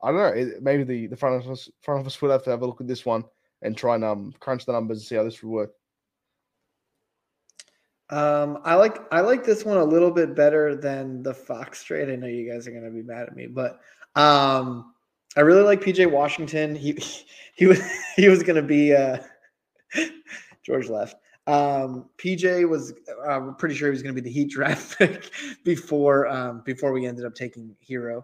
I 0.02 0.10
don't 0.10 0.36
know. 0.36 0.52
Maybe 0.60 0.84
the 0.84 1.06
the 1.06 1.16
front 1.16 1.44
of 1.44 1.50
us 1.50 1.68
front 1.82 2.00
of 2.00 2.06
us 2.06 2.20
would 2.20 2.30
have 2.30 2.44
to 2.44 2.50
have 2.50 2.62
a 2.62 2.66
look 2.66 2.80
at 2.80 2.88
this 2.88 3.06
one 3.06 3.24
and 3.62 3.76
try 3.76 3.94
and 3.94 4.04
um 4.04 4.34
crunch 4.40 4.66
the 4.66 4.72
numbers 4.72 4.98
and 4.98 5.06
see 5.06 5.14
how 5.14 5.24
this 5.24 5.42
would 5.42 5.50
work. 5.50 5.70
Um, 8.10 8.58
I 8.64 8.74
like 8.74 8.98
I 9.12 9.20
like 9.20 9.44
this 9.44 9.64
one 9.64 9.78
a 9.78 9.84
little 9.84 10.10
bit 10.10 10.34
better 10.34 10.74
than 10.74 11.22
the 11.22 11.32
Fox 11.32 11.84
trade. 11.84 12.10
I 12.10 12.16
know 12.16 12.26
you 12.26 12.50
guys 12.50 12.66
are 12.66 12.72
gonna 12.72 12.90
be 12.90 13.02
mad 13.02 13.28
at 13.28 13.36
me, 13.36 13.46
but 13.46 13.80
um, 14.16 14.94
I 15.36 15.40
really 15.40 15.62
like 15.62 15.80
PJ 15.80 16.10
Washington. 16.10 16.74
He 16.74 16.98
he 17.54 17.66
was 17.66 17.80
he 18.16 18.28
was 18.28 18.42
to 18.56 18.62
be 18.62 18.94
uh, 18.94 19.18
George 20.62 20.88
left. 20.88 21.16
Um, 21.46 22.10
PJ 22.18 22.68
was 22.68 22.92
uh, 23.26 23.52
pretty 23.58 23.74
sure 23.74 23.88
he 23.88 23.92
was 23.92 24.02
to 24.02 24.12
be 24.12 24.20
the 24.20 24.30
Heat 24.30 24.50
draft 24.50 24.98
pick 24.98 25.30
before 25.64 26.26
um, 26.26 26.62
before 26.64 26.92
we 26.92 27.06
ended 27.06 27.24
up 27.24 27.34
taking 27.34 27.74
Herro. 27.88 28.22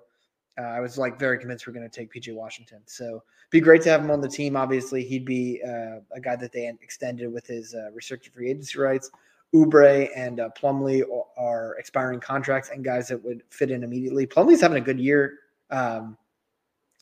Uh, 0.58 0.62
I 0.62 0.80
was 0.80 0.96
like 0.96 1.18
very 1.18 1.38
convinced 1.38 1.66
we 1.66 1.70
are 1.70 1.74
going 1.74 1.88
to 1.88 1.94
take 1.94 2.12
PJ 2.12 2.34
Washington. 2.34 2.80
So 2.86 3.22
be 3.50 3.60
great 3.60 3.82
to 3.82 3.90
have 3.90 4.00
him 4.00 4.10
on 4.10 4.20
the 4.20 4.28
team. 4.28 4.56
Obviously, 4.56 5.04
he'd 5.04 5.24
be 5.24 5.60
uh, 5.66 6.00
a 6.12 6.20
guy 6.20 6.34
that 6.36 6.50
they 6.52 6.68
extended 6.80 7.30
with 7.30 7.46
his 7.46 7.74
uh, 7.74 7.90
restricted 7.92 8.32
free 8.32 8.50
agency 8.50 8.78
rights. 8.78 9.10
Oubre 9.54 10.08
and 10.14 10.40
uh, 10.40 10.50
Plumlee 10.58 11.02
are 11.36 11.76
expiring 11.78 12.20
contracts 12.20 12.70
and 12.70 12.84
guys 12.84 13.08
that 13.08 13.22
would 13.24 13.42
fit 13.50 13.70
in 13.70 13.84
immediately. 13.84 14.26
Plumlee's 14.26 14.60
having 14.60 14.78
a 14.78 14.84
good 14.84 15.00
year. 15.00 15.38
Um, 15.70 16.16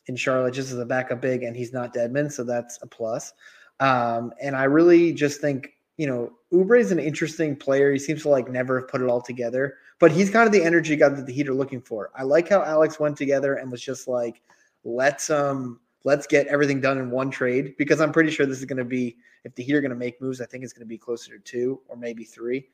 in 0.06 0.16
Charlotte 0.16 0.54
just 0.54 0.72
as 0.72 0.78
a 0.78 0.84
backup 0.84 1.20
big, 1.20 1.42
and 1.42 1.56
he's 1.56 1.72
not 1.72 1.94
Dedmon, 1.94 2.30
so 2.30 2.44
that's 2.44 2.78
a 2.82 2.86
plus. 2.86 3.32
Um, 3.80 4.32
and 4.40 4.54
I 4.54 4.64
really 4.64 5.12
just 5.12 5.40
think 5.40 5.70
you 5.96 6.06
know 6.06 6.32
Oubre 6.52 6.78
is 6.78 6.92
an 6.92 6.98
interesting 6.98 7.56
player. 7.56 7.92
He 7.92 7.98
seems 7.98 8.22
to 8.22 8.28
like 8.28 8.50
never 8.50 8.80
have 8.80 8.88
put 8.88 9.00
it 9.00 9.08
all 9.08 9.22
together, 9.22 9.76
but 9.98 10.12
he's 10.12 10.30
kind 10.30 10.46
of 10.46 10.52
the 10.52 10.62
energy 10.62 10.96
guy 10.96 11.08
that 11.08 11.26
the 11.26 11.32
Heat 11.32 11.48
are 11.48 11.54
looking 11.54 11.80
for. 11.80 12.10
I 12.14 12.22
like 12.22 12.48
how 12.48 12.62
Alex 12.62 13.00
went 13.00 13.16
together 13.16 13.54
and 13.54 13.70
was 13.70 13.82
just 13.82 14.08
like, 14.08 14.42
let's 14.84 15.30
um 15.30 15.80
let's 16.04 16.26
get 16.26 16.46
everything 16.46 16.80
done 16.80 16.98
in 16.98 17.10
one 17.10 17.30
trade 17.30 17.74
because 17.78 18.00
I'm 18.00 18.12
pretty 18.12 18.30
sure 18.30 18.46
this 18.46 18.58
is 18.58 18.66
going 18.66 18.78
to 18.78 18.84
be 18.84 19.16
if 19.44 19.54
the 19.54 19.62
Heat 19.62 19.74
are 19.74 19.80
going 19.80 19.90
to 19.90 19.96
make 19.96 20.20
moves, 20.20 20.40
I 20.40 20.46
think 20.46 20.62
it's 20.62 20.72
going 20.72 20.86
to 20.86 20.86
be 20.86 20.98
closer 20.98 21.36
to 21.36 21.42
two 21.42 21.80
or 21.88 21.96
maybe 21.96 22.24
three. 22.24 22.68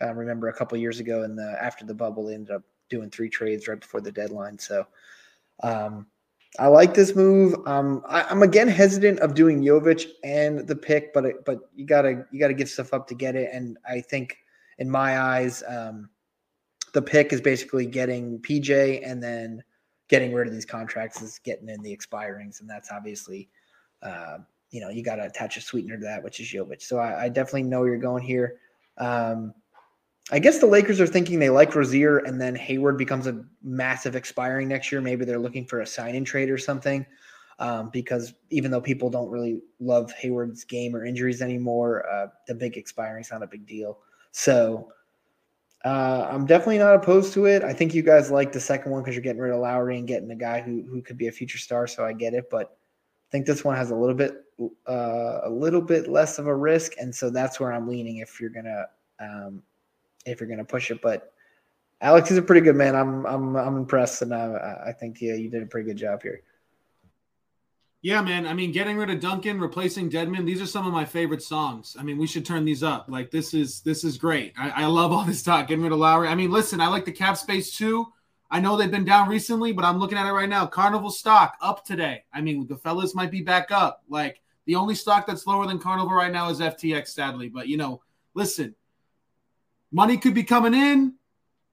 Um, 0.00 0.16
remember 0.16 0.48
a 0.48 0.52
couple 0.52 0.78
years 0.78 1.00
ago 1.00 1.24
in 1.24 1.36
the 1.36 1.56
after 1.60 1.84
the 1.84 1.94
bubble, 1.94 2.26
they 2.26 2.34
ended 2.34 2.54
up 2.54 2.62
doing 2.88 3.10
three 3.10 3.28
trades 3.28 3.68
right 3.68 3.80
before 3.80 4.00
the 4.00 4.12
deadline. 4.12 4.58
So 4.58 4.86
um, 5.62 6.06
I 6.58 6.68
like 6.68 6.94
this 6.94 7.14
move. 7.14 7.54
Um, 7.66 8.02
I, 8.08 8.30
am 8.30 8.42
again 8.42 8.68
hesitant 8.68 9.20
of 9.20 9.34
doing 9.34 9.60
Jovic 9.60 10.06
and 10.24 10.66
the 10.66 10.76
pick, 10.76 11.12
but 11.12 11.44
but 11.44 11.70
you 11.74 11.84
gotta 11.84 12.24
you 12.30 12.38
gotta 12.38 12.54
give 12.54 12.68
stuff 12.68 12.94
up 12.94 13.06
to 13.08 13.14
get 13.14 13.34
it. 13.34 13.50
And 13.52 13.76
I 13.88 14.00
think 14.00 14.38
in 14.78 14.88
my 14.88 15.20
eyes, 15.20 15.62
um, 15.68 16.08
the 16.94 17.02
pick 17.02 17.32
is 17.32 17.40
basically 17.40 17.86
getting 17.86 18.38
PJ 18.40 19.02
and 19.04 19.22
then 19.22 19.62
getting 20.08 20.32
rid 20.32 20.46
of 20.46 20.54
these 20.54 20.64
contracts 20.64 21.22
is 21.22 21.38
getting 21.38 21.68
in 21.68 21.82
the 21.82 21.96
expirings, 21.96 22.60
and 22.60 22.68
that's 22.68 22.90
obviously, 22.90 23.48
uh, 24.02 24.38
you 24.70 24.80
know, 24.80 24.88
you 24.88 25.02
got 25.02 25.16
to 25.16 25.24
attach 25.24 25.56
a 25.56 25.60
sweetener 25.60 25.96
to 25.96 26.04
that, 26.04 26.22
which 26.22 26.40
is 26.40 26.46
Jovic. 26.46 26.82
So 26.82 26.98
I, 26.98 27.24
I 27.24 27.28
definitely 27.28 27.64
know 27.64 27.84
you're 27.84 27.98
going 27.98 28.22
here. 28.22 28.56
Um, 28.98 29.54
I 30.30 30.38
guess 30.38 30.58
the 30.58 30.66
Lakers 30.66 31.00
are 31.00 31.06
thinking 31.06 31.38
they 31.38 31.48
like 31.48 31.74
Rozier 31.74 32.18
and 32.18 32.38
then 32.38 32.54
Hayward 32.54 32.98
becomes 32.98 33.26
a 33.26 33.42
massive 33.62 34.14
expiring 34.14 34.68
next 34.68 34.92
year. 34.92 35.00
Maybe 35.00 35.24
they're 35.24 35.38
looking 35.38 35.64
for 35.64 35.80
a 35.80 35.86
sign 35.86 36.14
in 36.14 36.24
trade 36.24 36.50
or 36.50 36.58
something. 36.58 37.06
Um, 37.60 37.90
because 37.90 38.34
even 38.50 38.70
though 38.70 38.80
people 38.80 39.10
don't 39.10 39.30
really 39.30 39.62
love 39.80 40.12
Hayward's 40.12 40.62
game 40.64 40.94
or 40.94 41.04
injuries 41.04 41.42
anymore, 41.42 42.08
uh, 42.08 42.28
the 42.46 42.54
big 42.54 42.76
expiring 42.76 43.22
is 43.22 43.32
not 43.32 43.42
a 43.42 43.48
big 43.48 43.66
deal. 43.66 43.98
So 44.30 44.92
uh, 45.84 46.28
I'm 46.30 46.46
definitely 46.46 46.78
not 46.78 46.94
opposed 46.94 47.32
to 47.34 47.46
it. 47.46 47.62
I 47.62 47.72
think 47.72 47.94
you 47.94 48.02
guys 48.02 48.30
like 48.30 48.52
the 48.52 48.60
second 48.60 48.90
one 48.90 49.02
because 49.02 49.14
you're 49.14 49.22
getting 49.22 49.40
rid 49.40 49.52
of 49.52 49.60
Lowry 49.60 49.98
and 49.98 50.08
getting 50.08 50.30
a 50.30 50.36
guy 50.36 50.60
who 50.60 50.82
who 50.82 51.02
could 51.02 51.18
be 51.18 51.28
a 51.28 51.32
future 51.32 51.58
star. 51.58 51.86
So 51.86 52.04
I 52.04 52.12
get 52.12 52.34
it, 52.34 52.50
but 52.50 52.66
I 52.66 53.30
think 53.30 53.46
this 53.46 53.64
one 53.64 53.76
has 53.76 53.90
a 53.90 53.96
little 53.96 54.14
bit 54.14 54.44
uh, 54.88 55.40
a 55.44 55.50
little 55.50 55.82
bit 55.82 56.08
less 56.08 56.38
of 56.38 56.46
a 56.46 56.54
risk, 56.54 56.92
and 57.00 57.14
so 57.14 57.30
that's 57.30 57.60
where 57.60 57.72
I'm 57.72 57.88
leaning. 57.88 58.18
If 58.18 58.40
you're 58.40 58.50
gonna 58.50 58.86
um, 59.20 59.62
if 60.26 60.40
you're 60.40 60.56
to 60.56 60.64
push 60.64 60.90
it. 60.90 61.00
But 61.02 61.32
Alex 62.00 62.30
is 62.30 62.38
a 62.38 62.42
pretty 62.42 62.60
good 62.60 62.76
man. 62.76 62.94
I'm 62.94 63.26
I'm 63.26 63.56
I'm 63.56 63.76
impressed, 63.76 64.22
and 64.22 64.34
I, 64.34 64.88
I 64.88 64.92
think 64.92 65.20
yeah, 65.20 65.34
you 65.34 65.48
did 65.48 65.62
a 65.62 65.66
pretty 65.66 65.88
good 65.88 65.96
job 65.96 66.22
here. 66.22 66.42
Yeah, 68.08 68.22
man. 68.22 68.46
I 68.46 68.54
mean, 68.54 68.72
getting 68.72 68.96
rid 68.96 69.10
of 69.10 69.20
Duncan, 69.20 69.60
replacing 69.60 70.08
Dedmon, 70.08 70.46
these 70.46 70.62
are 70.62 70.66
some 70.66 70.86
of 70.86 70.94
my 70.94 71.04
favorite 71.04 71.42
songs. 71.42 71.94
I 72.00 72.02
mean, 72.02 72.16
we 72.16 72.26
should 72.26 72.46
turn 72.46 72.64
these 72.64 72.82
up. 72.82 73.04
Like, 73.10 73.30
this 73.30 73.52
is 73.52 73.82
this 73.82 74.02
is 74.02 74.16
great. 74.16 74.54
I, 74.56 74.70
I 74.70 74.86
love 74.86 75.12
all 75.12 75.24
this 75.26 75.42
talk. 75.42 75.68
Getting 75.68 75.84
rid 75.84 75.92
of 75.92 75.98
Lowry. 75.98 76.26
I 76.26 76.34
mean, 76.34 76.50
listen, 76.50 76.80
I 76.80 76.88
like 76.88 77.04
the 77.04 77.12
cap 77.12 77.36
space 77.36 77.76
too. 77.76 78.06
I 78.50 78.60
know 78.60 78.78
they've 78.78 78.90
been 78.90 79.04
down 79.04 79.28
recently, 79.28 79.74
but 79.74 79.84
I'm 79.84 79.98
looking 79.98 80.16
at 80.16 80.26
it 80.26 80.32
right 80.32 80.48
now. 80.48 80.64
Carnival 80.64 81.10
stock 81.10 81.58
up 81.60 81.84
today. 81.84 82.24
I 82.32 82.40
mean, 82.40 82.66
the 82.66 82.78
fellas 82.78 83.14
might 83.14 83.30
be 83.30 83.42
back 83.42 83.70
up. 83.70 84.02
Like 84.08 84.40
the 84.64 84.76
only 84.76 84.94
stock 84.94 85.26
that's 85.26 85.46
lower 85.46 85.66
than 85.66 85.78
Carnival 85.78 86.14
right 86.14 86.32
now 86.32 86.48
is 86.48 86.60
FTX, 86.60 87.08
sadly. 87.08 87.50
But 87.50 87.68
you 87.68 87.76
know, 87.76 88.00
listen, 88.32 88.74
money 89.92 90.16
could 90.16 90.32
be 90.32 90.44
coming 90.44 90.72
in. 90.72 91.12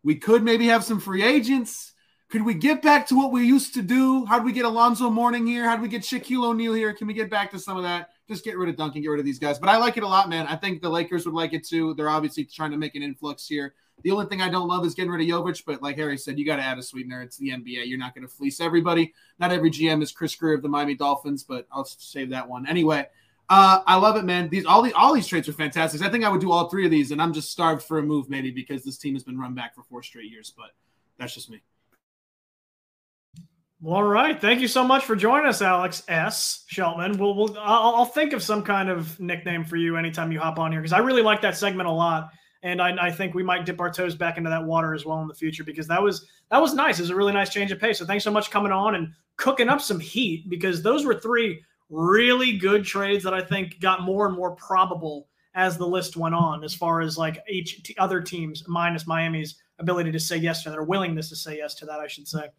We 0.03 0.15
could 0.15 0.43
maybe 0.43 0.67
have 0.67 0.83
some 0.83 0.99
free 0.99 1.23
agents. 1.23 1.93
Could 2.35 2.43
we 2.43 2.53
get 2.53 2.81
back 2.81 3.07
to 3.07 3.15
what 3.15 3.31
we 3.31 3.45
used 3.45 3.73
to 3.75 3.81
do? 3.81 4.25
How 4.25 4.39
do 4.39 4.43
we 4.43 4.51
get 4.51 4.65
Alonzo 4.65 5.09
Mourning 5.09 5.47
here? 5.47 5.63
How 5.63 5.77
do 5.77 5.81
we 5.81 5.87
get 5.87 6.01
Shaquille 6.01 6.43
O'Neal 6.43 6.73
here? 6.73 6.91
Can 6.91 7.07
we 7.07 7.13
get 7.13 7.29
back 7.29 7.49
to 7.51 7.57
some 7.57 7.77
of 7.77 7.83
that? 7.83 8.09
Just 8.27 8.43
get 8.43 8.57
rid 8.57 8.67
of 8.67 8.75
Duncan, 8.75 9.01
get 9.01 9.07
rid 9.07 9.21
of 9.21 9.25
these 9.25 9.39
guys. 9.39 9.57
But 9.57 9.69
I 9.69 9.77
like 9.77 9.95
it 9.95 10.03
a 10.03 10.07
lot, 10.07 10.27
man. 10.27 10.45
I 10.47 10.57
think 10.57 10.81
the 10.81 10.89
Lakers 10.89 11.25
would 11.25 11.33
like 11.33 11.53
it 11.53 11.65
too. 11.65 11.93
They're 11.93 12.09
obviously 12.09 12.43
trying 12.43 12.71
to 12.71 12.77
make 12.77 12.93
an 12.95 13.03
influx 13.03 13.47
here. 13.47 13.73
The 14.03 14.11
only 14.11 14.25
thing 14.25 14.41
I 14.41 14.49
don't 14.49 14.67
love 14.67 14.85
is 14.85 14.93
getting 14.93 15.11
rid 15.11 15.21
of 15.21 15.27
Jovic, 15.27 15.63
but 15.65 15.81
like 15.81 15.95
Harry 15.95 16.17
said, 16.17 16.37
you 16.37 16.45
got 16.45 16.57
to 16.57 16.61
add 16.61 16.77
a 16.77 16.83
sweetener. 16.83 17.21
It's 17.21 17.37
the 17.37 17.51
NBA. 17.51 17.87
You're 17.87 17.97
not 17.97 18.13
going 18.13 18.27
to 18.27 18.33
fleece 18.33 18.59
everybody. 18.59 19.13
Not 19.39 19.53
every 19.53 19.71
GM 19.71 20.03
is 20.03 20.11
Chris 20.11 20.35
Grier 20.35 20.55
of 20.55 20.61
the 20.61 20.67
Miami 20.67 20.95
Dolphins, 20.95 21.45
but 21.45 21.67
I'll 21.71 21.85
save 21.85 22.31
that 22.31 22.49
one 22.49 22.67
anyway. 22.67 23.07
Uh, 23.47 23.79
I 23.87 23.95
love 23.95 24.17
it, 24.17 24.25
man. 24.25 24.49
These 24.49 24.65
all 24.65 24.81
these 24.81 24.91
all 24.93 25.13
these 25.13 25.27
trades 25.27 25.47
are 25.47 25.53
fantastic. 25.53 26.01
I 26.01 26.09
think 26.09 26.25
I 26.25 26.29
would 26.29 26.41
do 26.41 26.51
all 26.51 26.67
three 26.67 26.83
of 26.83 26.91
these, 26.91 27.11
and 27.11 27.21
I'm 27.21 27.31
just 27.31 27.49
starved 27.49 27.83
for 27.83 27.97
a 27.97 28.03
move, 28.03 28.29
maybe 28.29 28.51
because 28.51 28.83
this 28.83 28.97
team 28.97 29.13
has 29.13 29.23
been 29.23 29.39
run 29.39 29.53
back 29.53 29.73
for 29.73 29.83
four 29.83 30.03
straight 30.03 30.29
years. 30.29 30.53
But 30.53 30.71
that's 31.17 31.33
just 31.33 31.49
me. 31.49 31.61
All 33.87 34.03
right, 34.03 34.41
thank 34.41 34.61
you 34.61 34.67
so 34.67 34.83
much 34.83 35.05
for 35.05 35.15
joining 35.15 35.45
us, 35.45 35.61
Alex 35.61 36.01
S. 36.07 36.65
Sheltman. 36.73 37.19
We'll, 37.19 37.35
we'll 37.35 37.55
I'll, 37.59 37.97
I'll 37.97 38.05
think 38.05 38.33
of 38.33 38.41
some 38.41 38.63
kind 38.63 38.89
of 38.89 39.19
nickname 39.19 39.63
for 39.63 39.75
you 39.75 39.95
anytime 39.95 40.31
you 40.31 40.39
hop 40.39 40.57
on 40.57 40.71
here 40.71 40.81
because 40.81 40.91
I 40.91 40.97
really 40.97 41.21
like 41.21 41.39
that 41.41 41.55
segment 41.55 41.87
a 41.87 41.91
lot 41.91 42.29
and 42.63 42.81
I, 42.81 42.95
I, 42.99 43.11
think 43.11 43.35
we 43.35 43.43
might 43.43 43.63
dip 43.63 43.79
our 43.79 43.91
toes 43.91 44.15
back 44.15 44.37
into 44.37 44.49
that 44.49 44.63
water 44.63 44.95
as 44.95 45.05
well 45.05 45.21
in 45.21 45.27
the 45.27 45.35
future 45.35 45.63
because 45.63 45.87
that 45.87 46.01
was 46.01 46.27
that 46.49 46.59
was 46.59 46.73
nice. 46.73 46.97
It 46.97 47.03
was 47.03 47.11
a 47.11 47.15
really 47.15 47.33
nice 47.33 47.53
change 47.53 47.71
of 47.71 47.79
pace. 47.79 47.99
So 47.99 48.07
thanks 48.07 48.23
so 48.23 48.31
much 48.31 48.49
coming 48.49 48.71
on 48.71 48.95
and 48.95 49.09
cooking 49.37 49.69
up 49.69 49.81
some 49.81 49.99
heat 49.99 50.49
because 50.49 50.81
those 50.81 51.05
were 51.05 51.19
three 51.19 51.61
really 51.91 52.57
good 52.57 52.85
trades 52.85 53.23
that 53.23 53.35
I 53.35 53.41
think 53.41 53.79
got 53.81 54.01
more 54.01 54.25
and 54.25 54.35
more 54.35 54.55
probable 54.55 55.27
as 55.53 55.77
the 55.77 55.85
list 55.85 56.17
went 56.17 56.33
on, 56.33 56.63
as 56.63 56.73
far 56.73 57.01
as 57.01 57.19
like 57.19 57.37
each 57.47 57.83
t- 57.83 57.95
other 57.99 58.19
teams 58.19 58.63
minus 58.67 59.05
Miami's 59.05 59.61
ability 59.77 60.11
to 60.11 60.19
say 60.19 60.37
yes 60.37 60.63
to 60.63 60.71
their 60.71 60.83
willingness 60.83 61.29
to 61.29 61.35
say 61.35 61.57
yes 61.57 61.75
to 61.75 61.85
that, 61.85 61.99
I 61.99 62.07
should 62.07 62.27
say. 62.27 62.49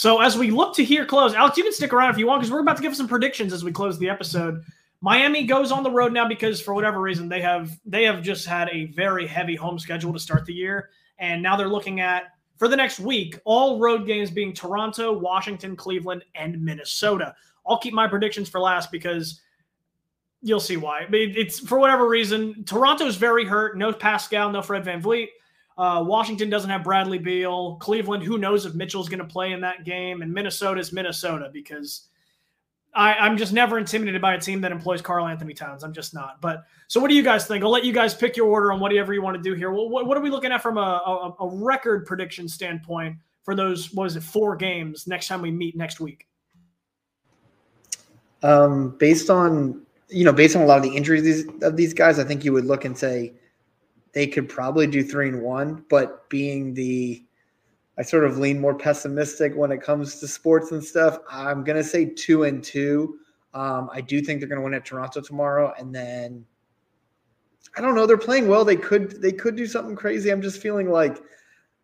So 0.00 0.22
as 0.22 0.38
we 0.38 0.50
look 0.50 0.74
to 0.76 0.82
hear 0.82 1.04
close, 1.04 1.34
Alex, 1.34 1.58
you 1.58 1.62
can 1.62 1.74
stick 1.74 1.92
around 1.92 2.12
if 2.12 2.16
you 2.16 2.26
want 2.26 2.40
because 2.40 2.50
we're 2.50 2.60
about 2.60 2.78
to 2.78 2.82
give 2.82 2.96
some 2.96 3.06
predictions 3.06 3.52
as 3.52 3.62
we 3.62 3.70
close 3.70 3.98
the 3.98 4.08
episode. 4.08 4.62
Miami 5.02 5.44
goes 5.44 5.70
on 5.70 5.82
the 5.82 5.90
road 5.90 6.10
now 6.10 6.26
because 6.26 6.58
for 6.58 6.72
whatever 6.72 7.02
reason 7.02 7.28
they 7.28 7.42
have 7.42 7.78
they 7.84 8.04
have 8.04 8.22
just 8.22 8.46
had 8.46 8.70
a 8.70 8.86
very 8.92 9.26
heavy 9.26 9.54
home 9.54 9.78
schedule 9.78 10.10
to 10.14 10.18
start 10.18 10.46
the 10.46 10.54
year, 10.54 10.88
and 11.18 11.42
now 11.42 11.54
they're 11.54 11.68
looking 11.68 12.00
at 12.00 12.32
for 12.56 12.66
the 12.66 12.76
next 12.76 12.98
week 12.98 13.38
all 13.44 13.78
road 13.78 14.06
games 14.06 14.30
being 14.30 14.54
Toronto, 14.54 15.12
Washington, 15.12 15.76
Cleveland, 15.76 16.24
and 16.34 16.64
Minnesota. 16.64 17.34
I'll 17.66 17.76
keep 17.76 17.92
my 17.92 18.08
predictions 18.08 18.48
for 18.48 18.58
last 18.58 18.90
because 18.90 19.42
you'll 20.40 20.60
see 20.60 20.78
why. 20.78 21.08
It's 21.10 21.58
for 21.58 21.78
whatever 21.78 22.08
reason 22.08 22.64
Toronto's 22.64 23.16
very 23.16 23.44
hurt. 23.44 23.76
No 23.76 23.92
Pascal, 23.92 24.50
no 24.50 24.62
Fred 24.62 24.82
VanVleet. 24.82 25.28
Uh, 25.80 26.02
Washington 26.02 26.50
doesn't 26.50 26.68
have 26.68 26.84
Bradley 26.84 27.16
Beal. 27.16 27.76
Cleveland, 27.76 28.22
who 28.22 28.36
knows 28.36 28.66
if 28.66 28.74
Mitchell's 28.74 29.08
going 29.08 29.20
to 29.20 29.24
play 29.24 29.52
in 29.52 29.62
that 29.62 29.82
game? 29.86 30.20
And 30.20 30.30
Minnesota's 30.30 30.92
Minnesota 30.92 31.48
because 31.50 32.08
I, 32.92 33.26
am 33.26 33.38
just 33.38 33.54
never 33.54 33.78
intimidated 33.78 34.20
by 34.20 34.34
a 34.34 34.38
team 34.38 34.60
that 34.60 34.72
employs 34.72 35.00
Karl-Anthony 35.00 35.54
Towns. 35.54 35.82
I'm 35.82 35.94
just 35.94 36.12
not. 36.12 36.38
But 36.42 36.64
so, 36.88 37.00
what 37.00 37.08
do 37.08 37.14
you 37.14 37.22
guys 37.22 37.46
think? 37.46 37.64
I'll 37.64 37.70
let 37.70 37.86
you 37.86 37.94
guys 37.94 38.14
pick 38.14 38.36
your 38.36 38.46
order 38.46 38.72
on 38.72 38.78
whatever 38.78 39.14
you 39.14 39.22
want 39.22 39.38
to 39.38 39.42
do 39.42 39.54
here. 39.54 39.72
Well, 39.72 39.88
what, 39.88 40.04
what 40.04 40.18
are 40.18 40.20
we 40.20 40.28
looking 40.28 40.52
at 40.52 40.60
from 40.60 40.76
a, 40.76 40.80
a, 41.40 41.44
a, 41.44 41.48
record 41.48 42.04
prediction 42.04 42.46
standpoint 42.46 43.16
for 43.42 43.54
those? 43.54 43.90
What 43.94 44.04
is 44.04 44.16
it? 44.16 44.22
Four 44.22 44.56
games 44.56 45.06
next 45.06 45.28
time 45.28 45.40
we 45.40 45.50
meet 45.50 45.78
next 45.78 45.98
week. 45.98 46.28
Um, 48.42 48.98
based 48.98 49.30
on 49.30 49.80
you 50.10 50.26
know, 50.26 50.32
based 50.34 50.56
on 50.56 50.62
a 50.62 50.66
lot 50.66 50.76
of 50.76 50.82
the 50.82 50.94
injuries 50.94 51.46
of 51.62 51.78
these 51.78 51.94
guys, 51.94 52.18
I 52.18 52.24
think 52.24 52.44
you 52.44 52.52
would 52.52 52.66
look 52.66 52.84
and 52.84 52.98
say 52.98 53.32
they 54.12 54.26
could 54.26 54.48
probably 54.48 54.86
do 54.86 55.02
three 55.02 55.28
and 55.28 55.42
one. 55.42 55.84
But 55.88 56.28
being 56.28 56.74
the 56.74 57.24
I 57.98 58.02
sort 58.02 58.24
of 58.24 58.38
lean 58.38 58.58
more 58.58 58.74
pessimistic 58.74 59.54
when 59.54 59.70
it 59.70 59.82
comes 59.82 60.20
to 60.20 60.28
sports 60.28 60.72
and 60.72 60.82
stuff. 60.82 61.18
I'm 61.30 61.62
gonna 61.64 61.84
say 61.84 62.06
two 62.06 62.44
and 62.44 62.64
two. 62.64 63.18
Um, 63.52 63.90
I 63.92 64.00
do 64.00 64.22
think 64.22 64.40
they're 64.40 64.48
gonna 64.48 64.62
win 64.62 64.74
at 64.74 64.84
Toronto 64.84 65.20
tomorrow, 65.20 65.74
and 65.78 65.94
then 65.94 66.46
I 67.76 67.80
don't 67.80 67.94
know. 67.94 68.06
They're 68.06 68.16
playing 68.16 68.48
well. 68.48 68.64
They 68.64 68.76
could 68.76 69.20
they 69.20 69.32
could 69.32 69.54
do 69.54 69.66
something 69.66 69.96
crazy. 69.96 70.30
I'm 70.30 70.42
just 70.42 70.62
feeling 70.62 70.90
like 70.90 71.22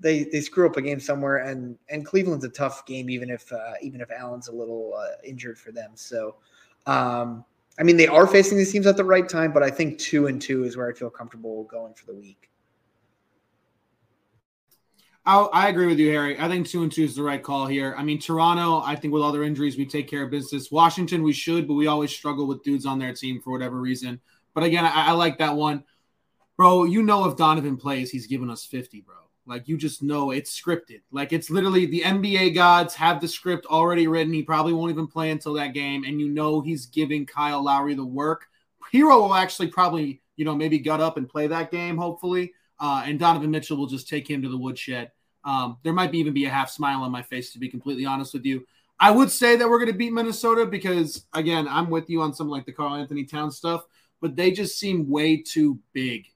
they 0.01 0.25
they 0.25 0.41
screw 0.41 0.67
up 0.67 0.77
a 0.77 0.83
game 0.83 1.01
somewhere, 1.01 1.39
and 1.39 1.79
and 1.89 2.05
Cleveland's 2.05 2.45
a 2.45 2.49
tough 2.49 2.87
game, 2.87 3.11
even 3.11 3.31
if 3.31 3.53
uh, 3.53 3.75
even 3.83 4.01
if 4.01 4.11
Allen's 4.11 4.49
a 4.49 4.53
little 4.53 4.95
uh, 4.97 5.17
injured 5.25 5.59
for 5.59 5.73
them. 5.73 5.91
So, 5.95 6.37
um, 6.87 7.45
I 7.79 7.83
mean, 7.83 7.97
they 7.97 8.07
are 8.07 8.27
facing 8.27 8.57
these 8.57 8.73
teams 8.73 8.87
at 8.87 8.97
the 8.97 9.05
right 9.05 9.29
time, 9.29 9.53
but 9.53 9.63
I 9.63 9.71
think 9.71 9.99
two 9.99 10.29
and 10.29 10.41
two 10.41 10.65
is 10.65 10.77
where 10.77 10.89
I 10.89 10.93
feel 10.93 11.11
comfortable 11.11 11.65
going 11.65 11.95
for 11.95 12.07
the 12.07 12.15
week. 12.15 12.51
I, 15.27 15.41
I 15.41 15.69
agree 15.69 15.87
with 15.87 15.99
you, 15.99 16.11
Harry. 16.11 16.39
I 16.39 16.49
think 16.49 16.67
two 16.67 16.83
and 16.83 16.91
two 16.91 17.03
is 17.03 17.17
the 17.17 17.23
right 17.23 17.43
call 17.43 17.67
here. 17.67 17.95
I 17.99 18.05
mean, 18.05 18.21
Toronto, 18.21 18.81
I 18.81 18.95
think 18.95 19.13
with 19.13 19.23
all 19.23 19.33
their 19.33 19.43
injuries, 19.43 19.77
we 19.77 19.85
take 19.85 20.09
care 20.09 20.23
of 20.23 20.31
business. 20.31 20.71
Washington, 20.71 21.23
we 21.23 21.33
should, 21.33 21.67
but 21.67 21.75
we 21.75 21.87
always 21.89 22.13
struggle 22.13 22.47
with 22.47 22.63
dudes 22.63 22.87
on 22.87 22.99
their 22.99 23.13
team 23.13 23.41
for 23.43 23.51
whatever 23.51 23.79
reason. 23.79 24.21
But 24.55 24.65
again, 24.65 24.85
I, 24.85 25.09
I 25.09 25.13
like 25.13 25.39
that 25.39 25.57
one. 25.57 25.85
Bro, 26.57 26.85
you 26.85 27.03
know 27.03 27.29
if 27.29 27.37
Donovan 27.37 27.77
plays, 27.77 28.11
he's 28.11 28.27
giving 28.27 28.49
us 28.49 28.65
50, 28.65 29.03
bro. 29.03 29.17
Like 29.47 29.69
you 29.69 29.77
just 29.77 30.03
know 30.03 30.33
it's 30.33 30.61
scripted. 30.61 31.03
Like 31.13 31.33
it's 31.33 31.51
literally 31.51 31.87
the 31.87 32.03
NBA 32.03 32.55
gods 32.55 32.95
have 32.95 33.21
the 33.21 33.29
script 33.29 33.67
already 33.67 34.09
written. 34.09 34.33
He 34.33 34.43
probably 34.43 34.73
won't 34.73 34.91
even 34.91 35.07
play 35.07 35.31
until 35.31 35.55
that 35.55 35.73
game. 35.73 36.05
And 36.05 36.21
you 36.21 36.29
know 36.29 36.61
he's 36.61 36.87
giving 36.87 37.25
Kyle 37.27 37.63
Lowry 37.63 37.95
the 37.95 38.05
work. 38.05 38.47
Herro 38.93 39.21
will 39.21 39.35
actually 39.35 39.69
probably, 39.69 40.21
you 40.37 40.45
know, 40.45 40.55
maybe 40.55 40.79
gut 40.79 41.01
up 41.01 41.17
and 41.17 41.29
play 41.29 41.47
that 41.47 41.71
game, 41.71 41.97
hopefully. 41.97 42.53
Uh, 42.79 43.05
and 43.07 43.19
Donovan 43.19 43.51
Mitchell 43.51 43.77
will 43.77 43.87
just 43.87 44.09
take 44.09 44.29
him 44.29 44.43
to 44.43 44.49
the 44.49 44.59
woodshed. 44.59 45.13
Um, 45.45 45.79
there 45.83 45.93
might 45.93 46.13
be 46.13 46.19
even 46.19 46.35
be 46.35 46.45
a 46.45 46.51
half 46.51 46.71
smile 46.71 47.03
on 47.03 47.13
my 47.13 47.23
face, 47.23 47.53
to 47.53 47.59
be 47.59 47.69
completely 47.69 48.05
honest 48.05 48.35
with 48.35 48.45
you. 48.45 48.67
I 48.99 49.11
would 49.11 49.31
say 49.31 49.57
that 49.57 49.69
we're 49.69 49.79
going 49.79 49.93
to 49.93 49.99
beat 49.99 50.13
Minnesota 50.13 50.67
because, 50.67 51.27
again, 51.35 51.69
I'm 51.69 51.89
with 51.91 52.11
you 52.11 52.23
on 52.23 52.35
some 52.35 52.49
like 52.49 52.67
the 52.67 52.73
Karl-Anthony 52.73 53.25
Town 53.25 53.51
stuff, 53.51 53.85
but 54.21 54.35
they 54.35 54.51
just 54.51 54.79
seem 54.79 55.09
way 55.09 55.37
too 55.43 55.79
big, 55.93 56.27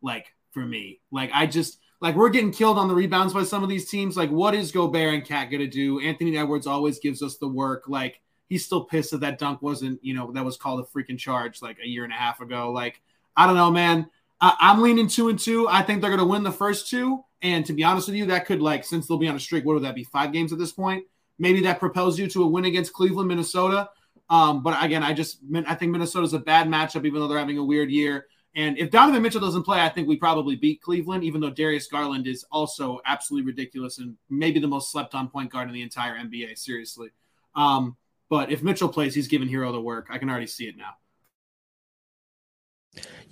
like 0.00 0.32
for 0.52 0.60
me. 0.60 1.00
Like 1.10 1.30
I 1.32 1.46
just 1.46 1.78
like 2.02 2.16
we're 2.16 2.30
getting 2.30 2.50
killed 2.50 2.78
on 2.78 2.88
the 2.88 2.94
rebounds 2.94 3.32
by 3.32 3.44
some 3.44 3.62
of 3.62 3.68
these 3.68 3.88
teams. 3.88 4.16
Like, 4.16 4.30
what 4.30 4.54
is 4.54 4.72
Gobert 4.72 5.14
and 5.14 5.24
Cat 5.24 5.50
to 5.50 5.66
do? 5.68 6.00
Anthony 6.00 6.36
Edwards 6.36 6.66
always 6.66 6.98
gives 6.98 7.22
us 7.22 7.36
the 7.36 7.48
work. 7.48 7.84
Like, 7.86 8.20
he's 8.48 8.66
still 8.66 8.84
pissed 8.84 9.12
that 9.12 9.20
that 9.20 9.38
dunk 9.38 9.62
wasn't, 9.62 10.04
you 10.04 10.12
know, 10.12 10.32
that 10.32 10.44
was 10.44 10.56
called 10.56 10.80
a 10.80 10.82
freaking 10.82 11.16
charge 11.16 11.62
like 11.62 11.78
a 11.82 11.86
year 11.86 12.02
and 12.04 12.12
a 12.12 12.16
half 12.16 12.40
ago. 12.40 12.72
Like, 12.72 13.00
I 13.36 13.46
don't 13.46 13.54
know, 13.54 13.70
man. 13.70 14.10
I- 14.40 14.56
I'm 14.58 14.82
leaning 14.82 15.06
two 15.06 15.28
and 15.28 15.38
two. 15.38 15.68
I 15.68 15.82
think 15.82 16.02
they're 16.02 16.16
to 16.16 16.24
win 16.24 16.42
the 16.42 16.50
first 16.50 16.90
two. 16.90 17.24
And 17.40 17.64
to 17.66 17.72
be 17.72 17.84
honest 17.84 18.08
with 18.08 18.16
you, 18.16 18.26
that 18.26 18.46
could 18.46 18.60
like 18.60 18.84
since 18.84 19.06
they'll 19.06 19.16
be 19.16 19.28
on 19.28 19.36
a 19.36 19.40
streak, 19.40 19.64
what 19.64 19.74
would 19.74 19.84
that 19.84 19.94
be? 19.94 20.04
Five 20.04 20.32
games 20.32 20.52
at 20.52 20.58
this 20.58 20.72
point. 20.72 21.04
Maybe 21.38 21.62
that 21.62 21.78
propels 21.78 22.18
you 22.18 22.26
to 22.28 22.42
a 22.42 22.46
win 22.46 22.64
against 22.64 22.92
Cleveland, 22.92 23.28
Minnesota. 23.28 23.88
Um, 24.28 24.62
but 24.62 24.82
again, 24.82 25.02
I 25.02 25.12
just 25.12 25.38
I 25.66 25.74
think 25.74 25.92
Minnesota's 25.92 26.32
a 26.32 26.38
bad 26.38 26.66
matchup, 26.66 27.04
even 27.04 27.20
though 27.20 27.28
they're 27.28 27.38
having 27.38 27.58
a 27.58 27.64
weird 27.64 27.90
year. 27.90 28.26
And 28.54 28.76
if 28.76 28.90
Donovan 28.90 29.22
Mitchell 29.22 29.40
doesn't 29.40 29.62
play, 29.62 29.80
I 29.80 29.88
think 29.88 30.08
we 30.08 30.16
probably 30.16 30.56
beat 30.56 30.82
Cleveland, 30.82 31.24
even 31.24 31.40
though 31.40 31.50
Darius 31.50 31.86
Garland 31.86 32.26
is 32.26 32.44
also 32.50 33.00
absolutely 33.06 33.46
ridiculous 33.46 33.98
and 33.98 34.16
maybe 34.28 34.60
the 34.60 34.68
most 34.68 34.92
slept 34.92 35.14
on 35.14 35.28
point 35.28 35.50
guard 35.50 35.68
in 35.68 35.74
the 35.74 35.82
entire 35.82 36.16
NBA. 36.16 36.58
Seriously. 36.58 37.08
Um, 37.54 37.96
but 38.28 38.50
if 38.50 38.62
Mitchell 38.62 38.88
plays, 38.88 39.14
he's 39.14 39.28
giving 39.28 39.48
Herro 39.48 39.72
the 39.72 39.80
work. 39.80 40.08
I 40.10 40.18
can 40.18 40.28
already 40.28 40.46
see 40.46 40.66
it 40.66 40.76
now. 40.76 40.96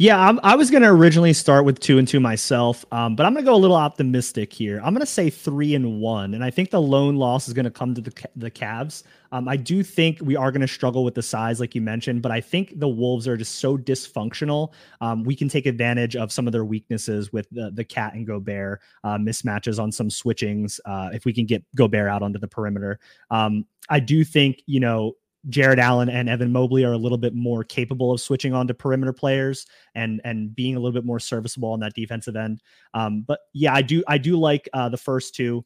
Yeah, 0.01 0.19
I'm, 0.19 0.41
i 0.43 0.57
was 0.57 0.71
going 0.71 0.83
to 0.83 0.89
originally 0.89 1.35
start 1.35 1.67
with 1.67 1.79
two 1.79 1.99
and 1.99 2.09
two 2.09 2.21
myself, 2.21 2.87
um, 2.91 3.17
but 3.17 3.27
I'm 3.27 3.35
going 3.35 3.45
to 3.45 3.51
go 3.51 3.55
a 3.55 3.61
little 3.61 3.77
optimistic 3.77 4.51
here. 4.51 4.79
I'm 4.83 4.95
going 4.95 5.05
to 5.05 5.13
say 5.13 5.29
three 5.29 5.75
and 5.75 6.01
one, 6.01 6.33
and 6.33 6.43
I 6.43 6.49
think 6.49 6.71
the 6.71 6.81
lone 6.81 7.17
loss 7.17 7.49
is 7.49 7.53
going 7.53 7.67
to 7.67 7.71
come 7.71 7.95
to 7.95 8.01
the 8.01 8.13
the 8.35 8.51
Cavs. 8.51 9.03
Um, 9.31 9.47
I 9.47 9.59
do 9.59 9.83
think 9.83 10.19
we 10.23 10.37
are 10.37 10.51
going 10.51 10.63
to 10.63 10.69
struggle 10.69 11.05
with 11.05 11.15
the 11.15 11.23
size, 11.23 11.61
like 11.61 11.75
you 11.75 11.83
mentioned, 11.83 12.23
but 12.23 12.33
I 12.33 12.41
think 12.41 12.81
the 12.81 12.89
Wolves 12.89 13.29
are 13.29 13.37
just 13.37 13.57
so 13.57 13.77
dysfunctional. 13.77 14.73
Um, 15.03 15.23
we 15.23 15.37
can 15.37 15.51
take 15.51 15.67
advantage 15.67 16.17
of 16.17 16.33
some 16.33 16.47
of 16.47 16.53
their 16.53 16.65
weaknesses 16.65 17.31
with 17.31 17.47
the 17.51 17.71
the 17.71 17.85
Cat 17.85 18.15
and 18.15 18.27
Gobert 18.27 18.81
uh, 19.05 19.19
mismatches 19.19 19.79
on 19.79 19.93
some 19.93 20.09
switchings. 20.09 20.81
Uh, 20.87 21.11
if 21.13 21.27
we 21.27 21.35
can 21.35 21.45
get 21.45 21.63
Gobert 21.77 22.09
out 22.09 22.23
onto 22.23 22.39
the 22.39 22.49
perimeter, 22.49 22.99
um, 23.31 23.67
I 23.91 24.01
do 24.01 24.25
think 24.25 24.63
you 24.65 24.81
know 24.81 25.17
Jarrett 25.49 25.79
Allen 25.79 26.11
and 26.11 26.29
Evan 26.29 26.53
Mobley 26.53 26.85
are 26.85 26.93
a 26.93 26.99
little 26.99 27.19
bit 27.19 27.35
more 27.35 27.65
capable 27.65 28.13
of 28.13 28.21
switching 28.21 28.53
on 28.53 28.67
to 28.67 28.75
perimeter 28.75 29.13
players 29.13 29.67
and 29.95 30.21
and 30.25 30.55
being 30.55 30.77
a 30.77 30.79
little 30.79 30.93
bit 30.93 31.07
more 31.07 31.19
serviceable 31.19 31.71
on 31.71 31.81
that 31.81 31.95
defensive 31.95 32.37
end. 32.37 32.63
Um, 32.93 33.23
but 33.27 33.41
yeah, 33.55 33.75
I 33.75 33.83
do 33.83 34.05
I 34.07 34.19
do 34.19 34.39
like 34.39 34.69
uh, 34.75 34.89
the 34.91 34.99
first 34.99 35.35
two. 35.35 35.65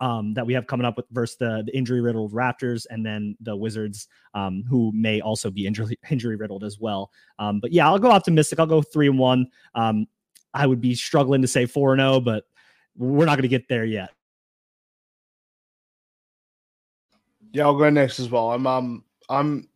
um, 0.00 0.32
that 0.34 0.46
we 0.46 0.54
have 0.54 0.66
coming 0.66 0.86
up 0.86 0.96
with 0.96 1.06
versus 1.10 1.36
the, 1.36 1.62
the 1.66 1.76
injury 1.76 2.00
riddled 2.00 2.32
Raptors 2.32 2.86
and 2.90 3.04
then 3.04 3.36
the 3.40 3.54
Wizards, 3.54 4.08
um, 4.34 4.64
who 4.68 4.90
may 4.94 5.20
also 5.20 5.50
be 5.50 5.66
injury 5.66 5.98
injury 6.10 6.36
riddled 6.36 6.64
as 6.64 6.78
well. 6.80 7.10
Um, 7.38 7.60
but 7.60 7.72
yeah, 7.72 7.86
I'll 7.86 7.98
go 7.98 8.10
optimistic. 8.10 8.58
I'll 8.58 8.66
go 8.66 8.82
three 8.82 9.08
and 9.08 9.18
one. 9.18 9.46
Um, 9.74 10.06
I 10.54 10.66
would 10.66 10.80
be 10.80 10.94
struggling 10.94 11.42
to 11.42 11.48
say 11.48 11.66
four 11.66 11.92
and 11.92 12.00
zero, 12.00 12.20
but 12.20 12.44
we're 12.96 13.26
not 13.26 13.36
going 13.36 13.42
to 13.42 13.48
get 13.48 13.68
there 13.68 13.84
yet. 13.84 14.10
Yeah, 17.52 17.64
I'll 17.64 17.76
go 17.76 17.90
next 17.90 18.20
as 18.20 18.30
well. 18.30 18.52
I'm 18.52 18.66
um 18.66 19.04
I'm 19.28 19.68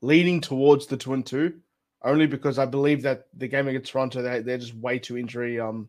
leaning 0.00 0.40
towards 0.40 0.86
the 0.86 0.96
two 0.96 1.14
and 1.14 1.24
two, 1.24 1.54
only 2.04 2.26
because 2.26 2.58
I 2.58 2.66
believe 2.66 3.02
that 3.02 3.26
the 3.36 3.48
game 3.48 3.68
against 3.68 3.92
Toronto 3.92 4.22
they 4.22 4.40
they're 4.40 4.58
just 4.58 4.74
way 4.74 4.98
too 4.98 5.16
injury 5.16 5.60
um 5.60 5.88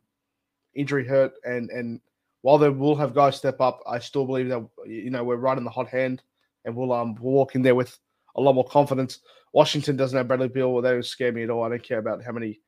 injury 0.76 1.06
hurt 1.08 1.34
and 1.44 1.70
and 1.70 2.00
while 2.42 2.58
they 2.58 2.70
will 2.70 2.96
have 2.96 3.14
guys 3.14 3.36
step 3.36 3.60
up, 3.60 3.82
I 3.86 4.00
still 4.00 4.26
believe 4.26 4.48
that 4.50 4.66
you 4.86 5.10
know 5.10 5.24
we're 5.24 5.36
right 5.36 5.58
in 5.58 5.64
the 5.64 5.70
hot 5.70 5.90
hand 5.90 6.22
and 6.66 6.76
we'll 6.76 6.94
um 6.94 7.16
we'll 7.16 7.34
walk 7.34 7.56
in 7.56 7.62
there 7.62 7.76
with 7.76 7.98
a 8.36 8.42
lot 8.42 8.56
more 8.56 8.66
confidence. 8.68 9.20
Washington 9.54 9.98
doesn't 9.98 10.16
have 10.18 10.28
Bradley 10.28 10.48
Beal, 10.48 10.82
they 10.82 10.92
don't 10.92 11.06
scare 11.06 11.32
me 11.32 11.44
at 11.44 11.50
all. 11.50 11.64
I 11.64 11.70
don't 11.70 11.84
care 11.84 11.98
about 12.00 12.24
how 12.24 12.32
many 12.32 12.62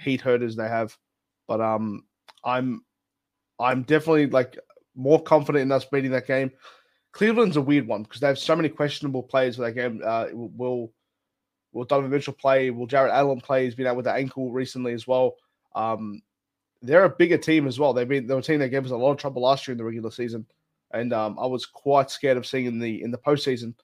heat 0.00 0.20
herders 0.20 0.56
they 0.56 0.68
have, 0.68 0.96
but 1.46 1.60
um 1.60 2.04
I'm 2.44 2.84
I'm 3.60 3.82
definitely 3.82 4.26
like 4.26 4.58
more 4.94 5.22
confident 5.22 5.62
in 5.62 5.72
us 5.72 5.84
beating 5.84 6.10
that 6.10 6.26
game. 6.26 6.50
Cleveland's 7.12 7.56
a 7.56 7.62
weird 7.62 7.86
one 7.86 8.02
because 8.02 8.20
they 8.20 8.26
have 8.26 8.38
so 8.38 8.54
many 8.54 8.68
questionable 8.68 9.22
players 9.22 9.56
for 9.56 9.62
that 9.62 9.72
game. 9.72 10.02
Uh, 10.04 10.26
will 10.32 10.92
will 11.72 11.84
Donovan 11.84 12.10
Mitchell 12.10 12.34
play? 12.34 12.70
Will 12.70 12.86
Jarrett 12.86 13.12
Allen 13.12 13.40
play? 13.40 13.64
He's 13.64 13.74
been 13.74 13.86
out 13.86 13.96
with 13.96 14.04
the 14.04 14.12
ankle 14.12 14.52
recently 14.52 14.92
as 14.92 15.06
well. 15.06 15.36
Um, 15.74 16.22
they're 16.82 17.04
a 17.04 17.10
bigger 17.10 17.38
team 17.38 17.66
as 17.66 17.78
well. 17.78 17.92
They've 17.92 18.08
been 18.08 18.26
they're 18.26 18.38
a 18.38 18.42
team 18.42 18.60
that 18.60 18.68
gave 18.68 18.84
us 18.84 18.90
a 18.90 18.96
lot 18.96 19.12
of 19.12 19.18
trouble 19.18 19.42
last 19.42 19.66
year 19.66 19.72
in 19.72 19.78
the 19.78 19.84
regular 19.84 20.10
season, 20.10 20.46
and 20.92 21.12
um, 21.12 21.38
I 21.38 21.46
was 21.46 21.66
quite 21.66 22.10
scared 22.10 22.36
of 22.36 22.46
seeing 22.46 22.66
in 22.66 22.78
the 22.78 23.02
in 23.02 23.10
the 23.10 23.18
postseason. 23.18 23.74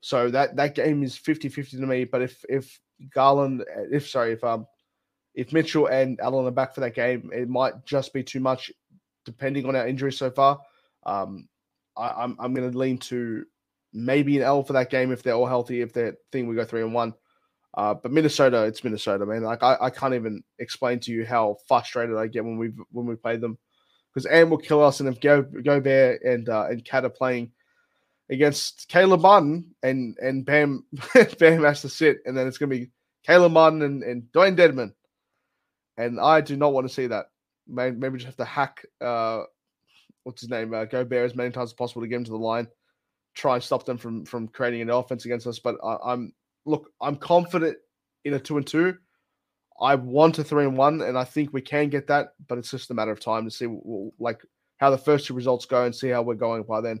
So 0.00 0.30
that 0.30 0.56
that 0.56 0.74
game 0.74 1.02
is 1.02 1.16
50-50 1.16 1.70
to 1.70 1.76
me. 1.78 2.04
But 2.04 2.22
if 2.22 2.44
if 2.48 2.80
Garland, 3.12 3.64
if 3.90 4.08
sorry, 4.08 4.32
if 4.32 4.42
um 4.44 4.66
if 5.34 5.52
Mitchell 5.52 5.86
and 5.86 6.20
Allen 6.20 6.46
are 6.46 6.50
back 6.50 6.74
for 6.74 6.80
that 6.80 6.94
game, 6.94 7.30
it 7.32 7.48
might 7.48 7.84
just 7.84 8.12
be 8.12 8.22
too 8.22 8.40
much, 8.40 8.70
depending 9.24 9.66
on 9.66 9.76
our 9.76 9.86
injuries 9.86 10.18
so 10.18 10.30
far. 10.30 10.60
Um, 11.04 11.48
I, 11.96 12.08
am 12.08 12.14
I'm, 12.18 12.36
I'm 12.40 12.54
going 12.54 12.70
to 12.70 12.78
lean 12.78 12.98
to 12.98 13.44
maybe 13.92 14.36
an 14.36 14.42
L 14.42 14.62
for 14.62 14.72
that 14.74 14.90
game 14.90 15.12
if 15.12 15.22
they're 15.22 15.34
all 15.34 15.46
healthy. 15.46 15.80
If 15.80 15.92
they 15.92 16.12
think 16.30 16.48
we 16.48 16.54
go 16.54 16.64
three 16.64 16.82
and 16.82 16.94
one, 16.94 17.14
uh, 17.74 17.94
but 17.94 18.12
Minnesota, 18.12 18.64
it's 18.64 18.84
Minnesota, 18.84 19.24
man. 19.24 19.42
Like 19.42 19.62
I, 19.62 19.76
I 19.80 19.90
can't 19.90 20.14
even 20.14 20.42
explain 20.58 21.00
to 21.00 21.12
you 21.12 21.24
how 21.24 21.56
frustrated 21.66 22.16
I 22.16 22.26
get 22.26 22.44
when 22.44 22.58
we 22.58 22.72
when 22.90 23.06
we 23.06 23.16
play 23.16 23.36
them 23.36 23.58
because 24.12 24.26
Ant 24.26 24.50
will 24.50 24.58
kill 24.58 24.82
us, 24.82 25.00
and 25.00 25.08
if 25.08 25.20
Go 25.20 25.42
Gobert 25.42 26.22
and 26.22 26.48
uh, 26.48 26.66
and 26.68 26.84
Cat 26.84 27.04
are 27.04 27.10
playing 27.10 27.50
against 28.30 28.88
Caleb 28.88 29.22
Martin 29.22 29.74
and 29.82 30.16
and 30.18 30.44
Bam 30.44 30.84
Bam 31.38 31.62
has 31.64 31.82
to 31.82 31.88
sit, 31.88 32.18
and 32.26 32.36
then 32.36 32.46
it's 32.46 32.58
gonna 32.58 32.70
be 32.70 32.90
Caleb 33.24 33.52
Martin 33.52 33.82
and, 33.82 34.02
and 34.02 34.22
Dewayne 34.34 34.56
Dedmon, 34.56 34.92
and 35.96 36.20
I 36.20 36.40
do 36.40 36.56
not 36.56 36.72
want 36.72 36.86
to 36.86 36.92
see 36.92 37.06
that. 37.06 37.26
Maybe, 37.66 37.96
maybe 37.96 38.18
just 38.18 38.26
have 38.26 38.36
to 38.36 38.44
hack 38.44 38.84
uh, 39.00 39.42
what's 40.24 40.40
his 40.40 40.50
name, 40.50 40.74
uh, 40.74 40.84
Gobert 40.84 41.30
as 41.30 41.34
many 41.34 41.50
times 41.50 41.70
as 41.70 41.74
possible 41.74 42.02
to 42.02 42.08
get 42.08 42.16
him 42.16 42.24
to 42.24 42.30
the 42.30 42.36
line, 42.36 42.68
try 43.34 43.54
and 43.54 43.62
stop 43.62 43.84
them 43.84 43.98
from 43.98 44.24
from 44.24 44.48
creating 44.48 44.82
an 44.82 44.90
offense 44.90 45.24
against 45.24 45.46
us. 45.46 45.58
But 45.58 45.76
I, 45.84 45.96
I'm 46.04 46.32
look, 46.64 46.90
I'm 47.00 47.16
confident 47.16 47.76
in 48.24 48.34
a 48.34 48.38
two 48.38 48.56
and 48.56 48.66
two. 48.66 48.96
I 49.80 49.94
want 49.94 50.38
a 50.38 50.44
three 50.44 50.64
and 50.64 50.76
one, 50.76 51.00
and 51.02 51.18
I 51.18 51.24
think 51.24 51.52
we 51.52 51.60
can 51.60 51.88
get 51.88 52.06
that, 52.06 52.34
but 52.48 52.58
it's 52.58 52.70
just 52.70 52.90
a 52.90 52.94
matter 52.94 53.10
of 53.10 53.20
time 53.20 53.44
to 53.44 53.50
see 53.50 53.66
like 54.18 54.40
how 54.78 54.90
the 54.90 54.98
first 54.98 55.26
two 55.26 55.34
results 55.34 55.66
go 55.66 55.84
and 55.84 55.94
see 55.94 56.08
how 56.08 56.22
we're 56.22 56.34
going 56.34 56.62
by 56.62 56.80
then. 56.80 57.00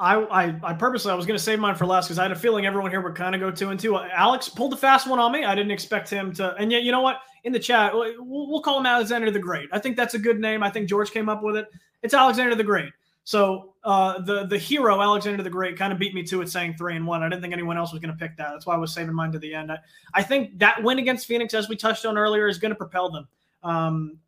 I, 0.00 0.16
I, 0.16 0.60
I 0.62 0.72
purposely 0.72 1.12
I 1.12 1.14
was 1.14 1.26
going 1.26 1.36
to 1.36 1.42
save 1.42 1.58
mine 1.58 1.74
for 1.74 1.84
last 1.84 2.06
because 2.06 2.18
I 2.18 2.22
had 2.22 2.32
a 2.32 2.36
feeling 2.36 2.64
everyone 2.64 2.90
here 2.90 3.02
would 3.02 3.14
kind 3.14 3.34
of 3.34 3.40
go 3.40 3.50
two 3.50 3.68
and 3.68 3.78
two. 3.78 3.98
Alex 3.98 4.48
pulled 4.48 4.72
the 4.72 4.76
fast 4.76 5.06
one 5.06 5.18
on 5.18 5.30
me. 5.30 5.44
I 5.44 5.54
didn't 5.54 5.72
expect 5.72 6.08
him 6.08 6.32
to, 6.34 6.54
and 6.54 6.72
yet 6.72 6.84
you 6.84 6.90
know 6.90 7.02
what? 7.02 7.20
In 7.44 7.52
the 7.52 7.58
chat, 7.58 7.92
we'll, 7.92 8.48
we'll 8.48 8.62
call 8.62 8.78
him 8.78 8.86
Alexander 8.86 9.30
the 9.30 9.38
Great. 9.38 9.68
I 9.72 9.78
think 9.78 9.98
that's 9.98 10.14
a 10.14 10.18
good 10.18 10.40
name. 10.40 10.62
I 10.62 10.70
think 10.70 10.88
George 10.88 11.10
came 11.10 11.28
up 11.28 11.42
with 11.42 11.54
it. 11.56 11.68
It's 12.02 12.14
Alexander 12.14 12.54
the 12.54 12.64
Great. 12.64 12.92
So 13.24 13.74
uh, 13.84 14.22
the 14.22 14.46
the 14.46 14.56
hero 14.56 15.02
Alexander 15.02 15.42
the 15.42 15.50
Great 15.50 15.76
kind 15.76 15.92
of 15.92 15.98
beat 15.98 16.14
me 16.14 16.22
to 16.24 16.40
it, 16.40 16.48
saying 16.48 16.76
three 16.78 16.96
and 16.96 17.06
one. 17.06 17.22
I 17.22 17.28
didn't 17.28 17.42
think 17.42 17.52
anyone 17.52 17.76
else 17.76 17.92
was 17.92 18.00
going 18.00 18.12
to 18.12 18.18
pick 18.18 18.38
that. 18.38 18.48
That's 18.52 18.64
why 18.64 18.74
I 18.74 18.78
was 18.78 18.94
saving 18.94 19.14
mine 19.14 19.32
to 19.32 19.38
the 19.38 19.54
end. 19.54 19.70
I, 19.70 19.78
I 20.14 20.22
think 20.22 20.58
that 20.60 20.82
win 20.82 20.98
against 20.98 21.26
Phoenix, 21.26 21.52
as 21.52 21.68
we 21.68 21.76
touched 21.76 22.06
on 22.06 22.16
earlier, 22.16 22.48
is 22.48 22.56
going 22.58 22.70
to 22.72 22.76
propel 22.76 23.10
them. 23.10 23.28
Um, 23.62 24.18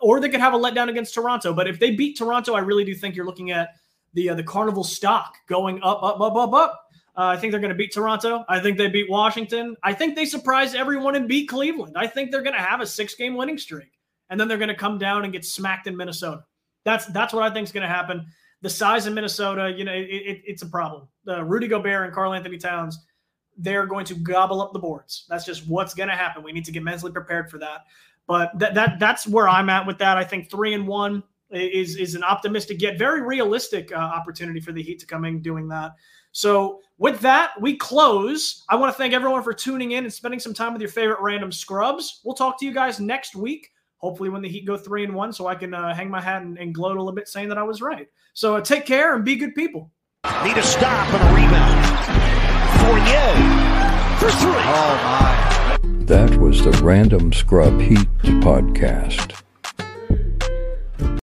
or 0.00 0.20
they 0.20 0.28
could 0.28 0.40
have 0.40 0.52
a 0.52 0.58
letdown 0.58 0.88
against 0.90 1.14
Toronto. 1.14 1.54
But 1.54 1.68
if 1.68 1.78
they 1.78 1.92
beat 1.92 2.18
Toronto, 2.18 2.54
I 2.54 2.58
really 2.58 2.84
do 2.84 2.94
think 2.94 3.14
you're 3.14 3.24
looking 3.24 3.52
at 3.52 3.70
the 4.14 4.30
uh, 4.30 4.34
the 4.34 4.42
Carnival 4.42 4.84
stock 4.84 5.34
going 5.48 5.82
up, 5.82 6.02
up, 6.02 6.20
up, 6.20 6.36
up, 6.36 6.52
up. 6.52 6.78
Uh, 7.14 7.26
I 7.26 7.36
think 7.36 7.50
they're 7.50 7.60
going 7.60 7.72
to 7.72 7.76
beat 7.76 7.92
Toronto. 7.92 8.44
I 8.48 8.58
think 8.58 8.78
they 8.78 8.88
beat 8.88 9.10
Washington. 9.10 9.76
I 9.82 9.92
think 9.92 10.16
they 10.16 10.24
surprise 10.24 10.74
everyone 10.74 11.14
and 11.14 11.28
beat 11.28 11.48
Cleveland. 11.48 11.94
I 11.96 12.06
think 12.06 12.30
they're 12.30 12.42
going 12.42 12.56
to 12.56 12.62
have 12.62 12.80
a 12.80 12.86
six 12.86 13.14
game 13.14 13.36
winning 13.36 13.58
streak, 13.58 13.92
and 14.30 14.40
then 14.40 14.48
they're 14.48 14.58
going 14.58 14.68
to 14.68 14.74
come 14.74 14.98
down 14.98 15.24
and 15.24 15.32
get 15.32 15.44
smacked 15.44 15.86
in 15.86 15.96
Minnesota. 15.96 16.44
That's 16.84 17.06
that's 17.06 17.32
what 17.32 17.42
I 17.42 17.52
think 17.52 17.66
is 17.66 17.72
going 17.72 17.86
to 17.86 17.94
happen. 17.94 18.26
The 18.62 18.70
size 18.70 19.06
of 19.06 19.12
Minnesota, 19.12 19.74
you 19.76 19.84
know, 19.84 19.92
it, 19.92 20.06
it, 20.08 20.42
it's 20.46 20.62
a 20.62 20.66
problem. 20.66 21.08
Uh, 21.26 21.44
Rudy 21.44 21.66
Gobert 21.66 22.06
and 22.06 22.14
Karl-Anthony 22.14 22.58
Towns, 22.58 23.04
they're 23.56 23.86
going 23.86 24.04
to 24.06 24.14
gobble 24.14 24.62
up 24.62 24.72
the 24.72 24.78
boards. 24.78 25.26
That's 25.28 25.44
just 25.44 25.68
what's 25.68 25.94
going 25.94 26.08
to 26.08 26.14
happen. 26.14 26.44
We 26.44 26.52
need 26.52 26.64
to 26.66 26.72
get 26.72 26.84
mentally 26.84 27.10
prepared 27.10 27.50
for 27.50 27.58
that. 27.58 27.80
But 28.26 28.56
that 28.58 28.74
that 28.74 28.98
that's 29.00 29.26
where 29.26 29.48
I'm 29.48 29.68
at 29.68 29.86
with 29.86 29.98
that. 29.98 30.16
I 30.16 30.24
think 30.24 30.48
three 30.48 30.74
and 30.74 30.86
one 30.86 31.24
is 31.52 31.96
is 31.96 32.14
an 32.14 32.24
optimistic 32.24 32.80
yet 32.80 32.98
very 32.98 33.22
realistic 33.22 33.92
uh, 33.92 33.96
opportunity 33.96 34.60
for 34.60 34.72
the 34.72 34.82
Heat 34.82 34.98
to 35.00 35.06
come 35.06 35.24
in 35.24 35.40
doing 35.40 35.68
that. 35.68 35.92
So 36.32 36.80
with 36.98 37.20
that, 37.20 37.52
we 37.60 37.76
close. 37.76 38.64
I 38.68 38.76
want 38.76 38.92
to 38.92 38.96
thank 38.96 39.12
everyone 39.12 39.42
for 39.42 39.52
tuning 39.52 39.92
in 39.92 40.04
and 40.04 40.12
spending 40.12 40.40
some 40.40 40.54
time 40.54 40.72
with 40.72 40.80
your 40.80 40.90
favorite 40.90 41.20
random 41.20 41.52
scrubs. 41.52 42.20
We'll 42.24 42.34
talk 42.34 42.58
to 42.60 42.66
you 42.66 42.72
guys 42.72 42.98
next 42.98 43.36
week. 43.36 43.70
Hopefully, 43.98 44.30
when 44.30 44.42
the 44.42 44.48
Heat 44.48 44.66
go 44.66 44.76
three 44.76 45.04
and 45.04 45.14
one, 45.14 45.32
so 45.32 45.46
I 45.46 45.54
can 45.54 45.74
uh, 45.74 45.94
hang 45.94 46.10
my 46.10 46.20
hat 46.20 46.42
and, 46.42 46.58
and, 46.58 46.74
gloat 46.74 46.96
a 46.96 47.00
little 47.00 47.14
bit, 47.14 47.28
saying 47.28 47.48
that 47.50 47.58
I 47.58 47.62
was 47.62 47.80
right. 47.80 48.08
So 48.32 48.56
uh, 48.56 48.60
take 48.60 48.84
care 48.84 49.14
and 49.14 49.24
be 49.24 49.36
good 49.36 49.54
people. 49.54 49.92
Need 50.44 50.56
a 50.56 50.62
stop 50.62 51.06
and 51.14 51.22
a 51.22 51.34
rebound. 51.34 51.86
Fournier 52.80 53.72
for 54.18 54.30
three. 54.38 54.50
Oh 54.50 54.98
my! 55.04 55.78
That 56.06 56.36
was 56.38 56.64
the 56.64 56.72
Random 56.82 57.32
Scrub 57.32 57.80
Heat 57.80 58.08
podcast. 58.40 59.41